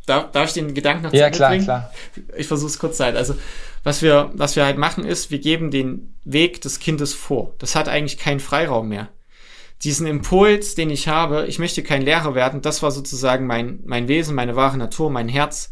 Darf, 0.05 0.31
darf 0.31 0.47
ich 0.47 0.53
den 0.53 0.73
Gedanken 0.73 1.03
noch 1.03 1.11
zu 1.11 1.17
ja, 1.17 1.27
Ende 1.27 1.37
klar, 1.37 1.49
bringen? 1.49 1.63
klar. 1.63 1.93
Ich 2.35 2.47
versuche 2.47 2.69
es 2.69 2.79
kurz 2.79 2.97
Zeit. 2.97 3.15
Also, 3.15 3.35
was 3.83 4.01
wir, 4.01 4.31
was 4.33 4.55
wir 4.55 4.65
halt 4.65 4.77
machen 4.77 5.05
ist, 5.05 5.31
wir 5.31 5.39
geben 5.39 5.71
den 5.71 6.15
Weg 6.23 6.61
des 6.61 6.79
Kindes 6.79 7.13
vor. 7.13 7.53
Das 7.59 7.75
hat 7.75 7.87
eigentlich 7.87 8.17
keinen 8.17 8.39
Freiraum 8.39 8.89
mehr. 8.89 9.09
Diesen 9.83 10.05
Impuls, 10.05 10.75
den 10.75 10.91
ich 10.91 11.07
habe, 11.07 11.47
ich 11.47 11.57
möchte 11.57 11.81
kein 11.81 12.03
Lehrer 12.03 12.35
werden, 12.35 12.61
das 12.61 12.83
war 12.83 12.91
sozusagen 12.91 13.47
mein, 13.47 13.79
mein 13.85 14.07
Wesen, 14.07 14.35
meine 14.35 14.55
wahre 14.55 14.77
Natur, 14.77 15.09
mein 15.09 15.27
Herz. 15.27 15.71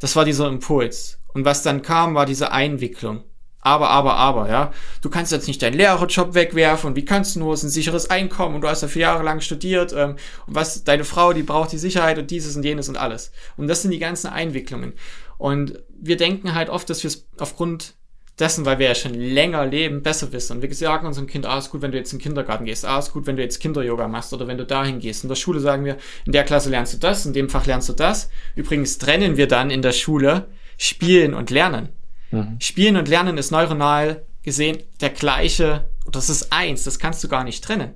Das 0.00 0.16
war 0.16 0.24
dieser 0.24 0.48
Impuls. 0.48 1.20
Und 1.28 1.44
was 1.44 1.62
dann 1.62 1.82
kam, 1.82 2.14
war 2.14 2.26
diese 2.26 2.50
Einwicklung. 2.50 3.22
Aber, 3.62 3.90
aber, 3.90 4.16
aber, 4.16 4.48
ja. 4.48 4.72
Du 5.02 5.10
kannst 5.10 5.32
jetzt 5.32 5.46
nicht 5.46 5.60
deinen 5.60 5.74
Lehrerjob 5.74 6.34
wegwerfen 6.34 6.88
und 6.88 6.96
wie 6.96 7.04
kannst 7.04 7.36
du 7.36 7.40
nur, 7.40 7.52
ist 7.52 7.62
ein 7.62 7.68
sicheres 7.68 8.08
Einkommen 8.08 8.54
und 8.54 8.62
du 8.62 8.68
hast 8.68 8.82
ja 8.82 8.88
vier 8.88 9.02
Jahre 9.02 9.22
lang 9.22 9.40
studiert 9.40 9.92
ähm, 9.92 10.16
und 10.46 10.54
was, 10.54 10.84
deine 10.84 11.04
Frau, 11.04 11.32
die 11.32 11.42
braucht 11.42 11.72
die 11.72 11.78
Sicherheit 11.78 12.18
und 12.18 12.30
dieses 12.30 12.56
und 12.56 12.64
jenes 12.64 12.88
und 12.88 12.96
alles. 12.96 13.32
Und 13.56 13.68
das 13.68 13.82
sind 13.82 13.90
die 13.90 13.98
ganzen 13.98 14.28
Einwicklungen. 14.28 14.94
Und 15.36 15.78
wir 15.98 16.16
denken 16.16 16.54
halt 16.54 16.70
oft, 16.70 16.88
dass 16.88 17.02
wir 17.02 17.08
es 17.08 17.26
aufgrund 17.38 17.94
dessen, 18.40 18.64
weil 18.64 18.78
wir 18.78 18.88
ja 18.88 18.94
schon 18.94 19.14
länger 19.14 19.66
leben, 19.66 20.02
besser 20.02 20.32
wissen. 20.32 20.56
Und 20.56 20.62
wir 20.62 20.74
sagen 20.74 21.06
unserem 21.06 21.26
Kind, 21.26 21.46
ah, 21.46 21.58
ist 21.58 21.70
gut, 21.70 21.82
wenn 21.82 21.92
du 21.92 21.98
jetzt 21.98 22.12
in 22.12 22.18
den 22.18 22.22
Kindergarten 22.22 22.64
gehst, 22.64 22.86
ah, 22.86 22.98
ist 22.98 23.12
gut, 23.12 23.26
wenn 23.26 23.36
du 23.36 23.42
jetzt 23.42 23.60
Kinder-Yoga 23.60 24.08
machst 24.08 24.32
oder 24.32 24.46
wenn 24.46 24.58
du 24.58 24.64
dahin 24.64 24.98
gehst. 24.98 25.22
In 25.22 25.28
der 25.28 25.36
Schule 25.36 25.60
sagen 25.60 25.84
wir, 25.84 25.98
in 26.24 26.32
der 26.32 26.44
Klasse 26.44 26.70
lernst 26.70 26.94
du 26.94 26.98
das, 26.98 27.26
in 27.26 27.34
dem 27.34 27.50
Fach 27.50 27.66
lernst 27.66 27.88
du 27.88 27.92
das. 27.92 28.30
Übrigens 28.56 28.98
trennen 28.98 29.36
wir 29.36 29.48
dann 29.48 29.70
in 29.70 29.82
der 29.82 29.92
Schule 29.92 30.48
Spielen 30.78 31.34
und 31.34 31.50
Lernen. 31.50 31.90
Mhm. 32.30 32.56
Spielen 32.60 32.96
und 32.96 33.08
Lernen 33.08 33.38
ist 33.38 33.50
neuronal 33.50 34.26
gesehen 34.42 34.78
der 35.00 35.10
gleiche, 35.10 35.90
das 36.10 36.30
ist 36.30 36.52
eins, 36.52 36.84
das 36.84 36.98
kannst 36.98 37.22
du 37.22 37.28
gar 37.28 37.44
nicht 37.44 37.62
trennen. 37.62 37.94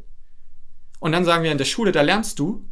Und 1.00 1.12
dann 1.12 1.24
sagen 1.24 1.44
wir 1.44 1.52
in 1.52 1.58
der 1.58 1.64
Schule, 1.64 1.92
da 1.92 2.02
lernst 2.02 2.38
du 2.38 2.68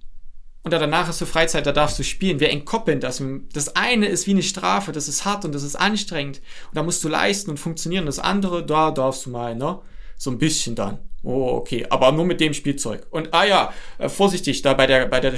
und 0.63 0.71
danach 0.71 1.09
hast 1.09 1.21
du 1.21 1.27
Freizeit, 1.27 1.67
da 1.67 1.73
darfst 1.73 1.99
du 1.99 2.05
spielen. 2.05 2.39
Wir 2.39 2.51
entkoppeln 2.51 3.01
das. 3.01 3.23
Das 3.53 3.75
eine 3.75 4.07
ist 4.07 4.27
wie 4.27 4.31
eine 4.31 4.43
Strafe, 4.43 4.93
das 4.93 5.09
ist 5.09 5.25
hart 5.25 5.45
und 5.45 5.55
das 5.55 5.65
ist 5.65 5.77
anstrengend 5.77 6.41
und 6.69 6.77
da 6.77 6.83
musst 6.83 7.03
du 7.03 7.09
leisten 7.09 7.51
und 7.51 7.59
funktionieren. 7.59 8.07
Das 8.07 8.19
andere, 8.19 8.65
da 8.65 8.91
darfst 8.91 9.27
du 9.27 9.31
mal, 9.31 9.57
ne? 9.57 9.81
So 10.17 10.31
ein 10.31 10.39
bisschen 10.39 10.77
dann. 10.77 10.99
Oh, 11.25 11.49
okay, 11.57 11.87
aber 11.91 12.13
nur 12.13 12.25
mit 12.25 12.41
dem 12.41 12.55
Spielzeug. 12.55 13.07
Und 13.11 13.35
ah 13.35 13.45
ja, 13.45 13.73
äh, 13.99 14.09
vorsichtig, 14.09 14.63
da 14.63 14.75
bei 14.75 14.87
der, 14.87 15.07
bei 15.07 15.21
der, 15.21 15.35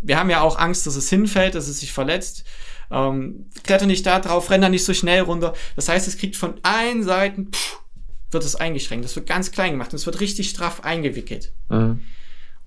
wir 0.00 0.18
haben 0.18 0.30
ja 0.30 0.42
auch 0.42 0.58
Angst, 0.58 0.86
dass 0.86 0.94
es 0.94 1.10
hinfällt, 1.10 1.56
dass 1.56 1.66
es 1.66 1.80
sich 1.80 1.92
verletzt. 1.92 2.44
Ähm, 2.90 3.46
kletter 3.64 3.86
nicht 3.86 4.06
da 4.06 4.20
drauf, 4.20 4.50
renn 4.50 4.60
da 4.60 4.68
nicht 4.68 4.84
so 4.84 4.94
schnell 4.94 5.20
runter. 5.22 5.54
Das 5.74 5.88
heißt, 5.88 6.06
es 6.06 6.18
kriegt 6.18 6.36
von 6.36 6.54
allen 6.62 7.02
Seiten, 7.02 7.52
pff, 7.52 7.80
wird 8.30 8.44
es 8.44 8.56
eingeschränkt. 8.56 9.04
Das 9.04 9.16
wird 9.16 9.26
ganz 9.26 9.50
klein 9.50 9.72
gemacht 9.72 9.92
und 9.92 9.96
es 9.96 10.06
wird 10.06 10.20
richtig 10.20 10.50
straff 10.50 10.84
eingewickelt. 10.84 11.52
Mhm. 11.68 12.02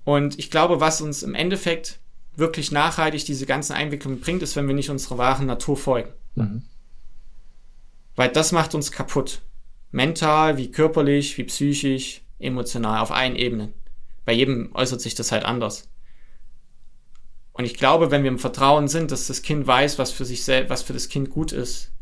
Und 0.04 0.38
ich 0.38 0.50
glaube, 0.50 0.80
was 0.80 1.00
uns 1.00 1.22
im 1.22 1.34
Endeffekt 1.34 2.00
wirklich 2.36 2.72
nachhaltig 2.72 3.24
diese 3.24 3.46
ganzen 3.46 3.74
Einwicklungen 3.74 4.20
bringt, 4.20 4.42
ist, 4.42 4.56
wenn 4.56 4.66
wir 4.66 4.74
nicht 4.74 4.90
unserer 4.90 5.18
wahren 5.18 5.46
Natur 5.46 5.76
folgen. 5.76 6.10
Mhm. 6.34 6.62
Weil 8.16 8.30
das 8.30 8.52
macht 8.52 8.74
uns 8.74 8.90
kaputt. 8.92 9.40
Mental, 9.92 10.56
wie 10.56 10.70
körperlich, 10.70 11.36
wie 11.38 11.44
psychisch, 11.44 12.22
emotional, 12.38 13.00
auf 13.00 13.10
allen 13.10 13.36
Ebenen. 13.36 13.72
Bei 14.24 14.32
jedem 14.32 14.74
äußert 14.74 15.00
sich 15.00 15.14
das 15.14 15.32
halt 15.32 15.44
anders. 15.44 15.88
Und 17.60 17.66
ich 17.66 17.74
glaube, 17.74 18.10
wenn 18.10 18.22
wir 18.22 18.30
im 18.30 18.38
Vertrauen 18.38 18.88
sind, 18.88 19.10
dass 19.10 19.26
das 19.26 19.42
Kind 19.42 19.66
weiß, 19.66 19.98
was 19.98 20.12
für 20.12 20.24
sich 20.24 20.46
selbst, 20.46 20.70
was 20.70 20.80
für 20.80 20.94
das 20.94 21.10
Kind 21.10 21.28
gut 21.28 21.52
ist, 21.52 21.92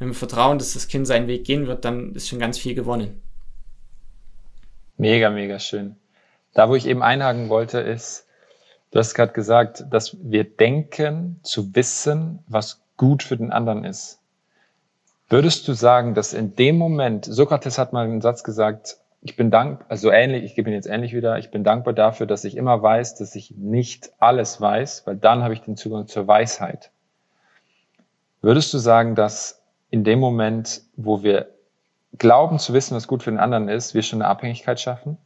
wenn 0.00 0.08
wir 0.08 0.14
vertrauen, 0.14 0.58
dass 0.58 0.72
das 0.72 0.88
Kind 0.88 1.06
seinen 1.06 1.28
Weg 1.28 1.44
gehen 1.44 1.68
wird, 1.68 1.84
dann 1.84 2.16
ist 2.16 2.26
schon 2.26 2.40
ganz 2.40 2.58
viel 2.58 2.74
gewonnen. 2.74 3.22
Mega, 4.96 5.30
mega 5.30 5.60
schön. 5.60 5.94
Da, 6.52 6.68
wo 6.68 6.74
ich 6.74 6.84
eben 6.84 7.04
einhaken 7.04 7.48
wollte, 7.48 7.78
ist, 7.78 8.26
du 8.90 8.98
hast 8.98 9.14
gerade 9.14 9.32
gesagt, 9.32 9.84
dass 9.88 10.16
wir 10.20 10.42
denken 10.42 11.38
zu 11.44 11.72
wissen, 11.76 12.40
was 12.48 12.80
gut 12.96 13.22
für 13.22 13.36
den 13.36 13.52
anderen 13.52 13.84
ist. 13.84 14.18
Würdest 15.28 15.68
du 15.68 15.74
sagen, 15.74 16.14
dass 16.16 16.34
in 16.34 16.56
dem 16.56 16.76
Moment, 16.76 17.24
Sokrates 17.24 17.78
hat 17.78 17.92
mal 17.92 18.04
einen 18.04 18.20
Satz 18.20 18.42
gesagt, 18.42 18.96
ich 19.20 19.36
bin 19.36 19.50
dankbar, 19.50 19.86
also 19.90 20.10
ähnlich, 20.10 20.44
ich 20.44 20.54
gebe 20.54 20.70
ihn 20.70 20.74
jetzt 20.74 20.86
ähnlich 20.86 21.12
wieder, 21.12 21.38
ich 21.38 21.50
bin 21.50 21.64
dankbar 21.64 21.92
dafür, 21.92 22.26
dass 22.26 22.44
ich 22.44 22.56
immer 22.56 22.82
weiß, 22.82 23.16
dass 23.16 23.34
ich 23.34 23.52
nicht 23.56 24.12
alles 24.18 24.60
weiß, 24.60 25.06
weil 25.06 25.16
dann 25.16 25.42
habe 25.42 25.54
ich 25.54 25.60
den 25.60 25.76
Zugang 25.76 26.06
zur 26.06 26.26
Weisheit. 26.28 26.90
Würdest 28.40 28.72
du 28.72 28.78
sagen, 28.78 29.14
dass 29.14 29.62
in 29.90 30.04
dem 30.04 30.20
Moment, 30.20 30.82
wo 30.96 31.22
wir 31.22 31.48
glauben 32.16 32.58
zu 32.58 32.72
wissen, 32.72 32.94
was 32.94 33.08
gut 33.08 33.22
für 33.22 33.30
den 33.30 33.40
anderen 33.40 33.68
ist, 33.68 33.94
wir 33.94 34.02
schon 34.02 34.22
eine 34.22 34.30
Abhängigkeit 34.30 34.80
schaffen? 34.80 35.18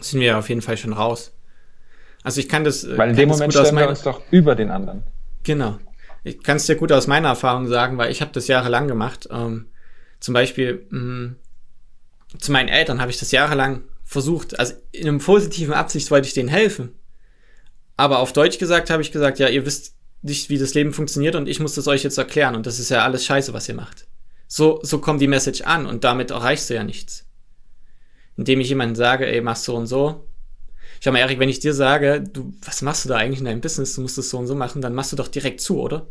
Sind 0.00 0.20
wir 0.20 0.38
auf 0.38 0.48
jeden 0.48 0.62
Fall 0.62 0.76
schon 0.76 0.92
raus. 0.92 1.32
Also 2.22 2.40
ich 2.40 2.48
kann 2.48 2.64
das. 2.64 2.84
Äh, 2.84 2.98
weil 2.98 3.10
in 3.10 3.16
dem 3.16 3.28
Moment 3.28 3.52
stellen 3.52 3.76
wir 3.76 3.88
uns 3.88 4.02
doch 4.02 4.20
über 4.30 4.54
den 4.54 4.70
anderen. 4.70 5.02
Genau. 5.42 5.78
Ich 6.22 6.42
kann 6.42 6.56
es 6.56 6.66
dir 6.66 6.76
gut 6.76 6.92
aus 6.92 7.06
meiner 7.06 7.28
Erfahrung 7.28 7.66
sagen, 7.66 7.98
weil 7.98 8.10
ich 8.10 8.20
habe 8.20 8.32
das 8.32 8.48
jahrelang 8.48 8.88
gemacht. 8.88 9.28
Ähm, 9.30 9.66
zum 10.20 10.34
Beispiel 10.34 10.86
mh, 10.90 10.98
mm, 10.98 11.36
zu 12.38 12.52
meinen 12.52 12.68
Eltern 12.68 13.00
habe 13.00 13.10
ich 13.10 13.18
das 13.18 13.30
jahrelang 13.32 13.82
versucht, 14.04 14.58
also 14.58 14.74
in 14.92 15.08
einem 15.08 15.18
positiven 15.18 15.74
Absicht 15.74 16.10
wollte 16.10 16.28
ich 16.28 16.34
denen 16.34 16.48
helfen. 16.48 16.94
Aber 17.96 18.18
auf 18.20 18.32
Deutsch 18.32 18.58
gesagt 18.58 18.90
habe 18.90 19.02
ich 19.02 19.12
gesagt, 19.12 19.38
ja, 19.38 19.48
ihr 19.48 19.66
wisst 19.66 19.94
nicht, 20.22 20.48
wie 20.48 20.58
das 20.58 20.74
Leben 20.74 20.92
funktioniert 20.92 21.34
und 21.34 21.48
ich 21.48 21.60
muss 21.60 21.74
das 21.74 21.88
euch 21.88 22.02
jetzt 22.02 22.18
erklären 22.18 22.54
und 22.54 22.66
das 22.66 22.78
ist 22.78 22.90
ja 22.90 23.04
alles 23.04 23.24
scheiße, 23.24 23.52
was 23.52 23.68
ihr 23.68 23.74
macht. 23.74 24.06
So, 24.48 24.80
so 24.82 24.98
kommt 24.98 25.20
die 25.20 25.28
Message 25.28 25.62
an 25.62 25.86
und 25.86 26.04
damit 26.04 26.30
erreichst 26.30 26.70
du 26.70 26.74
ja 26.74 26.84
nichts. 26.84 27.24
Indem 28.36 28.60
ich 28.60 28.68
jemandem 28.68 28.96
sage, 28.96 29.26
ey, 29.26 29.40
mach 29.40 29.56
so 29.56 29.74
und 29.74 29.86
so. 29.86 30.28
Schau 31.00 31.12
mal, 31.12 31.18
Erik, 31.18 31.38
wenn 31.38 31.48
ich 31.48 31.60
dir 31.60 31.74
sage, 31.74 32.22
du, 32.22 32.54
was 32.64 32.82
machst 32.82 33.04
du 33.04 33.08
da 33.08 33.16
eigentlich 33.16 33.40
in 33.40 33.44
deinem 33.44 33.60
Business, 33.60 33.94
du 33.94 34.02
musst 34.02 34.18
es 34.18 34.30
so 34.30 34.38
und 34.38 34.46
so 34.46 34.54
machen, 34.54 34.82
dann 34.82 34.94
machst 34.94 35.12
du 35.12 35.16
doch 35.16 35.28
direkt 35.28 35.60
zu, 35.60 35.80
oder? 35.80 36.06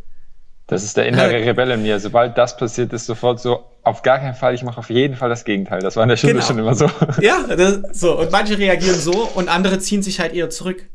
Das 0.68 0.84
ist 0.84 0.98
der 0.98 1.06
innere 1.06 1.32
Rebell 1.32 1.72
in 1.72 1.84
mir. 1.84 2.00
Sobald 2.00 2.38
das 2.38 2.58
passiert, 2.58 2.92
ist 2.92 3.06
sofort 3.06 3.40
so, 3.40 3.66
auf 3.84 4.02
gar 4.02 4.18
keinen 4.18 4.34
Fall, 4.34 4.56
ich 4.56 4.64
mache 4.64 4.80
auf 4.80 4.90
jeden 4.90 5.16
Fall 5.16 5.30
das 5.30 5.46
Gegenteil. 5.46 5.80
Das 5.80 5.96
war 5.96 6.04
in 6.04 6.10
der 6.10 6.18
Schule 6.18 6.34
genau. 6.34 6.46
schon 6.46 6.58
immer 6.58 6.74
so. 6.74 6.90
Ja, 7.22 7.46
das, 7.56 8.00
so. 8.00 8.20
Und 8.20 8.32
manche 8.32 8.58
reagieren 8.58 9.00
so 9.00 9.30
und 9.36 9.48
andere 9.48 9.78
ziehen 9.78 10.02
sich 10.02 10.20
halt 10.20 10.34
eher 10.34 10.50
zurück. 10.50 10.90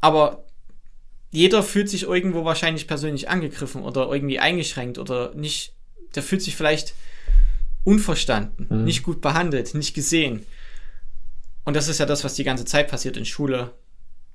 Aber 0.00 0.44
jeder 1.30 1.62
fühlt 1.62 1.90
sich 1.90 2.04
irgendwo 2.04 2.44
wahrscheinlich 2.44 2.86
persönlich 2.86 3.28
angegriffen 3.28 3.82
oder 3.82 4.10
irgendwie 4.10 4.38
eingeschränkt 4.38 4.98
oder 4.98 5.34
nicht, 5.34 5.74
der 6.14 6.22
fühlt 6.22 6.42
sich 6.42 6.56
vielleicht 6.56 6.94
unverstanden, 7.84 8.66
mhm. 8.70 8.84
nicht 8.84 9.02
gut 9.02 9.20
behandelt, 9.20 9.74
nicht 9.74 9.94
gesehen. 9.94 10.46
Und 11.64 11.76
das 11.76 11.88
ist 11.88 11.98
ja 11.98 12.06
das, 12.06 12.24
was 12.24 12.34
die 12.34 12.44
ganze 12.44 12.64
Zeit 12.64 12.88
passiert 12.88 13.16
in 13.16 13.24
Schule, 13.24 13.72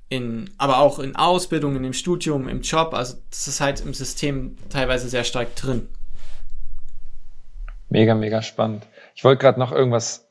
in, 0.10 0.50
aber 0.58 0.80
auch 0.80 1.00
in 1.00 1.16
Ausbildungen, 1.16 1.84
im 1.84 1.94
Studium, 1.94 2.48
im 2.48 2.62
Job. 2.62 2.94
Also 2.94 3.18
das 3.30 3.48
ist 3.48 3.62
halt 3.62 3.82
im 3.82 3.94
System 3.94 4.58
teilweise 4.70 5.10
sehr 5.10 5.24
stark 5.24 5.56
drin. 5.56 5.88
Mega, 7.90 8.16
mega 8.16 8.42
spannend. 8.42 8.86
Ich 9.16 9.24
wollte 9.24 9.42
gerade 9.42 9.60
noch 9.60 9.72
irgendwas 9.72 10.28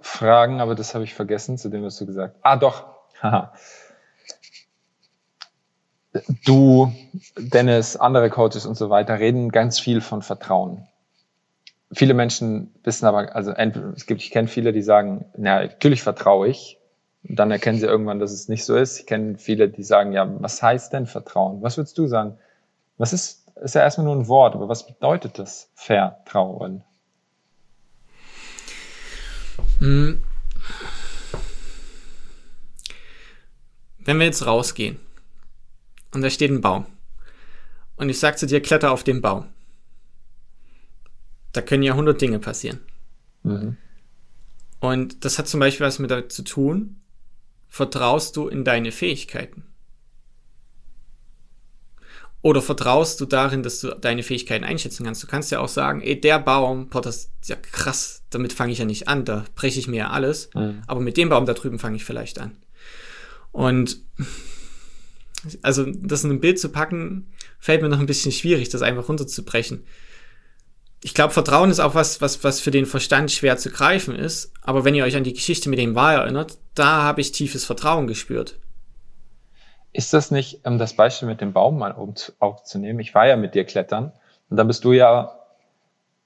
fragen, 0.00 0.60
aber 0.60 0.74
das 0.74 0.94
habe 0.94 1.04
ich 1.04 1.14
vergessen, 1.14 1.58
zu 1.58 1.68
dem 1.68 1.84
hast 1.84 2.00
du 2.00 2.06
gesagt. 2.06 2.36
Ah, 2.42 2.56
doch. 2.56 2.84
Haha. 3.22 3.52
Du, 6.44 6.92
Dennis, 7.38 7.96
andere 7.96 8.30
Coaches 8.30 8.66
und 8.66 8.76
so 8.76 8.90
weiter 8.90 9.20
reden 9.20 9.50
ganz 9.50 9.78
viel 9.78 10.00
von 10.00 10.22
Vertrauen. 10.22 10.88
Viele 11.92 12.14
Menschen 12.14 12.74
wissen 12.82 13.06
aber, 13.06 13.34
also 13.34 13.52
es 13.52 14.06
gibt, 14.06 14.20
ich 14.20 14.30
kenne 14.30 14.48
viele, 14.48 14.72
die 14.72 14.82
sagen, 14.82 15.26
na, 15.36 15.62
natürlich 15.62 16.02
vertraue 16.02 16.48
ich, 16.48 16.79
und 17.28 17.38
dann 17.38 17.50
erkennen 17.50 17.78
sie 17.78 17.86
irgendwann, 17.86 18.18
dass 18.18 18.32
es 18.32 18.48
nicht 18.48 18.64
so 18.64 18.76
ist. 18.76 18.98
Ich 18.98 19.06
kenne 19.06 19.38
viele, 19.38 19.68
die 19.68 19.82
sagen, 19.82 20.12
ja, 20.12 20.28
was 20.40 20.62
heißt 20.62 20.92
denn 20.92 21.06
Vertrauen? 21.06 21.62
Was 21.62 21.76
würdest 21.76 21.98
du 21.98 22.06
sagen? 22.06 22.38
Was 22.98 23.12
ist, 23.12 23.46
ist 23.56 23.74
ja 23.74 23.82
erstmal 23.82 24.06
nur 24.06 24.16
ein 24.16 24.28
Wort, 24.28 24.54
aber 24.54 24.68
was 24.68 24.86
bedeutet 24.86 25.38
das 25.38 25.70
Vertrauen? 25.74 26.82
Hm. 29.78 30.22
Wenn 33.98 34.18
wir 34.18 34.26
jetzt 34.26 34.46
rausgehen 34.46 34.98
und 36.12 36.22
da 36.22 36.30
steht 36.30 36.50
ein 36.50 36.62
Baum 36.62 36.86
und 37.96 38.08
ich 38.08 38.18
sage 38.18 38.36
zu 38.36 38.46
dir, 38.46 38.62
kletter 38.62 38.92
auf 38.92 39.04
den 39.04 39.20
Baum, 39.20 39.46
da 41.52 41.60
können 41.60 41.82
ja 41.82 41.94
hundert 41.94 42.20
Dinge 42.20 42.38
passieren. 42.38 42.80
Mhm. 43.42 43.76
Und 44.80 45.24
das 45.24 45.38
hat 45.38 45.48
zum 45.48 45.60
Beispiel 45.60 45.86
was 45.86 45.98
mit 45.98 46.10
damit 46.10 46.32
zu 46.32 46.42
tun, 46.42 46.99
Vertraust 47.70 48.36
du 48.36 48.48
in 48.48 48.64
deine 48.64 48.90
Fähigkeiten? 48.90 49.64
Oder 52.42 52.62
vertraust 52.62 53.20
du 53.20 53.26
darin, 53.26 53.62
dass 53.62 53.80
du 53.80 53.88
deine 53.94 54.22
Fähigkeiten 54.22 54.64
einschätzen 54.64 55.04
kannst? 55.04 55.22
Du 55.22 55.26
kannst 55.26 55.52
ja 55.52 55.60
auch 55.60 55.68
sagen, 55.68 56.00
ey, 56.00 56.20
der 56.20 56.40
Baum, 56.40 56.88
boah, 56.88 57.00
das 57.00 57.30
ist 57.40 57.48
ja 57.48 57.56
krass, 57.56 58.24
damit 58.30 58.52
fange 58.52 58.72
ich 58.72 58.78
ja 58.78 58.86
nicht 58.86 59.08
an, 59.08 59.24
da 59.24 59.44
breche 59.54 59.78
ich 59.78 59.88
mir 59.88 59.98
ja 59.98 60.10
alles. 60.10 60.50
Mhm. 60.54 60.82
Aber 60.86 61.00
mit 61.00 61.16
dem 61.16 61.28
Baum 61.28 61.46
da 61.46 61.52
drüben 61.52 61.78
fange 61.78 61.96
ich 61.96 62.04
vielleicht 62.04 62.38
an. 62.38 62.56
Und 63.52 64.00
also 65.62 65.86
das 65.86 66.24
in 66.24 66.30
ein 66.30 66.40
Bild 66.40 66.58
zu 66.58 66.70
packen, 66.70 67.30
fällt 67.58 67.82
mir 67.82 67.88
noch 67.88 68.00
ein 68.00 68.06
bisschen 68.06 68.32
schwierig, 68.32 68.68
das 68.68 68.82
einfach 68.82 69.08
runterzubrechen 69.08 69.84
ich 71.02 71.14
glaube, 71.14 71.32
Vertrauen 71.32 71.70
ist 71.70 71.80
auch 71.80 71.94
was, 71.94 72.20
was, 72.20 72.44
was 72.44 72.60
für 72.60 72.70
den 72.70 72.86
Verstand 72.86 73.30
schwer 73.30 73.56
zu 73.56 73.70
greifen 73.70 74.14
ist. 74.14 74.52
Aber 74.60 74.84
wenn 74.84 74.94
ihr 74.94 75.04
euch 75.04 75.16
an 75.16 75.24
die 75.24 75.32
Geschichte 75.32 75.70
mit 75.70 75.78
dem 75.78 75.94
Wal 75.94 76.16
erinnert, 76.16 76.58
da 76.74 77.02
habe 77.02 77.20
ich 77.20 77.32
tiefes 77.32 77.64
Vertrauen 77.64 78.06
gespürt. 78.06 78.58
Ist 79.92 80.12
das 80.12 80.30
nicht, 80.30 80.66
um 80.66 80.78
das 80.78 80.94
Beispiel 80.94 81.26
mit 81.26 81.40
dem 81.40 81.52
Baum 81.52 81.78
mal 81.78 81.96
aufzunehmen? 82.38 83.00
Ich 83.00 83.14
war 83.14 83.26
ja 83.26 83.36
mit 83.36 83.54
dir 83.54 83.64
klettern 83.64 84.12
und 84.48 84.56
dann 84.56 84.66
bist 84.66 84.84
du 84.84 84.92
ja 84.92 85.36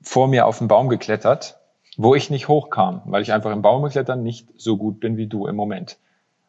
vor 0.03 0.29
mir 0.29 0.47
auf 0.47 0.59
den 0.59 0.69
Baum 0.69 0.89
geklettert, 0.89 1.57
wo 1.97 2.15
ich 2.15 2.29
nicht 2.29 2.49
hochkam, 2.49 3.03
weil 3.07 3.23
ich 3.23 3.33
einfach 3.33 3.53
im 3.53 3.63
Baumklettern 3.63 4.23
nicht 4.23 4.49
so 4.57 4.77
gut 4.77 5.01
bin 5.01 5.17
wie 5.17 5.29
du 5.29 5.47
im 5.47 5.57
Moment. 5.57 5.97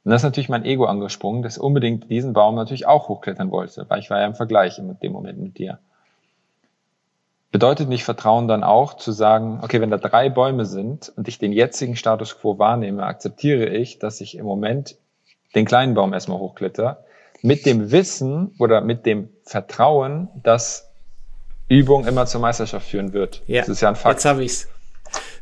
Und 0.03 0.11
das 0.11 0.21
ist 0.21 0.25
natürlich 0.25 0.49
mein 0.49 0.65
Ego 0.65 0.85
angesprungen, 0.85 1.41
das 1.41 1.57
unbedingt 1.57 2.09
diesen 2.09 2.33
Baum 2.33 2.55
natürlich 2.55 2.85
auch 2.85 3.07
hochklettern 3.07 3.49
wollte, 3.51 3.85
weil 3.87 3.99
ich 3.99 4.09
war 4.09 4.19
ja 4.19 4.25
im 4.25 4.35
Vergleich 4.35 4.77
in 4.77 4.99
dem 4.99 5.11
Moment 5.11 5.39
mit 5.39 5.57
dir. 5.57 5.79
Bedeutet 7.55 7.87
nicht 7.87 8.03
Vertrauen 8.03 8.49
dann 8.49 8.65
auch 8.65 8.97
zu 8.97 9.13
sagen, 9.13 9.61
okay, 9.61 9.79
wenn 9.79 9.89
da 9.89 9.95
drei 9.95 10.27
Bäume 10.27 10.65
sind 10.65 11.13
und 11.15 11.29
ich 11.29 11.39
den 11.39 11.53
jetzigen 11.53 11.95
Status 11.95 12.37
quo 12.37 12.59
wahrnehme, 12.59 13.03
akzeptiere 13.03 13.67
ich, 13.67 13.97
dass 13.97 14.19
ich 14.19 14.37
im 14.37 14.43
Moment 14.45 14.97
den 15.55 15.63
kleinen 15.63 15.93
Baum 15.93 16.11
erstmal 16.11 16.37
hochkletter, 16.37 17.05
mit 17.41 17.65
dem 17.65 17.91
Wissen 17.91 18.53
oder 18.59 18.81
mit 18.81 19.05
dem 19.05 19.29
Vertrauen, 19.45 20.27
dass 20.43 20.91
Übung 21.69 22.05
immer 22.05 22.25
zur 22.25 22.41
Meisterschaft 22.41 22.89
führen 22.89 23.13
wird. 23.13 23.41
Ja, 23.47 23.61
das 23.61 23.69
ist 23.69 23.79
ja 23.79 23.87
ein 23.87 23.95
Fakt. 23.95 24.15
Jetzt 24.15 24.25
habe 24.25 24.43
ich's. 24.43 24.67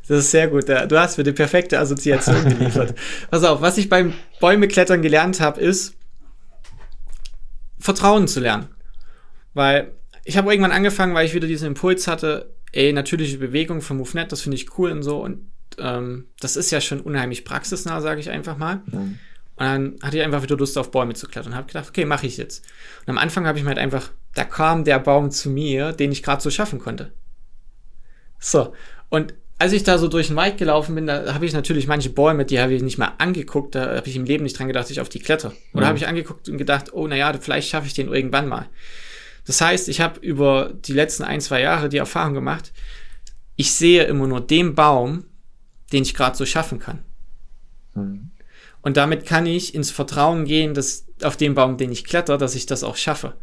Das 0.08 0.20
ist 0.20 0.30
sehr 0.30 0.50
gut. 0.50 0.70
Du 0.70 1.00
hast 1.00 1.18
mir 1.18 1.24
die 1.24 1.32
perfekte 1.32 1.80
Assoziation 1.80 2.44
geliefert. 2.48 2.94
Pass 3.32 3.44
auf, 3.44 3.62
was 3.62 3.80
ich 3.80 3.90
beim 3.90 4.14
Bäumeklettern 4.40 5.02
gelernt 5.02 5.42
habe, 5.42 5.60
ist 5.60 5.96
Vertrauen 7.80 8.28
zu 8.28 8.40
lernen. 8.40 8.70
Weil 9.56 9.94
ich 10.24 10.38
habe 10.38 10.52
irgendwann 10.52 10.72
angefangen, 10.72 11.14
weil 11.14 11.26
ich 11.26 11.34
wieder 11.34 11.48
diesen 11.48 11.68
Impuls 11.68 12.08
hatte, 12.08 12.54
ey, 12.72 12.94
natürliche 12.94 13.38
Bewegung 13.38 13.82
von 13.82 13.98
MoveNet, 13.98 14.32
das 14.32 14.42
finde 14.42 14.56
ich 14.56 14.78
cool 14.78 14.92
und 14.92 15.04
so. 15.04 15.22
Und 15.22 15.46
ähm, 15.78 16.28
das 16.40 16.56
ist 16.56 16.72
ja 16.72 16.82
schon 16.82 17.02
unheimlich 17.02 17.46
praxisnah, 17.46 18.02
sage 18.02 18.20
ich 18.20 18.30
einfach 18.30 18.58
mal. 18.58 18.82
Mhm. 18.86 19.20
Und 19.56 19.66
dann 19.66 19.96
hatte 20.02 20.18
ich 20.18 20.24
einfach 20.24 20.42
wieder 20.42 20.58
Lust 20.58 20.78
auf 20.78 20.92
Bäume 20.92 21.14
zu 21.14 21.28
klettern 21.28 21.52
und 21.52 21.58
habe 21.58 21.68
gedacht, 21.68 21.88
okay, 21.90 22.06
mache 22.06 22.26
ich 22.26 22.38
jetzt. 22.38 22.66
Und 23.02 23.12
am 23.12 23.18
Anfang 23.18 23.46
habe 23.46 23.58
ich 23.58 23.64
mir 23.64 23.70
halt 23.70 23.80
einfach, 23.80 24.10
da 24.34 24.46
kam 24.46 24.84
der 24.84 25.00
Baum 25.00 25.30
zu 25.30 25.50
mir, 25.50 25.92
den 25.92 26.12
ich 26.12 26.24
gerade 26.24 26.42
so 26.42 26.50
schaffen 26.50 26.80
konnte. 26.80 27.14
So, 28.40 28.74
und 29.10 29.36
als 29.60 29.72
ich 29.72 29.84
da 29.84 29.98
so 29.98 30.08
durch 30.08 30.28
den 30.28 30.36
Wald 30.36 30.58
gelaufen 30.58 30.96
bin, 30.96 31.08
da 31.08 31.34
habe 31.34 31.46
ich 31.46 31.54
natürlich 31.54 31.88
manche 31.88 32.10
Bäume, 32.10 32.46
die 32.46 32.60
habe 32.60 32.74
ich 32.74 32.82
nicht 32.82 32.98
mal 32.98 33.14
angeguckt, 33.20 33.76
da 33.76 33.96
habe 33.96 34.10
ich 34.10 34.16
im 34.16 34.26
Leben 34.26 34.44
nicht 34.44 34.58
dran 34.58 34.68
gedacht, 34.68 34.90
ich 34.90 35.00
auf 35.00 35.10
die 35.10 35.20
kletter. 35.20 35.54
Oder 35.74 35.84
mhm. 35.84 35.88
habe 35.88 35.98
ich 36.00 36.08
angeguckt 36.08 36.50
und 36.50 36.58
gedacht, 36.58 36.92
oh, 36.92 37.08
naja, 37.08 37.32
vielleicht 37.40 37.70
schaffe 37.70 37.88
ich 37.88 37.94
den 37.94 38.12
irgendwann 38.12 38.48
mal. 38.48 38.66
Das 39.46 39.62
heißt, 39.62 39.90
ich 39.90 40.00
habe 40.02 40.20
über 40.20 40.74
die 40.74 40.94
letzten 40.94 41.24
ein, 41.24 41.42
zwei 41.42 41.62
Jahre 41.62 41.90
die 41.90 41.98
Erfahrung 41.98 42.34
gemacht, 42.34 42.72
ich 43.56 43.74
sehe 43.74 44.04
immer 44.06 44.28
nur 44.28 44.42
den 44.42 44.76
Baum, 44.76 45.26
den 45.92 46.04
ich 46.04 46.14
gerade 46.14 46.38
so 46.38 46.46
schaffen 46.46 46.80
kann. 46.80 47.04
Mhm. 47.94 48.32
Und 48.82 48.98
damit 48.98 49.26
kann 49.26 49.46
ich 49.46 49.76
ins 49.76 49.92
Vertrauen 49.92 50.46
gehen, 50.46 50.74
dass 50.74 51.06
auf 51.22 51.38
dem 51.38 51.56
Baum, 51.56 51.78
den 51.78 51.92
ich 51.92 52.04
kletter, 52.04 52.38
dass 52.38 52.56
ich 52.56 52.66
das 52.66 52.84
auch 52.84 52.98
schaffe. 52.98 53.36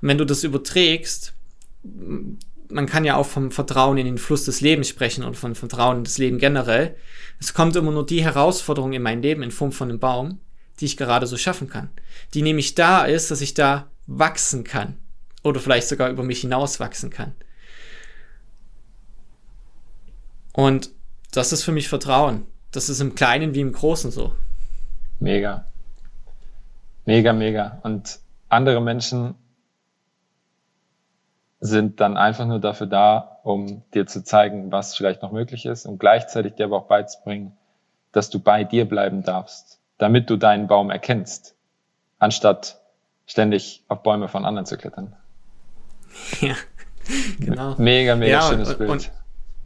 Und 0.00 0.08
wenn 0.08 0.18
du 0.18 0.26
das 0.26 0.44
überträgst, 0.44 1.34
man 1.82 2.86
kann 2.86 3.04
ja 3.04 3.16
auch 3.16 3.26
vom 3.26 3.50
Vertrauen 3.50 3.98
in 3.98 4.06
den 4.06 4.18
Fluss 4.18 4.44
des 4.44 4.60
Lebens 4.60 4.88
sprechen 4.88 5.24
und 5.24 5.36
von 5.36 5.54
Vertrauen 5.54 5.98
in 5.98 6.04
das 6.04 6.18
Leben 6.18 6.38
generell. 6.38 6.96
Es 7.40 7.54
kommt 7.54 7.74
immer 7.76 7.90
nur 7.90 8.06
die 8.06 8.22
Herausforderung 8.22 8.92
in 8.92 9.02
mein 9.02 9.22
Leben 9.22 9.42
in 9.42 9.50
Form 9.50 9.72
von 9.72 9.88
einem 9.88 9.98
Baum, 9.98 10.40
die 10.80 10.86
ich 10.86 10.96
gerade 10.96 11.26
so 11.26 11.36
schaffen 11.36 11.68
kann. 11.68 11.90
Die 12.34 12.42
nämlich 12.42 12.74
da 12.74 13.04
ist, 13.04 13.30
dass 13.30 13.40
ich 13.40 13.54
da 13.54 13.90
wachsen 14.06 14.64
kann 14.64 14.98
oder 15.44 15.60
vielleicht 15.60 15.86
sogar 15.86 16.10
über 16.10 16.24
mich 16.24 16.40
hinaus 16.40 16.80
wachsen 16.80 17.10
kann. 17.10 17.32
Und 20.52 20.90
das 21.32 21.52
ist 21.52 21.62
für 21.62 21.72
mich 21.72 21.88
Vertrauen. 21.88 22.46
Das 22.72 22.88
ist 22.88 23.00
im 23.00 23.14
Kleinen 23.14 23.54
wie 23.54 23.60
im 23.60 23.72
Großen 23.72 24.10
so. 24.10 24.32
Mega. 25.20 25.66
Mega, 27.04 27.32
mega. 27.32 27.78
Und 27.82 28.18
andere 28.48 28.80
Menschen 28.80 29.34
sind 31.60 32.00
dann 32.00 32.16
einfach 32.16 32.46
nur 32.46 32.60
dafür 32.60 32.86
da, 32.86 33.40
um 33.42 33.82
dir 33.92 34.06
zu 34.06 34.24
zeigen, 34.24 34.72
was 34.72 34.96
vielleicht 34.96 35.22
noch 35.22 35.32
möglich 35.32 35.66
ist 35.66 35.86
und 35.86 35.98
gleichzeitig 35.98 36.54
dir 36.54 36.66
aber 36.66 36.78
auch 36.78 36.88
beizubringen, 36.88 37.56
dass 38.12 38.30
du 38.30 38.38
bei 38.38 38.64
dir 38.64 38.88
bleiben 38.88 39.22
darfst, 39.22 39.80
damit 39.98 40.30
du 40.30 40.36
deinen 40.36 40.66
Baum 40.66 40.90
erkennst, 40.90 41.54
anstatt 42.18 42.80
ständig 43.26 43.84
auf 43.88 44.02
Bäume 44.02 44.28
von 44.28 44.44
anderen 44.44 44.66
zu 44.66 44.76
klettern. 44.76 45.16
Ja, 46.40 46.56
genau. 47.38 47.76
Mega, 47.78 48.16
mega 48.16 48.32
ja, 48.32 48.48
schönes 48.48 48.70
und, 48.70 48.78
Bild. 48.78 48.90
Und, 48.90 49.12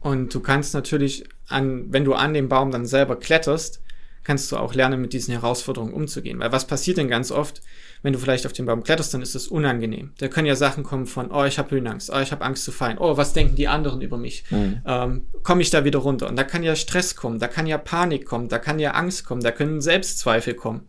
und 0.01 0.33
du 0.33 0.39
kannst 0.41 0.73
natürlich 0.73 1.23
an, 1.47 1.85
wenn 1.91 2.03
du 2.03 2.13
an 2.13 2.33
dem 2.33 2.49
Baum 2.49 2.71
dann 2.71 2.85
selber 2.85 3.17
kletterst, 3.17 3.81
kannst 4.23 4.51
du 4.51 4.57
auch 4.57 4.73
lernen, 4.73 5.01
mit 5.01 5.13
diesen 5.13 5.31
Herausforderungen 5.31 5.93
umzugehen. 5.93 6.39
Weil 6.39 6.51
was 6.51 6.67
passiert 6.67 6.97
denn 6.97 7.07
ganz 7.07 7.31
oft, 7.31 7.61
wenn 8.03 8.13
du 8.13 8.19
vielleicht 8.19 8.45
auf 8.45 8.53
den 8.53 8.65
Baum 8.65 8.83
kletterst, 8.83 9.13
dann 9.13 9.21
ist 9.21 9.35
es 9.35 9.47
unangenehm. 9.47 10.11
Da 10.19 10.27
können 10.27 10.45
ja 10.47 10.55
Sachen 10.55 10.83
kommen 10.83 11.07
von, 11.07 11.31
oh, 11.31 11.45
ich 11.45 11.57
habe 11.57 11.71
Höhenangst, 11.71 12.11
oh, 12.13 12.19
ich 12.19 12.31
habe 12.31 12.45
Angst 12.45 12.63
zu 12.63 12.71
fallen, 12.71 12.97
oh, 12.99 13.17
was 13.17 13.33
denken 13.33 13.55
die 13.55 13.67
anderen 13.67 14.01
über 14.01 14.17
mich? 14.17 14.43
Mhm. 14.51 14.81
Ähm, 14.85 15.27
Komme 15.43 15.61
ich 15.61 15.69
da 15.69 15.83
wieder 15.83 15.99
runter? 15.99 16.27
Und 16.27 16.35
da 16.35 16.43
kann 16.43 16.63
ja 16.63 16.75
Stress 16.75 17.15
kommen, 17.15 17.39
da 17.39 17.47
kann 17.47 17.67
ja 17.67 17.77
Panik 17.77 18.25
kommen, 18.25 18.49
da 18.49 18.59
kann 18.59 18.79
ja 18.79 18.91
Angst 18.91 19.25
kommen, 19.25 19.41
da 19.41 19.51
können 19.51 19.81
Selbstzweifel 19.81 20.53
kommen. 20.53 20.87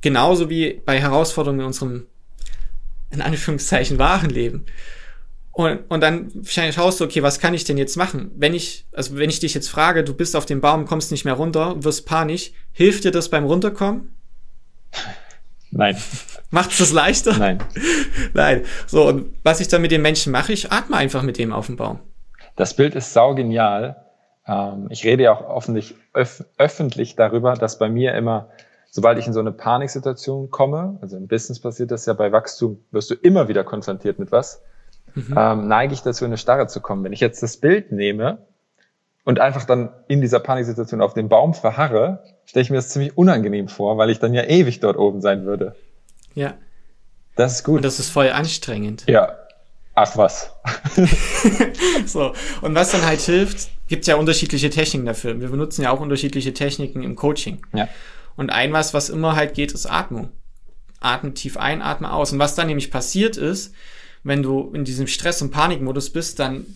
Genauso 0.00 0.50
wie 0.50 0.80
bei 0.84 1.00
Herausforderungen 1.00 1.60
in 1.60 1.66
unserem 1.66 2.06
in 3.14 3.22
Anführungszeichen 3.22 3.98
wahren 3.98 4.30
Leben. 4.30 4.66
Und, 5.52 5.84
und 5.88 6.00
dann 6.00 6.32
schaust 6.44 6.98
du, 6.98 7.04
okay, 7.04 7.22
was 7.22 7.38
kann 7.38 7.54
ich 7.54 7.64
denn 7.64 7.78
jetzt 7.78 7.96
machen? 7.96 8.32
Wenn 8.34 8.54
ich, 8.54 8.86
also 8.92 9.16
wenn 9.16 9.30
ich 9.30 9.38
dich 9.38 9.54
jetzt 9.54 9.68
frage, 9.68 10.02
du 10.02 10.12
bist 10.12 10.34
auf 10.34 10.46
dem 10.46 10.60
Baum, 10.60 10.84
kommst 10.84 11.12
nicht 11.12 11.24
mehr 11.24 11.34
runter, 11.34 11.82
wirst 11.84 12.06
panisch, 12.06 12.52
hilft 12.72 13.04
dir 13.04 13.12
das 13.12 13.28
beim 13.28 13.44
Runterkommen? 13.44 14.16
Nein. 15.70 15.96
Macht 16.50 16.72
es 16.72 16.78
das 16.78 16.92
leichter? 16.92 17.36
Nein. 17.38 17.58
Nein. 18.34 18.62
So, 18.86 19.06
und 19.06 19.34
was 19.44 19.60
ich 19.60 19.68
dann 19.68 19.82
mit 19.82 19.92
den 19.92 20.02
Menschen 20.02 20.32
mache, 20.32 20.52
ich 20.52 20.72
atme 20.72 20.96
einfach 20.96 21.22
mit 21.22 21.38
dem 21.38 21.52
auf 21.52 21.66
dem 21.66 21.76
Baum. 21.76 22.00
Das 22.56 22.74
Bild 22.74 22.94
ist 22.96 23.12
saugenial. 23.12 24.04
Ähm, 24.46 24.88
ich 24.90 25.04
rede 25.04 25.24
ja 25.24 25.32
auch 25.32 25.56
öffentlich, 25.56 25.94
öf 26.14 26.44
öffentlich 26.58 27.16
darüber, 27.16 27.54
dass 27.54 27.78
bei 27.78 27.88
mir 27.88 28.14
immer, 28.14 28.50
sobald 28.94 29.18
ich 29.18 29.26
in 29.26 29.32
so 29.32 29.40
eine 29.40 29.50
Paniksituation 29.50 30.52
komme, 30.52 30.98
also 31.02 31.16
im 31.16 31.26
Business 31.26 31.58
passiert 31.58 31.90
das 31.90 32.06
ja, 32.06 32.12
bei 32.12 32.30
Wachstum 32.30 32.78
wirst 32.92 33.10
du 33.10 33.14
immer 33.14 33.48
wieder 33.48 33.64
konfrontiert 33.64 34.20
mit 34.20 34.30
was, 34.30 34.62
mhm. 35.16 35.34
ähm, 35.36 35.66
neige 35.66 35.94
ich 35.94 36.02
dazu, 36.02 36.24
in 36.24 36.28
eine 36.28 36.38
Starre 36.38 36.68
zu 36.68 36.80
kommen. 36.80 37.02
Wenn 37.02 37.12
ich 37.12 37.18
jetzt 37.18 37.42
das 37.42 37.56
Bild 37.56 37.90
nehme 37.90 38.38
und 39.24 39.40
einfach 39.40 39.64
dann 39.64 39.88
in 40.06 40.20
dieser 40.20 40.38
Paniksituation 40.38 41.00
auf 41.00 41.12
dem 41.12 41.28
Baum 41.28 41.54
verharre, 41.54 42.22
stelle 42.44 42.62
ich 42.62 42.70
mir 42.70 42.76
das 42.76 42.90
ziemlich 42.90 43.18
unangenehm 43.18 43.66
vor, 43.66 43.98
weil 43.98 44.10
ich 44.10 44.20
dann 44.20 44.32
ja 44.32 44.44
ewig 44.44 44.78
dort 44.78 44.96
oben 44.96 45.20
sein 45.20 45.44
würde. 45.44 45.74
Ja. 46.34 46.54
Das 47.34 47.54
ist 47.56 47.64
gut. 47.64 47.78
Und 47.78 47.84
das 47.84 47.98
ist 47.98 48.10
voll 48.10 48.28
anstrengend. 48.28 49.06
Ja. 49.08 49.32
Ach 49.96 50.16
was. 50.16 50.52
so. 52.06 52.32
Und 52.62 52.76
was 52.76 52.92
dann 52.92 53.04
halt 53.04 53.20
hilft, 53.22 53.70
gibt 53.88 54.06
ja 54.06 54.14
unterschiedliche 54.14 54.70
Techniken 54.70 55.06
dafür. 55.06 55.40
Wir 55.40 55.48
benutzen 55.48 55.82
ja 55.82 55.90
auch 55.90 56.00
unterschiedliche 56.00 56.54
Techniken 56.54 57.02
im 57.02 57.16
Coaching. 57.16 57.60
Ja. 57.72 57.88
Und 58.36 58.50
ein 58.50 58.72
was, 58.72 58.94
was 58.94 59.10
immer 59.10 59.36
halt 59.36 59.54
geht, 59.54 59.72
ist 59.72 59.86
Atmung. 59.86 60.30
Atme 61.00 61.34
tief 61.34 61.56
ein, 61.56 61.82
atme 61.82 62.12
aus. 62.12 62.32
Und 62.32 62.38
was 62.38 62.54
dann 62.54 62.66
nämlich 62.66 62.90
passiert 62.90 63.36
ist, 63.36 63.74
wenn 64.22 64.42
du 64.42 64.72
in 64.72 64.84
diesem 64.84 65.06
Stress- 65.06 65.42
und 65.42 65.50
Panikmodus 65.50 66.10
bist, 66.10 66.38
dann 66.38 66.66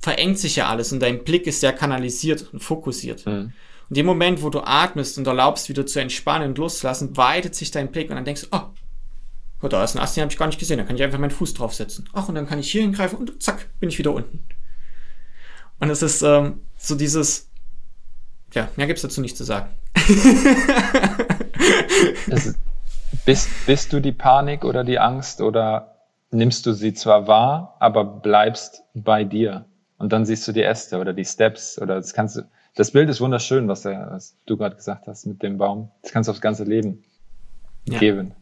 verengt 0.00 0.38
sich 0.38 0.56
ja 0.56 0.68
alles 0.68 0.92
und 0.92 1.00
dein 1.00 1.24
Blick 1.24 1.46
ist 1.46 1.60
sehr 1.60 1.72
kanalisiert 1.72 2.46
und 2.52 2.60
fokussiert. 2.60 3.26
Mhm. 3.26 3.52
Und 3.88 3.96
dem 3.96 4.06
Moment, 4.06 4.42
wo 4.42 4.50
du 4.50 4.60
atmest 4.60 5.18
und 5.18 5.26
erlaubst, 5.26 5.68
wieder 5.68 5.86
zu 5.86 6.00
entspannen 6.00 6.50
und 6.50 6.58
loslassen, 6.58 7.16
weitet 7.16 7.54
sich 7.54 7.70
dein 7.70 7.90
Blick 7.90 8.10
und 8.10 8.16
dann 8.16 8.24
denkst 8.24 8.42
du, 8.42 8.48
oh, 8.52 8.62
oh 9.62 9.68
da 9.68 9.82
ist 9.82 9.96
ein 9.96 10.00
Ast, 10.00 10.16
den 10.16 10.22
habe 10.22 10.32
ich 10.32 10.38
gar 10.38 10.46
nicht 10.46 10.58
gesehen, 10.58 10.78
da 10.78 10.84
kann 10.84 10.96
ich 10.96 11.02
einfach 11.02 11.18
meinen 11.18 11.30
Fuß 11.30 11.54
draufsetzen. 11.54 12.08
Ach, 12.12 12.28
und 12.28 12.34
dann 12.34 12.46
kann 12.46 12.58
ich 12.58 12.70
hier 12.70 12.82
hingreifen 12.82 13.18
und 13.18 13.42
zack, 13.42 13.68
bin 13.80 13.88
ich 13.88 13.98
wieder 13.98 14.12
unten. 14.12 14.44
Und 15.80 15.90
es 15.90 16.02
ist 16.02 16.22
ähm, 16.22 16.60
so 16.76 16.94
dieses, 16.94 17.48
ja, 18.52 18.68
mehr 18.76 18.86
gibt's 18.86 19.02
dazu 19.02 19.20
nicht 19.20 19.36
zu 19.36 19.44
sagen. 19.44 19.70
ist, 22.26 22.58
bist, 23.24 23.66
bist 23.66 23.92
du 23.92 24.00
die 24.00 24.12
Panik 24.12 24.64
oder 24.64 24.84
die 24.84 24.98
Angst 24.98 25.40
oder 25.40 25.94
nimmst 26.30 26.66
du 26.66 26.72
sie 26.72 26.94
zwar 26.94 27.26
wahr, 27.26 27.76
aber 27.78 28.04
bleibst 28.04 28.82
bei 28.94 29.24
dir? 29.24 29.64
Und 29.98 30.12
dann 30.12 30.24
siehst 30.24 30.46
du 30.46 30.52
die 30.52 30.62
Äste 30.62 30.98
oder 30.98 31.12
die 31.12 31.24
Steps 31.24 31.80
oder 31.80 31.96
das 31.96 32.14
kannst 32.14 32.36
du, 32.36 32.42
das 32.74 32.92
Bild 32.92 33.10
ist 33.10 33.20
wunderschön, 33.20 33.68
was, 33.68 33.82
der, 33.82 34.08
was 34.12 34.36
du 34.46 34.56
gerade 34.56 34.76
gesagt 34.76 35.08
hast 35.08 35.26
mit 35.26 35.42
dem 35.42 35.58
Baum. 35.58 35.90
Das 36.02 36.12
kannst 36.12 36.28
du 36.28 36.30
aufs 36.30 36.40
ganze 36.40 36.64
Leben 36.64 37.04
ja. 37.86 37.98
geben. 37.98 38.34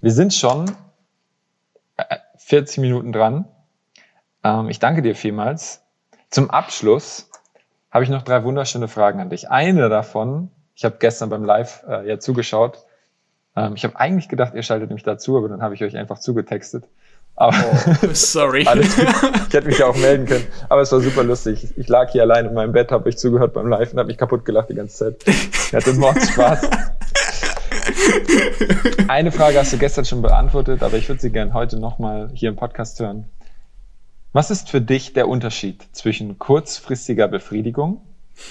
Wir 0.00 0.10
sind 0.10 0.34
schon 0.34 0.70
40 2.38 2.78
äh, 2.78 2.80
Minuten 2.80 3.12
dran. 3.12 3.46
Ähm, 4.42 4.68
ich 4.68 4.80
danke 4.80 5.02
dir 5.02 5.14
vielmals. 5.14 5.82
Zum 6.30 6.50
Abschluss 6.50 7.30
habe 7.90 8.04
ich 8.04 8.10
noch 8.10 8.22
drei 8.22 8.42
wunderschöne 8.42 8.88
Fragen 8.88 9.20
an 9.20 9.30
dich. 9.30 9.50
Eine 9.50 9.88
davon, 9.88 10.50
ich 10.76 10.84
habe 10.84 10.96
gestern 11.00 11.30
beim 11.30 11.42
Live 11.42 11.82
äh, 11.88 12.06
ja 12.06 12.20
zugeschaut. 12.20 12.84
Ähm, 13.56 13.72
ich 13.74 13.84
habe 13.84 13.98
eigentlich 13.98 14.28
gedacht, 14.28 14.54
ihr 14.54 14.62
schaltet 14.62 14.90
mich 14.90 15.02
dazu, 15.02 15.38
aber 15.38 15.48
dann 15.48 15.62
habe 15.62 15.74
ich 15.74 15.82
euch 15.82 15.96
einfach 15.96 16.18
zugetextet. 16.18 16.84
Aber 17.34 17.56
oh, 17.56 18.08
sorry. 18.12 18.66
alles 18.66 18.94
gut. 18.94 19.06
Ich 19.48 19.54
hätte 19.54 19.68
mich 19.68 19.78
ja 19.78 19.86
auch 19.86 19.96
melden 19.96 20.26
können. 20.26 20.46
Aber 20.68 20.82
es 20.82 20.92
war 20.92 21.00
super 21.00 21.24
lustig. 21.24 21.68
Ich 21.76 21.88
lag 21.88 22.10
hier 22.12 22.22
allein 22.22 22.46
in 22.46 22.54
meinem 22.54 22.72
Bett, 22.72 22.92
habe 22.92 23.08
euch 23.08 23.16
zugehört 23.16 23.54
beim 23.54 23.68
Live 23.68 23.92
und 23.92 23.98
habe 23.98 24.08
mich 24.08 24.18
kaputt 24.18 24.44
gelacht 24.44 24.68
die 24.68 24.74
ganze 24.74 24.96
Zeit. 24.96 25.26
Ich 25.26 25.72
hatte 25.74 25.94
Mordspaß. 25.94 26.70
Eine 29.08 29.32
Frage 29.32 29.58
hast 29.58 29.72
du 29.72 29.78
gestern 29.78 30.04
schon 30.04 30.20
beantwortet, 30.20 30.82
aber 30.82 30.98
ich 30.98 31.08
würde 31.08 31.22
sie 31.22 31.30
gerne 31.30 31.54
heute 31.54 31.78
nochmal 31.80 32.30
hier 32.34 32.50
im 32.50 32.56
Podcast 32.56 33.00
hören. 33.00 33.24
Was 34.32 34.50
ist 34.50 34.68
für 34.68 34.82
dich 34.82 35.14
der 35.14 35.28
Unterschied 35.28 35.86
zwischen 35.92 36.38
kurzfristiger 36.38 37.28
Befriedigung 37.28 38.02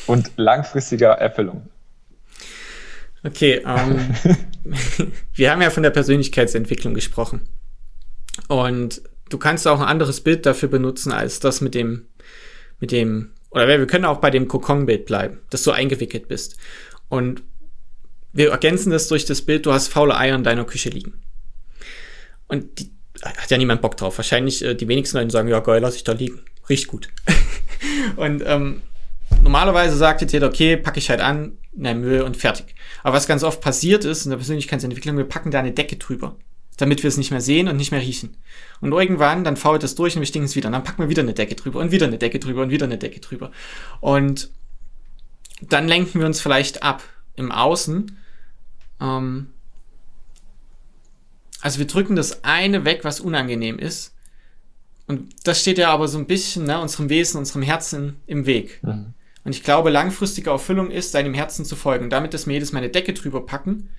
und 0.08 0.32
langfristiger 0.38 1.12
Erfüllung? 1.12 1.70
Okay, 3.26 3.62
ähm, 3.66 4.16
wir 5.34 5.52
haben 5.52 5.62
ja 5.62 5.70
von 5.72 5.84
der 5.84 5.90
Persönlichkeitsentwicklung 5.90 6.94
gesprochen. 6.94 7.42
Und 8.48 9.02
du 9.30 9.38
kannst 9.38 9.68
auch 9.68 9.80
ein 9.80 9.88
anderes 9.88 10.22
Bild 10.22 10.46
dafür 10.46 10.70
benutzen 10.70 11.12
als 11.12 11.40
das 11.40 11.62
mit 11.62 11.74
dem, 11.74 12.06
mit 12.80 12.92
dem, 12.92 13.32
oder 13.50 13.68
wir 13.68 13.88
können 13.88 14.06
auch 14.06 14.20
bei 14.20 14.30
dem 14.30 14.48
Kokon-Bild 14.48 15.06
bleiben, 15.06 15.40
dass 15.50 15.64
du 15.64 15.72
eingewickelt 15.72 16.28
bist. 16.28 16.58
Und 17.10 17.42
wir 18.32 18.52
ergänzen 18.52 18.92
das 18.92 19.08
durch 19.08 19.26
das 19.26 19.42
Bild, 19.42 19.66
du 19.66 19.74
hast 19.74 19.88
faule 19.88 20.18
Eier 20.18 20.36
in 20.36 20.44
deiner 20.44 20.66
Küche 20.66 20.90
liegen. 20.90 21.14
Und 22.48 22.80
die, 22.80 22.92
hat 23.24 23.50
ja 23.50 23.58
niemand 23.58 23.82
Bock 23.82 23.98
drauf. 23.98 24.18
Wahrscheinlich 24.18 24.64
äh, 24.64 24.76
die 24.76 24.88
wenigsten 24.88 25.18
Leute 25.18 25.32
sagen, 25.32 25.48
ja 25.48 25.62
geil, 25.62 25.82
lass 25.82 25.96
ich 25.96 26.04
da 26.04 26.12
liegen. 26.12 26.42
Riecht 26.70 26.88
gut. 26.88 27.10
und 28.18 28.44
ähm, 28.46 28.82
normalerweise 29.46 29.96
sagt 29.96 30.22
jetzt 30.22 30.34
jeder, 30.34 30.48
okay, 30.48 30.76
packe 30.76 31.00
ich 31.00 31.10
halt 31.10 31.22
an, 31.22 31.58
nein, 31.74 32.02
Müll 32.02 32.22
und 32.22 32.36
fertig. 32.36 32.76
Aber 33.04 33.16
was 33.16 33.28
ganz 33.28 33.44
oft 33.44 33.62
passiert 33.62 34.04
ist 34.04 34.26
in 34.26 34.32
der 34.32 34.38
Persönlichkeitsentwicklung, 34.38 35.18
wir 35.18 35.24
packen 35.24 35.52
da 35.52 35.60
eine 35.60 35.72
Decke 35.72 35.96
drüber 35.96 36.36
damit 36.78 37.04
wir 37.04 37.08
es 37.08 37.18
nicht 37.18 37.32
mehr 37.32 37.42
sehen 37.42 37.68
und 37.68 37.78
nicht 37.78 37.92
mehr 37.92 38.02
riechen. 38.02 38.36
Und 38.82 38.92
irgendwann, 38.92 39.44
dann 39.44 39.58
fault 39.58 39.84
es 39.84 39.96
durch 39.96 40.16
und 40.16 40.22
wir 40.22 40.28
stinken 40.28 40.46
es 40.46 40.56
wieder. 40.56 40.68
Und 40.68 40.74
dann 40.74 40.84
packen 40.84 41.02
wir 41.02 41.10
wieder 41.10 41.22
eine 41.22 41.34
Decke 41.34 41.56
drüber 41.56 41.80
und 41.80 41.92
wieder 41.92 42.08
eine 42.08 42.18
Decke 42.18 42.40
drüber 42.40 42.64
und 42.64 42.70
wieder 42.70 42.86
eine 42.86 42.98
Decke 42.98 43.20
drüber. 43.20 43.52
Und 44.02 44.52
dann 45.62 45.88
lenken 45.88 46.20
wir 46.20 46.26
uns 46.26 46.42
vielleicht 46.42 46.84
ab 46.84 47.04
im 47.36 47.52
Außen. 47.52 48.18
Ähm 49.00 49.48
also 51.62 51.80
wir 51.80 51.88
drücken 51.88 52.16
das 52.16 52.44
eine 52.44 52.86
weg, 52.86 53.00
was 53.04 53.20
unangenehm 53.20 53.80
ist. 53.80 54.14
Und 55.08 55.34
das 55.44 55.62
steht 55.62 55.78
ja 55.78 55.92
aber 55.92 56.08
so 56.08 56.18
ein 56.18 56.28
bisschen 56.28 56.66
ne, 56.66 56.80
unserem 56.80 57.10
Wesen, 57.10 57.38
unserem 57.38 57.62
Herzen 57.62 58.18
im 58.28 58.46
Weg. 58.46 58.84
Mhm. 58.84 59.14
Und 59.46 59.56
ich 59.56 59.64
glaube, 59.64 59.92
langfristige 59.92 60.50
Erfüllung 60.50 60.92
ist, 60.92 61.14
deinem 61.14 61.34
Herzen 61.34 61.64
zu 61.64 61.76
folgen. 61.76 62.10
Damit, 62.10 62.34
dass 62.34 62.48
wir 62.48 62.54
jedes 62.54 62.74
Mal 62.74 62.80
eine 62.80 62.90
Decke 62.90 63.14
drüber 63.14 63.46
packen, 63.46 63.90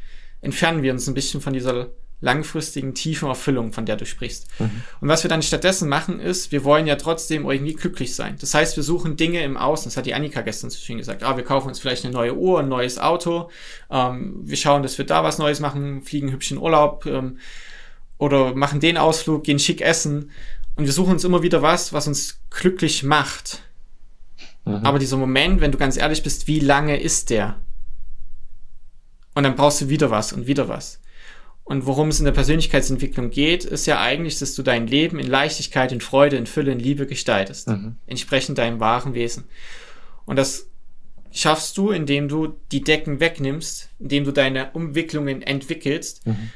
entfernen 0.42 0.82
wir 0.82 0.92
uns 0.92 1.06
ein 1.06 1.14
bisschen 1.14 1.40
von 1.40 1.52
dieser 1.52 1.90
langfristigen, 2.20 2.94
tiefen 2.94 3.28
Erfüllung, 3.28 3.72
von 3.72 3.86
der 3.86 3.96
du 3.96 4.06
sprichst. 4.06 4.48
Mhm. 4.58 4.82
Und 5.00 5.08
was 5.08 5.22
wir 5.22 5.28
dann 5.28 5.42
stattdessen 5.42 5.88
machen, 5.88 6.18
ist, 6.18 6.50
wir 6.50 6.64
wollen 6.64 6.86
ja 6.86 6.96
trotzdem 6.96 7.48
irgendwie 7.48 7.74
glücklich 7.74 8.14
sein. 8.14 8.36
Das 8.40 8.54
heißt, 8.54 8.76
wir 8.76 8.82
suchen 8.82 9.16
Dinge 9.16 9.42
im 9.44 9.56
Außen. 9.56 9.84
Das 9.84 9.96
hat 9.96 10.06
die 10.06 10.14
Annika 10.14 10.40
gestern 10.40 10.70
so 10.70 10.78
schön 10.78 10.98
gesagt. 10.98 11.22
Ah, 11.22 11.36
wir 11.36 11.44
kaufen 11.44 11.68
uns 11.68 11.78
vielleicht 11.78 12.04
eine 12.04 12.14
neue 12.14 12.34
Uhr, 12.34 12.60
ein 12.60 12.68
neues 12.68 12.98
Auto. 12.98 13.50
Ähm, 13.90 14.40
wir 14.42 14.56
schauen, 14.56 14.82
dass 14.82 14.98
wir 14.98 15.04
da 15.04 15.24
was 15.24 15.38
Neues 15.38 15.60
machen, 15.60 16.02
fliegen 16.02 16.32
hübsch 16.32 16.50
in 16.50 16.58
Urlaub 16.58 17.04
ähm, 17.06 17.38
oder 18.18 18.54
machen 18.54 18.80
den 18.80 18.96
Ausflug, 18.96 19.44
gehen 19.44 19.58
schick 19.58 19.82
essen. 19.82 20.30
Und 20.74 20.86
wir 20.86 20.92
suchen 20.92 21.12
uns 21.12 21.24
immer 21.24 21.42
wieder 21.42 21.60
was, 21.60 21.92
was 21.92 22.08
uns 22.08 22.40
glücklich 22.50 23.02
macht. 23.02 23.62
Mhm. 24.66 24.84
Aber 24.84 24.98
dieser 24.98 25.16
Moment, 25.16 25.60
wenn 25.60 25.72
du 25.72 25.78
ganz 25.78 25.96
ehrlich 25.96 26.22
bist, 26.22 26.46
wie 26.46 26.60
lange 26.60 27.00
ist 27.00 27.30
der? 27.30 27.56
Und 29.34 29.44
dann 29.44 29.56
brauchst 29.56 29.80
du 29.80 29.88
wieder 29.88 30.10
was 30.10 30.32
und 30.32 30.46
wieder 30.46 30.68
was. 30.68 31.00
Und 31.64 31.86
worum 31.86 32.08
es 32.08 32.20
in 32.20 32.24
der 32.24 32.32
Persönlichkeitsentwicklung 32.32 33.30
geht, 33.30 33.64
ist 33.64 33.86
ja 33.86 34.00
eigentlich, 34.00 34.38
dass 34.38 34.54
du 34.54 34.62
dein 34.62 34.86
Leben 34.86 35.18
in 35.18 35.26
Leichtigkeit, 35.26 35.90
in 35.90 36.00
Freude, 36.00 36.36
in 36.36 36.46
Fülle, 36.46 36.72
in 36.72 36.78
Liebe 36.78 37.06
gestaltest. 37.06 37.68
Mhm. 37.68 37.96
Entsprechend 38.06 38.58
deinem 38.58 38.78
wahren 38.78 39.14
Wesen. 39.14 39.44
Und 40.26 40.36
das 40.36 40.68
schaffst 41.32 41.76
du, 41.76 41.90
indem 41.90 42.28
du 42.28 42.56
die 42.72 42.82
Decken 42.82 43.20
wegnimmst, 43.20 43.90
indem 43.98 44.24
du 44.24 44.32
deine 44.32 44.70
Umwicklungen 44.72 45.42
entwickelst 45.42 46.26
mhm. 46.26 46.50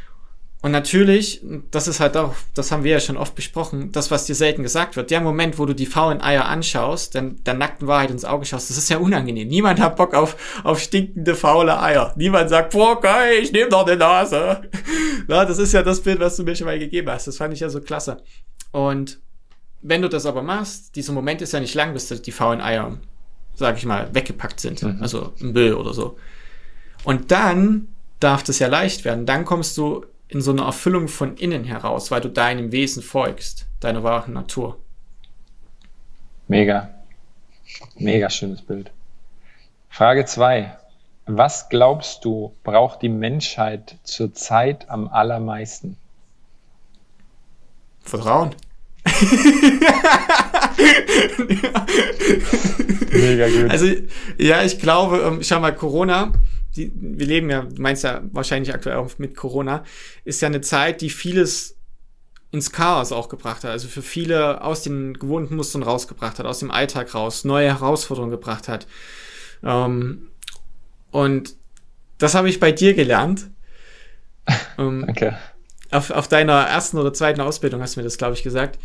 Und 0.62 0.72
natürlich, 0.72 1.40
das 1.70 1.88
ist 1.88 2.00
halt 2.00 2.18
auch, 2.18 2.34
das 2.54 2.70
haben 2.70 2.84
wir 2.84 2.92
ja 2.92 3.00
schon 3.00 3.16
oft 3.16 3.34
besprochen, 3.34 3.92
das, 3.92 4.10
was 4.10 4.26
dir 4.26 4.34
selten 4.34 4.62
gesagt 4.62 4.94
wird, 4.94 5.10
der 5.10 5.22
Moment, 5.22 5.58
wo 5.58 5.64
du 5.64 5.74
die 5.74 5.86
faulen 5.86 6.20
Eier 6.20 6.44
anschaust, 6.44 7.14
dann 7.14 7.42
der 7.44 7.54
nackten 7.54 7.88
Wahrheit 7.88 8.10
ins 8.10 8.26
Auge 8.26 8.44
schaust, 8.44 8.68
das 8.68 8.76
ist 8.76 8.90
ja 8.90 8.98
unangenehm. 8.98 9.48
Niemand 9.48 9.80
hat 9.80 9.96
Bock 9.96 10.12
auf, 10.12 10.36
auf 10.62 10.78
stinkende, 10.78 11.34
faule 11.34 11.80
Eier. 11.80 12.12
Niemand 12.16 12.50
sagt, 12.50 12.72
boah, 12.72 13.00
geil, 13.00 13.38
ich 13.42 13.52
nehme 13.52 13.70
doch 13.70 13.86
eine 13.86 13.96
Nase. 13.96 14.62
Ja, 15.28 15.44
das 15.44 15.58
ist 15.58 15.72
ja 15.72 15.84
das 15.84 16.00
Bild, 16.00 16.18
was 16.18 16.36
du 16.36 16.42
mir 16.42 16.56
schon 16.56 16.66
mal 16.66 16.78
gegeben 16.78 17.08
hast. 17.08 17.28
Das 17.28 17.36
fand 17.36 17.54
ich 17.54 17.60
ja 17.60 17.68
so 17.68 17.80
klasse. 17.80 18.20
Und 18.72 19.20
wenn 19.80 20.02
du 20.02 20.08
das 20.08 20.26
aber 20.26 20.42
machst, 20.42 20.96
dieser 20.96 21.12
Moment 21.12 21.40
ist 21.40 21.52
ja 21.52 21.60
nicht 21.60 21.74
lang, 21.74 21.92
bis 21.92 22.08
die 22.08 22.32
faulen 22.32 22.60
Eier, 22.60 22.98
sag 23.54 23.76
ich 23.76 23.86
mal, 23.86 24.12
weggepackt 24.12 24.58
sind. 24.58 24.82
Mhm. 24.82 24.98
Also 25.00 25.32
im 25.38 25.52
Müll 25.52 25.74
oder 25.74 25.94
so. 25.94 26.16
Und 27.04 27.30
dann 27.30 27.88
darf 28.18 28.42
das 28.42 28.58
ja 28.58 28.66
leicht 28.66 29.04
werden. 29.04 29.24
Dann 29.24 29.44
kommst 29.44 29.76
du 29.78 30.04
in 30.30 30.40
so 30.40 30.52
eine 30.52 30.62
Erfüllung 30.62 31.08
von 31.08 31.36
innen 31.36 31.64
heraus, 31.64 32.10
weil 32.10 32.20
du 32.20 32.28
deinem 32.28 32.72
Wesen 32.72 33.02
folgst, 33.02 33.66
deiner 33.80 34.02
wahren 34.04 34.32
Natur. 34.32 34.78
Mega. 36.48 36.90
Mega 37.96 38.30
schönes 38.30 38.62
Bild. 38.62 38.90
Frage 39.88 40.24
zwei: 40.24 40.76
Was 41.26 41.68
glaubst 41.68 42.24
du, 42.24 42.54
braucht 42.62 43.02
die 43.02 43.08
Menschheit 43.08 43.96
zurzeit 44.04 44.88
am 44.88 45.08
allermeisten? 45.08 45.96
Vertrauen. 48.00 48.54
Mega 53.12 53.48
gut. 53.48 53.70
Also, 53.70 53.86
ja, 54.38 54.62
ich 54.62 54.78
glaube, 54.78 55.18
ähm, 55.18 55.42
schau 55.42 55.60
mal, 55.60 55.74
Corona 55.74 56.32
die, 56.76 56.92
wir 56.94 57.26
leben 57.26 57.50
ja, 57.50 57.62
du 57.62 57.80
meinst 57.82 58.04
ja 58.04 58.22
wahrscheinlich 58.32 58.74
aktuell 58.74 58.96
auch 58.96 59.18
mit 59.18 59.36
Corona, 59.36 59.84
ist 60.24 60.40
ja 60.40 60.48
eine 60.48 60.60
Zeit, 60.60 61.00
die 61.00 61.10
vieles 61.10 61.76
ins 62.52 62.72
Chaos 62.72 63.12
auch 63.12 63.28
gebracht 63.28 63.64
hat, 63.64 63.70
also 63.70 63.88
für 63.88 64.02
viele 64.02 64.62
aus 64.62 64.82
den 64.82 65.14
gewohnten 65.14 65.56
Mustern 65.56 65.82
rausgebracht 65.82 66.38
hat, 66.38 66.46
aus 66.46 66.58
dem 66.58 66.70
Alltag 66.70 67.14
raus, 67.14 67.44
neue 67.44 67.68
Herausforderungen 67.68 68.32
gebracht 68.32 68.68
hat. 68.68 68.86
Ähm, 69.62 70.28
und 71.10 71.54
das 72.18 72.34
habe 72.34 72.48
ich 72.48 72.60
bei 72.60 72.72
dir 72.72 72.94
gelernt. 72.94 73.48
Ähm, 74.78 75.06
okay. 75.08 75.34
Auf, 75.92 76.10
auf 76.10 76.26
deiner 76.26 76.62
ersten 76.62 76.98
oder 76.98 77.12
zweiten 77.12 77.40
Ausbildung 77.40 77.82
hast 77.82 77.94
du 77.94 78.00
mir 78.00 78.04
das, 78.04 78.18
glaube 78.18 78.34
ich, 78.34 78.42
gesagt. 78.42 78.80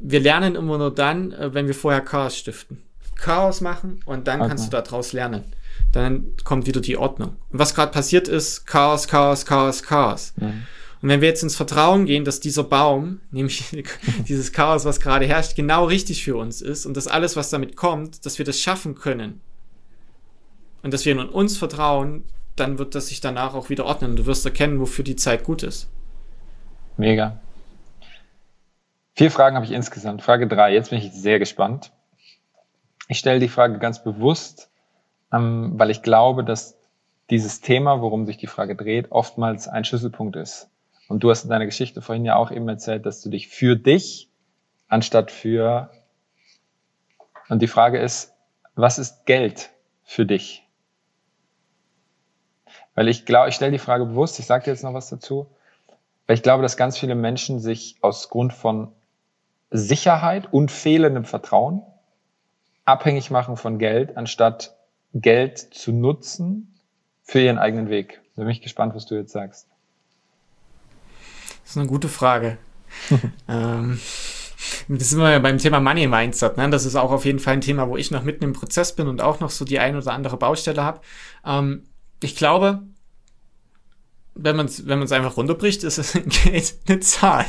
Wir 0.00 0.18
lernen 0.18 0.56
immer 0.56 0.78
nur 0.78 0.92
dann, 0.92 1.30
äh, 1.32 1.54
wenn 1.54 1.68
wir 1.68 1.74
vorher 1.74 2.00
Chaos 2.00 2.36
stiften. 2.36 2.82
Chaos 3.14 3.60
machen 3.60 4.00
und 4.04 4.26
dann 4.26 4.40
okay. 4.40 4.48
kannst 4.48 4.66
du 4.66 4.70
daraus 4.70 5.12
lernen. 5.12 5.44
Dann 5.92 6.32
kommt 6.44 6.66
wieder 6.66 6.80
die 6.80 6.96
Ordnung. 6.96 7.36
Und 7.50 7.58
was 7.58 7.74
gerade 7.74 7.92
passiert 7.92 8.28
ist, 8.28 8.66
Chaos, 8.66 9.08
Chaos, 9.08 9.44
Chaos, 9.46 9.82
Chaos. 9.82 10.32
Mhm. 10.36 10.64
Und 11.02 11.08
wenn 11.08 11.20
wir 11.20 11.28
jetzt 11.28 11.42
ins 11.42 11.56
Vertrauen 11.56 12.04
gehen, 12.04 12.24
dass 12.24 12.40
dieser 12.40 12.64
Baum, 12.64 13.20
nämlich 13.30 13.64
dieses 14.28 14.52
Chaos, 14.52 14.84
was 14.84 15.00
gerade 15.00 15.26
herrscht, 15.26 15.56
genau 15.56 15.84
richtig 15.84 16.24
für 16.24 16.36
uns 16.36 16.60
ist 16.60 16.86
und 16.86 16.96
dass 16.96 17.08
alles, 17.08 17.36
was 17.36 17.50
damit 17.50 17.76
kommt, 17.76 18.24
dass 18.26 18.38
wir 18.38 18.44
das 18.44 18.60
schaffen 18.60 18.94
können 18.94 19.40
und 20.82 20.94
dass 20.94 21.04
wir 21.04 21.12
in 21.12 21.18
uns 21.20 21.58
vertrauen, 21.58 22.24
dann 22.56 22.78
wird 22.78 22.94
das 22.94 23.08
sich 23.08 23.20
danach 23.20 23.54
auch 23.54 23.70
wieder 23.70 23.86
ordnen. 23.86 24.16
Du 24.16 24.26
wirst 24.26 24.44
erkennen, 24.44 24.80
wofür 24.80 25.04
die 25.04 25.16
Zeit 25.16 25.44
gut 25.44 25.62
ist. 25.62 25.88
Mega. 26.96 27.40
Vier 29.14 29.30
Fragen 29.30 29.56
habe 29.56 29.66
ich 29.66 29.72
insgesamt. 29.72 30.22
Frage 30.22 30.46
drei. 30.46 30.72
Jetzt 30.72 30.90
bin 30.90 30.98
ich 30.98 31.12
sehr 31.12 31.38
gespannt. 31.38 31.92
Ich 33.08 33.18
stelle 33.18 33.40
die 33.40 33.48
Frage 33.48 33.78
ganz 33.78 34.04
bewusst, 34.04 34.69
ähm, 35.32 35.72
weil 35.76 35.90
ich 35.90 36.02
glaube, 36.02 36.44
dass 36.44 36.76
dieses 37.30 37.60
Thema, 37.60 38.00
worum 38.00 38.26
sich 38.26 38.36
die 38.36 38.46
Frage 38.46 38.74
dreht, 38.74 39.12
oftmals 39.12 39.68
ein 39.68 39.84
Schlüsselpunkt 39.84 40.36
ist. 40.36 40.68
Und 41.08 41.22
du 41.22 41.30
hast 41.30 41.44
in 41.44 41.50
deiner 41.50 41.66
Geschichte 41.66 42.02
vorhin 42.02 42.24
ja 42.24 42.36
auch 42.36 42.50
eben 42.50 42.68
erzählt, 42.68 43.06
dass 43.06 43.20
du 43.20 43.30
dich 43.30 43.48
für 43.48 43.76
dich 43.76 44.30
anstatt 44.88 45.30
für. 45.30 45.90
Und 47.48 47.62
die 47.62 47.68
Frage 47.68 47.98
ist, 47.98 48.34
was 48.74 48.98
ist 48.98 49.26
Geld 49.26 49.70
für 50.02 50.26
dich? 50.26 50.66
Weil 52.94 53.08
ich 53.08 53.24
glaube, 53.24 53.48
ich 53.48 53.54
stelle 53.54 53.72
die 53.72 53.78
Frage 53.78 54.06
bewusst, 54.06 54.38
ich 54.38 54.46
sage 54.46 54.64
dir 54.64 54.70
jetzt 54.72 54.82
noch 54.82 54.94
was 54.94 55.08
dazu, 55.08 55.46
weil 56.26 56.34
ich 56.36 56.42
glaube, 56.42 56.62
dass 56.62 56.76
ganz 56.76 56.98
viele 56.98 57.14
Menschen 57.14 57.60
sich 57.60 57.96
aus 58.02 58.28
Grund 58.28 58.52
von 58.52 58.92
Sicherheit 59.70 60.52
und 60.52 60.70
fehlendem 60.70 61.24
Vertrauen 61.24 61.82
abhängig 62.84 63.30
machen 63.30 63.56
von 63.56 63.78
Geld, 63.78 64.16
anstatt 64.16 64.76
Geld 65.14 65.58
zu 65.58 65.92
nutzen 65.92 66.74
für 67.22 67.40
ihren 67.40 67.58
eigenen 67.58 67.88
Weg. 67.88 68.20
Da 68.36 68.42
bin 68.42 68.50
ich 68.50 68.62
gespannt, 68.62 68.94
was 68.94 69.06
du 69.06 69.14
jetzt 69.14 69.32
sagst. 69.32 69.66
Das 71.62 71.70
ist 71.70 71.76
eine 71.76 71.88
gute 71.88 72.08
Frage. 72.08 72.58
ähm, 73.48 74.00
das 74.88 75.10
sind 75.10 75.20
wir 75.20 75.30
ja 75.30 75.38
beim 75.38 75.58
Thema 75.58 75.80
Money 75.80 76.06
Mindset. 76.06 76.56
Ne? 76.56 76.68
Das 76.70 76.84
ist 76.84 76.96
auch 76.96 77.12
auf 77.12 77.24
jeden 77.24 77.38
Fall 77.38 77.54
ein 77.54 77.60
Thema, 77.60 77.88
wo 77.88 77.96
ich 77.96 78.10
noch 78.10 78.24
mitten 78.24 78.44
im 78.44 78.52
Prozess 78.52 78.94
bin 78.94 79.08
und 79.08 79.20
auch 79.20 79.40
noch 79.40 79.50
so 79.50 79.64
die 79.64 79.78
ein 79.78 79.96
oder 79.96 80.12
andere 80.12 80.36
Baustelle 80.36 80.82
habe. 80.82 81.00
Ähm, 81.44 81.84
ich 82.22 82.36
glaube, 82.36 82.82
wenn 84.34 84.56
man 84.56 84.66
es 84.66 84.86
wenn 84.86 84.98
man's 84.98 85.12
einfach 85.12 85.36
runterbricht, 85.36 85.84
ist 85.84 85.98
es 85.98 86.12
Geld 86.44 86.74
eine 86.88 87.00
Zahl. 87.00 87.46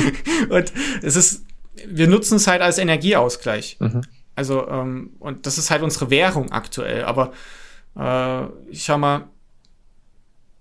und 0.50 0.72
es 1.02 1.16
ist, 1.16 1.44
wir 1.86 2.06
nutzen 2.06 2.36
es 2.36 2.46
halt 2.46 2.62
als 2.62 2.78
Energieausgleich. 2.78 3.78
Mhm. 3.80 4.02
Also, 4.36 4.68
ähm, 4.68 5.14
und 5.20 5.46
das 5.46 5.58
ist 5.58 5.70
halt 5.70 5.82
unsere 5.82 6.10
Währung 6.10 6.50
aktuell. 6.52 7.04
Aber 7.04 7.32
äh, 7.96 8.46
ich 8.70 8.84
schau 8.84 8.98
mal, 8.98 9.28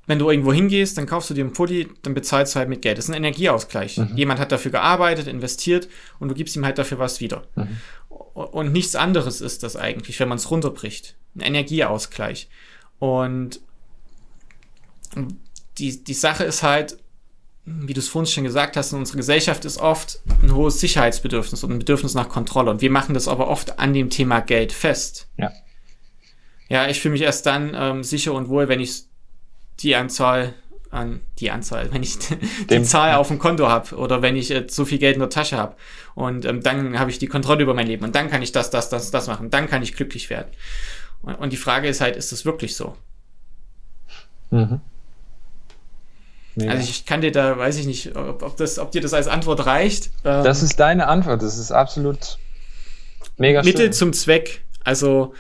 wenn 0.06 0.20
du 0.20 0.30
irgendwo 0.30 0.52
hingehst, 0.52 0.98
dann 0.98 1.06
kaufst 1.06 1.30
du 1.30 1.34
dir 1.34 1.44
einen 1.44 1.54
Pulli, 1.54 1.88
dann 2.02 2.14
bezahlst 2.14 2.56
du 2.56 2.60
halt 2.60 2.70
mit 2.70 2.82
Geld. 2.82 2.98
Das 2.98 3.06
ist 3.06 3.12
ein 3.12 3.18
Energieausgleich. 3.18 3.98
Mhm. 3.98 4.18
Jemand 4.18 4.40
hat 4.40 4.52
dafür 4.52 4.72
gearbeitet, 4.72 5.28
investiert 5.28 5.88
und 6.20 6.28
du 6.30 6.36
gibst 6.36 6.56
ihm 6.56 6.66
halt 6.66 6.78
dafür 6.78 7.00
was 7.00 7.22
wieder. 7.22 7.44
Mhm. 7.56 7.78
Und 8.34 8.74
nichts 8.74 8.96
anderes 8.96 9.42
ist 9.42 9.64
das 9.64 9.76
eigentlich, 9.76 10.20
wenn 10.20 10.28
man 10.28 10.38
es 10.38 10.52
runterbricht. 10.52 11.16
Ein 11.36 11.42
Energieausgleich. 11.42 12.50
Und 13.00 13.62
die, 15.78 16.04
die 16.04 16.14
Sache 16.14 16.44
ist 16.44 16.64
halt, 16.64 16.98
wie 17.66 17.94
du 17.94 18.00
es 18.00 18.10
vorhin 18.10 18.30
schon 18.30 18.44
gesagt 18.44 18.76
hast, 18.76 18.92
in 18.92 19.00
unserer 19.00 19.18
Gesellschaft 19.18 19.64
ist 19.64 19.80
oft 19.80 20.20
ein 20.42 20.54
hohes 20.54 20.80
Sicherheitsbedürfnis 20.82 21.64
und 21.64 21.72
ein 21.72 21.80
Bedürfnis 21.80 22.14
nach 22.14 22.28
Kontrolle. 22.28 22.70
Und 22.70 22.82
wir 22.82 22.92
machen 22.92 23.14
das 23.14 23.28
aber 23.28 23.48
oft 23.48 23.80
an 23.80 23.94
dem 23.94 24.10
Thema 24.10 24.42
Geld 24.42 24.74
fest. 24.74 25.28
Ja. 25.38 25.52
Ja, 26.68 26.88
ich 26.88 27.00
fühle 27.00 27.14
mich 27.14 27.22
erst 27.22 27.46
dann 27.46 27.74
ähm, 27.76 28.04
sicher 28.04 28.34
und 28.34 28.50
wohl, 28.50 28.68
wenn 28.68 28.80
ich 28.80 29.04
die 29.80 29.96
Anzahl 29.96 30.54
an 30.90 31.22
die 31.40 31.52
Anzahl, 31.52 31.90
wenn 31.94 32.04
ich 32.04 32.20
die 32.20 32.36
Dem, 32.68 32.84
Zahl 32.84 33.16
auf 33.16 33.30
dem 33.30 33.40
Konto 33.40 33.68
habe 33.68 33.96
oder 33.96 34.22
wenn 34.22 34.36
ich 34.36 34.52
äh, 34.52 34.68
so 34.70 34.84
viel 34.84 34.98
Geld 34.98 35.16
in 35.16 35.22
der 35.22 35.30
Tasche 35.30 35.58
habe 35.58 35.76
und 36.16 36.46
ähm, 36.46 36.62
dann 36.62 37.00
habe 37.00 37.12
ich 37.12 37.18
die 37.18 37.28
Kontrolle 37.28 37.64
über 37.64 37.74
mein 37.74 37.88
Leben 37.88 38.04
und 38.04 38.16
dann 38.16 38.30
kann 38.30 38.42
ich 38.42 38.52
das, 38.52 38.70
das, 38.70 38.90
das, 38.90 39.10
das 39.10 39.28
machen, 39.28 39.50
dann 39.50 39.68
kann 39.68 39.82
ich 39.82 39.96
glücklich 39.96 40.30
werden. 40.30 40.52
Und, 41.22 41.36
und 41.36 41.54
die 41.54 41.58
Frage 41.58 41.88
ist 41.88 42.02
halt, 42.02 42.16
ist 42.16 42.32
das 42.32 42.46
wirklich 42.46 42.76
so? 42.76 42.96
Mhm. 44.52 44.82
Also 46.62 46.90
ich 46.90 47.06
kann 47.06 47.22
dir 47.22 47.32
da, 47.32 47.58
weiß 47.58 47.78
ich 47.80 47.88
nicht, 47.88 48.16
ob, 48.16 48.44
ob, 48.44 48.58
das, 48.58 48.78
ob 48.78 48.92
dir 48.92 49.02
das 49.02 49.14
als 49.14 49.28
Antwort 49.28 49.66
reicht. 49.66 50.12
Ähm, 50.24 50.44
das 50.44 50.62
ist 50.62 50.80
deine 50.80 51.08
Antwort, 51.08 51.42
das 51.42 51.58
ist 51.58 51.72
absolut 51.72 52.38
mega 53.38 53.64
Mittel 53.64 53.86
schön. 53.86 53.94
zum 53.94 54.14
Zweck, 54.14 54.64
also 54.84 55.34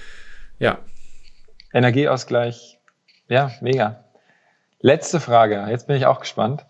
ja. 0.59 0.79
Energieausgleich, 1.71 2.79
ja, 3.27 3.51
mega. 3.61 4.03
Letzte 4.79 5.19
Frage, 5.19 5.65
jetzt 5.69 5.87
bin 5.87 5.95
ich 5.95 6.05
auch 6.05 6.19
gespannt. 6.19 6.65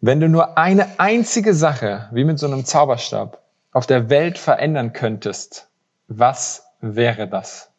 Wenn 0.00 0.20
du 0.20 0.28
nur 0.28 0.58
eine 0.58 1.00
einzige 1.00 1.54
Sache, 1.54 2.08
wie 2.12 2.24
mit 2.24 2.38
so 2.38 2.46
einem 2.46 2.64
Zauberstab, 2.64 3.42
auf 3.72 3.86
der 3.86 4.08
Welt 4.08 4.38
verändern 4.38 4.92
könntest, 4.92 5.68
was 6.08 6.66
wäre 6.80 7.28
das? 7.28 7.70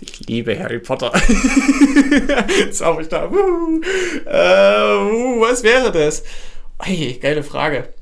Ich 0.00 0.26
liebe 0.26 0.58
Harry 0.58 0.78
Potter. 0.78 1.12
Zauberstab. 2.72 3.32
Uh, 3.32 3.36
uh, 3.36 3.80
was 5.40 5.62
wäre 5.62 5.92
das? 5.92 6.24
Hey, 6.80 7.18
geile 7.20 7.42
Frage. 7.42 7.92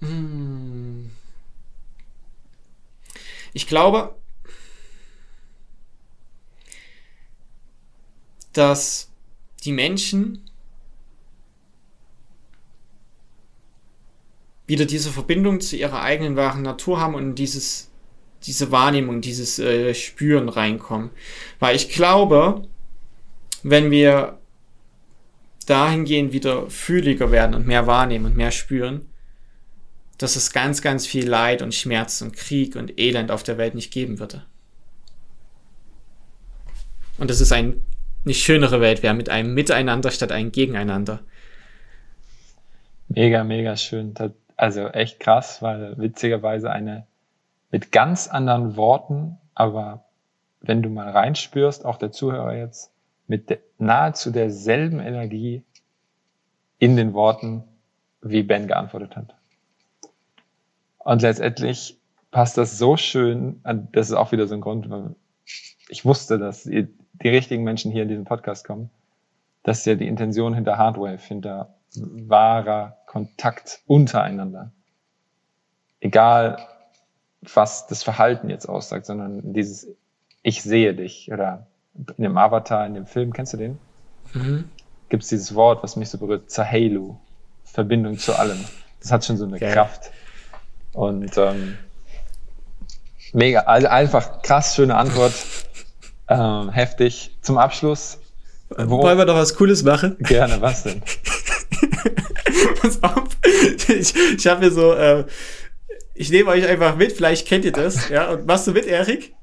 Hm. 0.00 1.10
Ich 3.52 3.68
glaube, 3.68 4.16
dass 8.52 9.10
die 9.64 9.72
Menschen 9.72 10.44
wieder 14.66 14.86
diese 14.86 15.10
Verbindung 15.10 15.60
zu 15.60 15.76
ihrer 15.76 16.02
eigenen 16.02 16.36
wahren 16.36 16.62
Natur 16.62 17.00
haben 17.00 17.14
und 17.14 17.36
dieses, 17.36 17.90
diese 18.46 18.70
Wahrnehmung, 18.70 19.20
dieses 19.20 19.58
äh, 19.58 19.94
Spüren 19.94 20.48
reinkommen. 20.48 21.10
Weil 21.58 21.76
ich 21.76 21.88
glaube, 21.90 22.66
wenn 23.62 23.90
wir 23.90 24.38
dahingehend 25.66 26.32
wieder 26.32 26.68
fühliger 26.68 27.30
werden 27.30 27.54
und 27.54 27.66
mehr 27.66 27.86
wahrnehmen 27.86 28.26
und 28.26 28.36
mehr 28.36 28.50
spüren, 28.50 29.08
dass 30.18 30.36
es 30.36 30.52
ganz, 30.52 30.82
ganz 30.82 31.06
viel 31.06 31.26
Leid 31.28 31.62
und 31.62 31.74
Schmerz 31.74 32.20
und 32.20 32.36
Krieg 32.36 32.76
und 32.76 33.00
Elend 33.00 33.30
auf 33.30 33.42
der 33.42 33.58
Welt 33.58 33.74
nicht 33.74 33.92
geben 33.92 34.18
würde. 34.18 34.44
Und 37.18 37.30
das 37.30 37.40
ist 37.40 37.52
ein 37.52 37.82
eine 38.24 38.34
schönere 38.34 38.80
Welt 38.80 39.02
wäre 39.02 39.14
mit 39.14 39.28
einem 39.28 39.54
Miteinander 39.54 40.10
statt 40.10 40.32
einem 40.32 40.50
Gegeneinander. 40.50 41.20
Mega, 43.08 43.44
mega 43.44 43.76
schön. 43.76 44.14
Also 44.56 44.88
echt 44.88 45.20
krass, 45.20 45.60
weil 45.60 45.96
witzigerweise 45.98 46.70
eine 46.70 47.06
mit 47.74 47.90
ganz 47.90 48.28
anderen 48.28 48.76
Worten, 48.76 49.36
aber 49.52 50.04
wenn 50.60 50.80
du 50.80 50.90
mal 50.90 51.10
reinspürst, 51.10 51.84
auch 51.84 51.96
der 51.96 52.12
Zuhörer 52.12 52.54
jetzt, 52.54 52.92
mit 53.26 53.50
de, 53.50 53.58
nahezu 53.78 54.30
derselben 54.30 55.00
Energie 55.00 55.64
in 56.78 56.94
den 56.94 57.14
Worten, 57.14 57.64
wie 58.22 58.44
Ben 58.44 58.68
geantwortet 58.68 59.16
hat. 59.16 59.34
Und 60.98 61.22
letztendlich 61.22 61.98
passt 62.30 62.56
das 62.58 62.78
so 62.78 62.96
schön, 62.96 63.60
das 63.90 64.10
ist 64.10 64.14
auch 64.14 64.30
wieder 64.30 64.46
so 64.46 64.54
ein 64.54 64.60
Grund, 64.60 64.88
ich 65.88 66.04
wusste, 66.04 66.38
dass 66.38 66.62
die 66.62 66.88
richtigen 67.24 67.64
Menschen 67.64 67.90
hier 67.90 68.04
in 68.04 68.08
diesen 68.08 68.24
Podcast 68.24 68.64
kommen. 68.64 68.88
Das 69.64 69.80
ist 69.80 69.86
ja 69.86 69.96
die 69.96 70.06
Intention 70.06 70.54
hinter 70.54 70.78
Hardwave, 70.78 71.18
hinter 71.18 71.74
wahrer 71.96 72.98
Kontakt 73.08 73.82
untereinander. 73.88 74.70
Egal, 75.98 76.68
was 77.54 77.86
das 77.86 78.02
Verhalten 78.02 78.50
jetzt 78.50 78.68
aussagt, 78.68 79.06
sondern 79.06 79.52
dieses 79.52 79.88
Ich 80.42 80.62
sehe 80.62 80.94
dich 80.94 81.30
oder 81.32 81.66
in 82.16 82.24
dem 82.24 82.36
Avatar, 82.36 82.86
in 82.86 82.94
dem 82.94 83.06
Film, 83.06 83.32
kennst 83.32 83.52
du 83.52 83.56
den? 83.56 83.78
Mhm. 84.32 84.64
Gibt 85.08 85.22
es 85.22 85.28
dieses 85.28 85.54
Wort, 85.54 85.82
was 85.82 85.96
mich 85.96 86.08
so 86.08 86.18
berührt, 86.18 86.50
Zahelu, 86.50 87.16
Verbindung 87.64 88.18
zu 88.18 88.36
allem. 88.38 88.64
Das 89.00 89.12
hat 89.12 89.24
schon 89.24 89.36
so 89.36 89.44
eine 89.44 89.56
okay. 89.56 89.72
Kraft. 89.72 90.10
Und 90.92 91.36
ähm, 91.36 91.76
mega, 93.32 93.60
also 93.60 93.88
einfach 93.88 94.42
krass 94.42 94.74
schöne 94.74 94.96
Antwort. 94.96 95.34
Ähm, 96.28 96.70
heftig. 96.70 97.36
Zum 97.42 97.58
Abschluss. 97.58 98.18
Wo, 98.70 99.02
Wollen 99.02 99.18
wir 99.18 99.26
doch 99.26 99.36
was 99.36 99.54
Cooles 99.56 99.82
machen? 99.82 100.16
Gerne, 100.20 100.60
was 100.60 100.84
denn? 100.84 101.02
Pass 102.80 103.02
auf. 103.02 103.28
Ich, 103.88 104.14
ich 104.14 104.46
habe 104.46 104.60
mir 104.64 104.70
so, 104.70 104.94
äh, 104.94 105.24
ich 106.14 106.30
nehme 106.30 106.50
euch 106.50 106.66
einfach 106.66 106.96
mit, 106.96 107.12
vielleicht 107.12 107.46
kennt 107.46 107.64
ihr 107.64 107.72
das, 107.72 108.08
ja, 108.08 108.30
und 108.30 108.46
machst 108.46 108.66
du 108.66 108.72
mit, 108.72 108.86
Erik? 108.86 109.34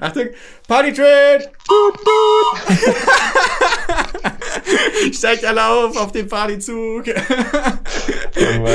Achtung, 0.00 0.26
Party 0.66 0.92
Train! 0.92 1.42
Steigt 5.12 5.44
alle 5.44 5.64
auf 5.64 5.96
auf 5.96 6.12
den 6.12 6.28
Partyzug. 6.28 7.04
oh 7.06 8.66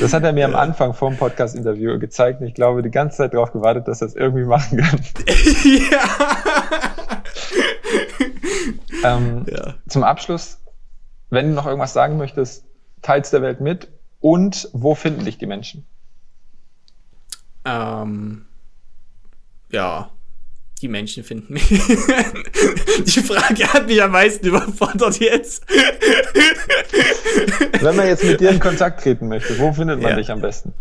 das 0.00 0.12
hat 0.12 0.22
er 0.22 0.32
mir 0.32 0.44
am 0.46 0.54
Anfang 0.54 0.94
vom 0.94 1.16
Podcast-Interview 1.16 1.98
gezeigt 1.98 2.40
und 2.40 2.46
ich 2.46 2.54
glaube, 2.54 2.82
die 2.82 2.90
ganze 2.90 3.18
Zeit 3.18 3.34
darauf 3.34 3.52
gewartet, 3.52 3.88
dass 3.88 4.00
er 4.02 4.08
es 4.08 4.14
irgendwie 4.14 4.44
machen 4.44 4.78
kann. 4.78 5.00
ja. 5.90 5.98
ähm, 9.16 9.46
ja. 9.50 9.74
Zum 9.88 10.04
Abschluss, 10.04 10.60
wenn 11.30 11.48
du 11.48 11.54
noch 11.54 11.66
irgendwas 11.66 11.92
sagen 11.92 12.16
möchtest, 12.16 12.64
teils 13.02 13.30
der 13.30 13.42
Welt 13.42 13.60
mit 13.60 13.88
und 14.20 14.68
wo 14.72 14.94
finden 14.94 15.24
dich 15.24 15.38
die 15.38 15.46
Menschen? 15.46 15.86
Ähm, 17.64 18.44
ja, 19.70 20.10
die 20.82 20.88
Menschen 20.88 21.24
finden 21.24 21.54
mich. 21.54 21.66
die 21.68 23.20
Frage 23.20 23.72
hat 23.72 23.86
mich 23.86 24.02
am 24.02 24.10
meisten 24.10 24.46
überfordert 24.46 25.18
jetzt. 25.18 25.64
Wenn 27.80 27.96
man 27.96 28.06
jetzt 28.06 28.22
mit 28.22 28.40
dir 28.40 28.50
in 28.50 28.60
Kontakt 28.60 29.02
treten 29.02 29.28
möchte, 29.28 29.58
wo 29.58 29.72
findet 29.72 30.02
man 30.02 30.10
ja. 30.10 30.16
dich 30.16 30.30
am 30.30 30.42
besten? 30.42 30.74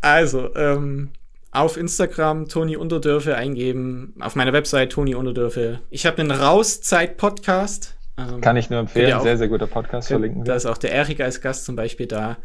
Also, 0.00 0.54
ähm, 0.54 1.10
auf 1.50 1.76
Instagram 1.76 2.48
Toni 2.48 2.76
Unterdörfe 2.76 3.36
eingeben, 3.36 4.14
auf 4.20 4.36
meiner 4.36 4.52
Website 4.52 4.92
Toni 4.92 5.14
Unterdörfe. 5.14 5.80
Ich 5.90 6.06
habe 6.06 6.18
einen 6.18 6.30
Rauszeit-Podcast. 6.30 7.96
Ähm, 8.18 8.40
Kann 8.40 8.56
ich 8.56 8.70
nur 8.70 8.80
empfehlen, 8.80 9.12
auch, 9.14 9.22
sehr, 9.22 9.38
sehr 9.38 9.48
guter 9.48 9.66
Podcast, 9.66 10.08
verlinken 10.08 10.42
wir. 10.42 10.44
Da 10.44 10.54
ist 10.54 10.66
auch 10.66 10.78
der 10.78 10.92
Erik 10.92 11.20
als 11.20 11.40
Gast 11.40 11.64
zum 11.64 11.76
Beispiel 11.76 12.06
da. 12.06 12.36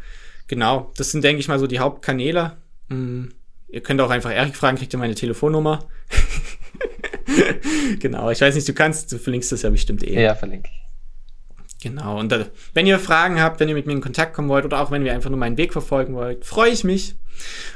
Genau, 0.46 0.92
das 0.96 1.12
sind, 1.12 1.22
denke 1.22 1.40
ich 1.40 1.48
mal, 1.48 1.58
so 1.58 1.66
die 1.66 1.78
Hauptkanäle. 1.78 2.56
Mhm. 2.88 3.34
Ihr 3.68 3.82
könnt 3.82 4.00
auch 4.00 4.10
einfach 4.10 4.30
Erik 4.30 4.56
fragen, 4.56 4.78
kriegt 4.78 4.92
ihr 4.92 4.98
meine 4.98 5.14
Telefonnummer. 5.14 5.86
genau, 7.98 8.30
ich 8.30 8.40
weiß 8.40 8.54
nicht, 8.54 8.68
du 8.68 8.72
kannst, 8.72 9.12
du 9.12 9.18
verlinkst 9.18 9.52
das 9.52 9.62
ja 9.62 9.70
bestimmt 9.70 10.02
eh. 10.02 10.22
Ja, 10.22 10.34
verlinke 10.34 10.70
ich. 10.72 10.88
Genau, 11.80 12.18
und 12.18 12.32
äh, 12.32 12.46
wenn 12.74 12.86
ihr 12.86 12.98
Fragen 12.98 13.40
habt, 13.40 13.60
wenn 13.60 13.68
ihr 13.68 13.74
mit 13.74 13.86
mir 13.86 13.92
in 13.92 14.00
Kontakt 14.00 14.34
kommen 14.34 14.48
wollt 14.48 14.64
oder 14.64 14.80
auch 14.80 14.90
wenn 14.90 15.06
ihr 15.06 15.12
einfach 15.12 15.30
nur 15.30 15.38
meinen 15.38 15.58
Weg 15.58 15.72
verfolgen 15.72 16.14
wollt, 16.14 16.44
freue 16.44 16.70
ich 16.70 16.82
mich. 16.82 17.14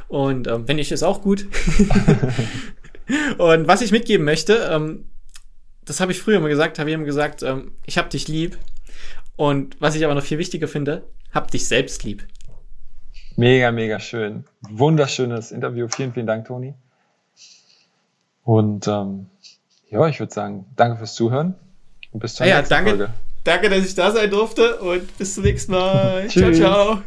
Und 0.09 0.49
ähm, 0.49 0.66
wenn 0.66 0.78
ich 0.78 0.90
es 0.90 1.03
auch 1.03 1.22
gut. 1.22 1.47
und 3.38 3.68
was 3.68 3.82
ich 3.82 3.93
mitgeben 3.93 4.24
möchte, 4.24 4.68
ähm, 4.72 5.05
das 5.84 6.01
habe 6.01 6.12
ich 6.12 6.20
früher 6.20 6.38
immer 6.38 6.49
gesagt, 6.49 6.78
habe 6.78 6.90
ich 6.90 6.95
immer 6.95 7.05
gesagt, 7.05 7.43
ähm, 7.43 7.72
ich 7.86 7.99
habe 7.99 8.09
dich 8.09 8.28
lieb. 8.28 8.59
Und 9.36 9.76
was 9.80 9.95
ich 9.95 10.05
aber 10.05 10.14
noch 10.14 10.24
viel 10.24 10.38
wichtiger 10.38 10.68
finde, 10.68 11.05
hab 11.32 11.51
dich 11.51 11.66
selbst 11.66 12.05
lieb. 12.05 12.26
Mega, 13.37 13.70
mega 13.70 13.99
schön. 13.99 14.45
Wunderschönes 14.61 15.53
Interview. 15.53 15.89
Vielen, 15.89 16.12
vielen 16.12 16.26
Dank, 16.26 16.47
Toni. 16.47 16.74
Und 18.45 18.89
ähm, 18.89 19.26
ja, 19.91 20.07
ich 20.09 20.18
würde 20.18 20.33
sagen, 20.33 20.66
danke 20.76 20.99
fürs 20.99 21.14
Zuhören 21.14 21.55
und 22.12 22.20
bis 22.20 22.35
zur 22.35 22.47
ja, 22.47 22.57
nächsten 22.57 22.74
danke, 22.74 22.91
Folge. 22.91 23.11
Danke, 23.45 23.68
dass 23.68 23.85
ich 23.85 23.95
da 23.95 24.11
sein 24.11 24.30
durfte 24.30 24.78
und 24.78 25.18
bis 25.18 25.35
zum 25.35 25.45
nächsten 25.45 25.72
Mal. 25.72 26.26
ciao, 26.28 26.53
ciao. 26.53 27.03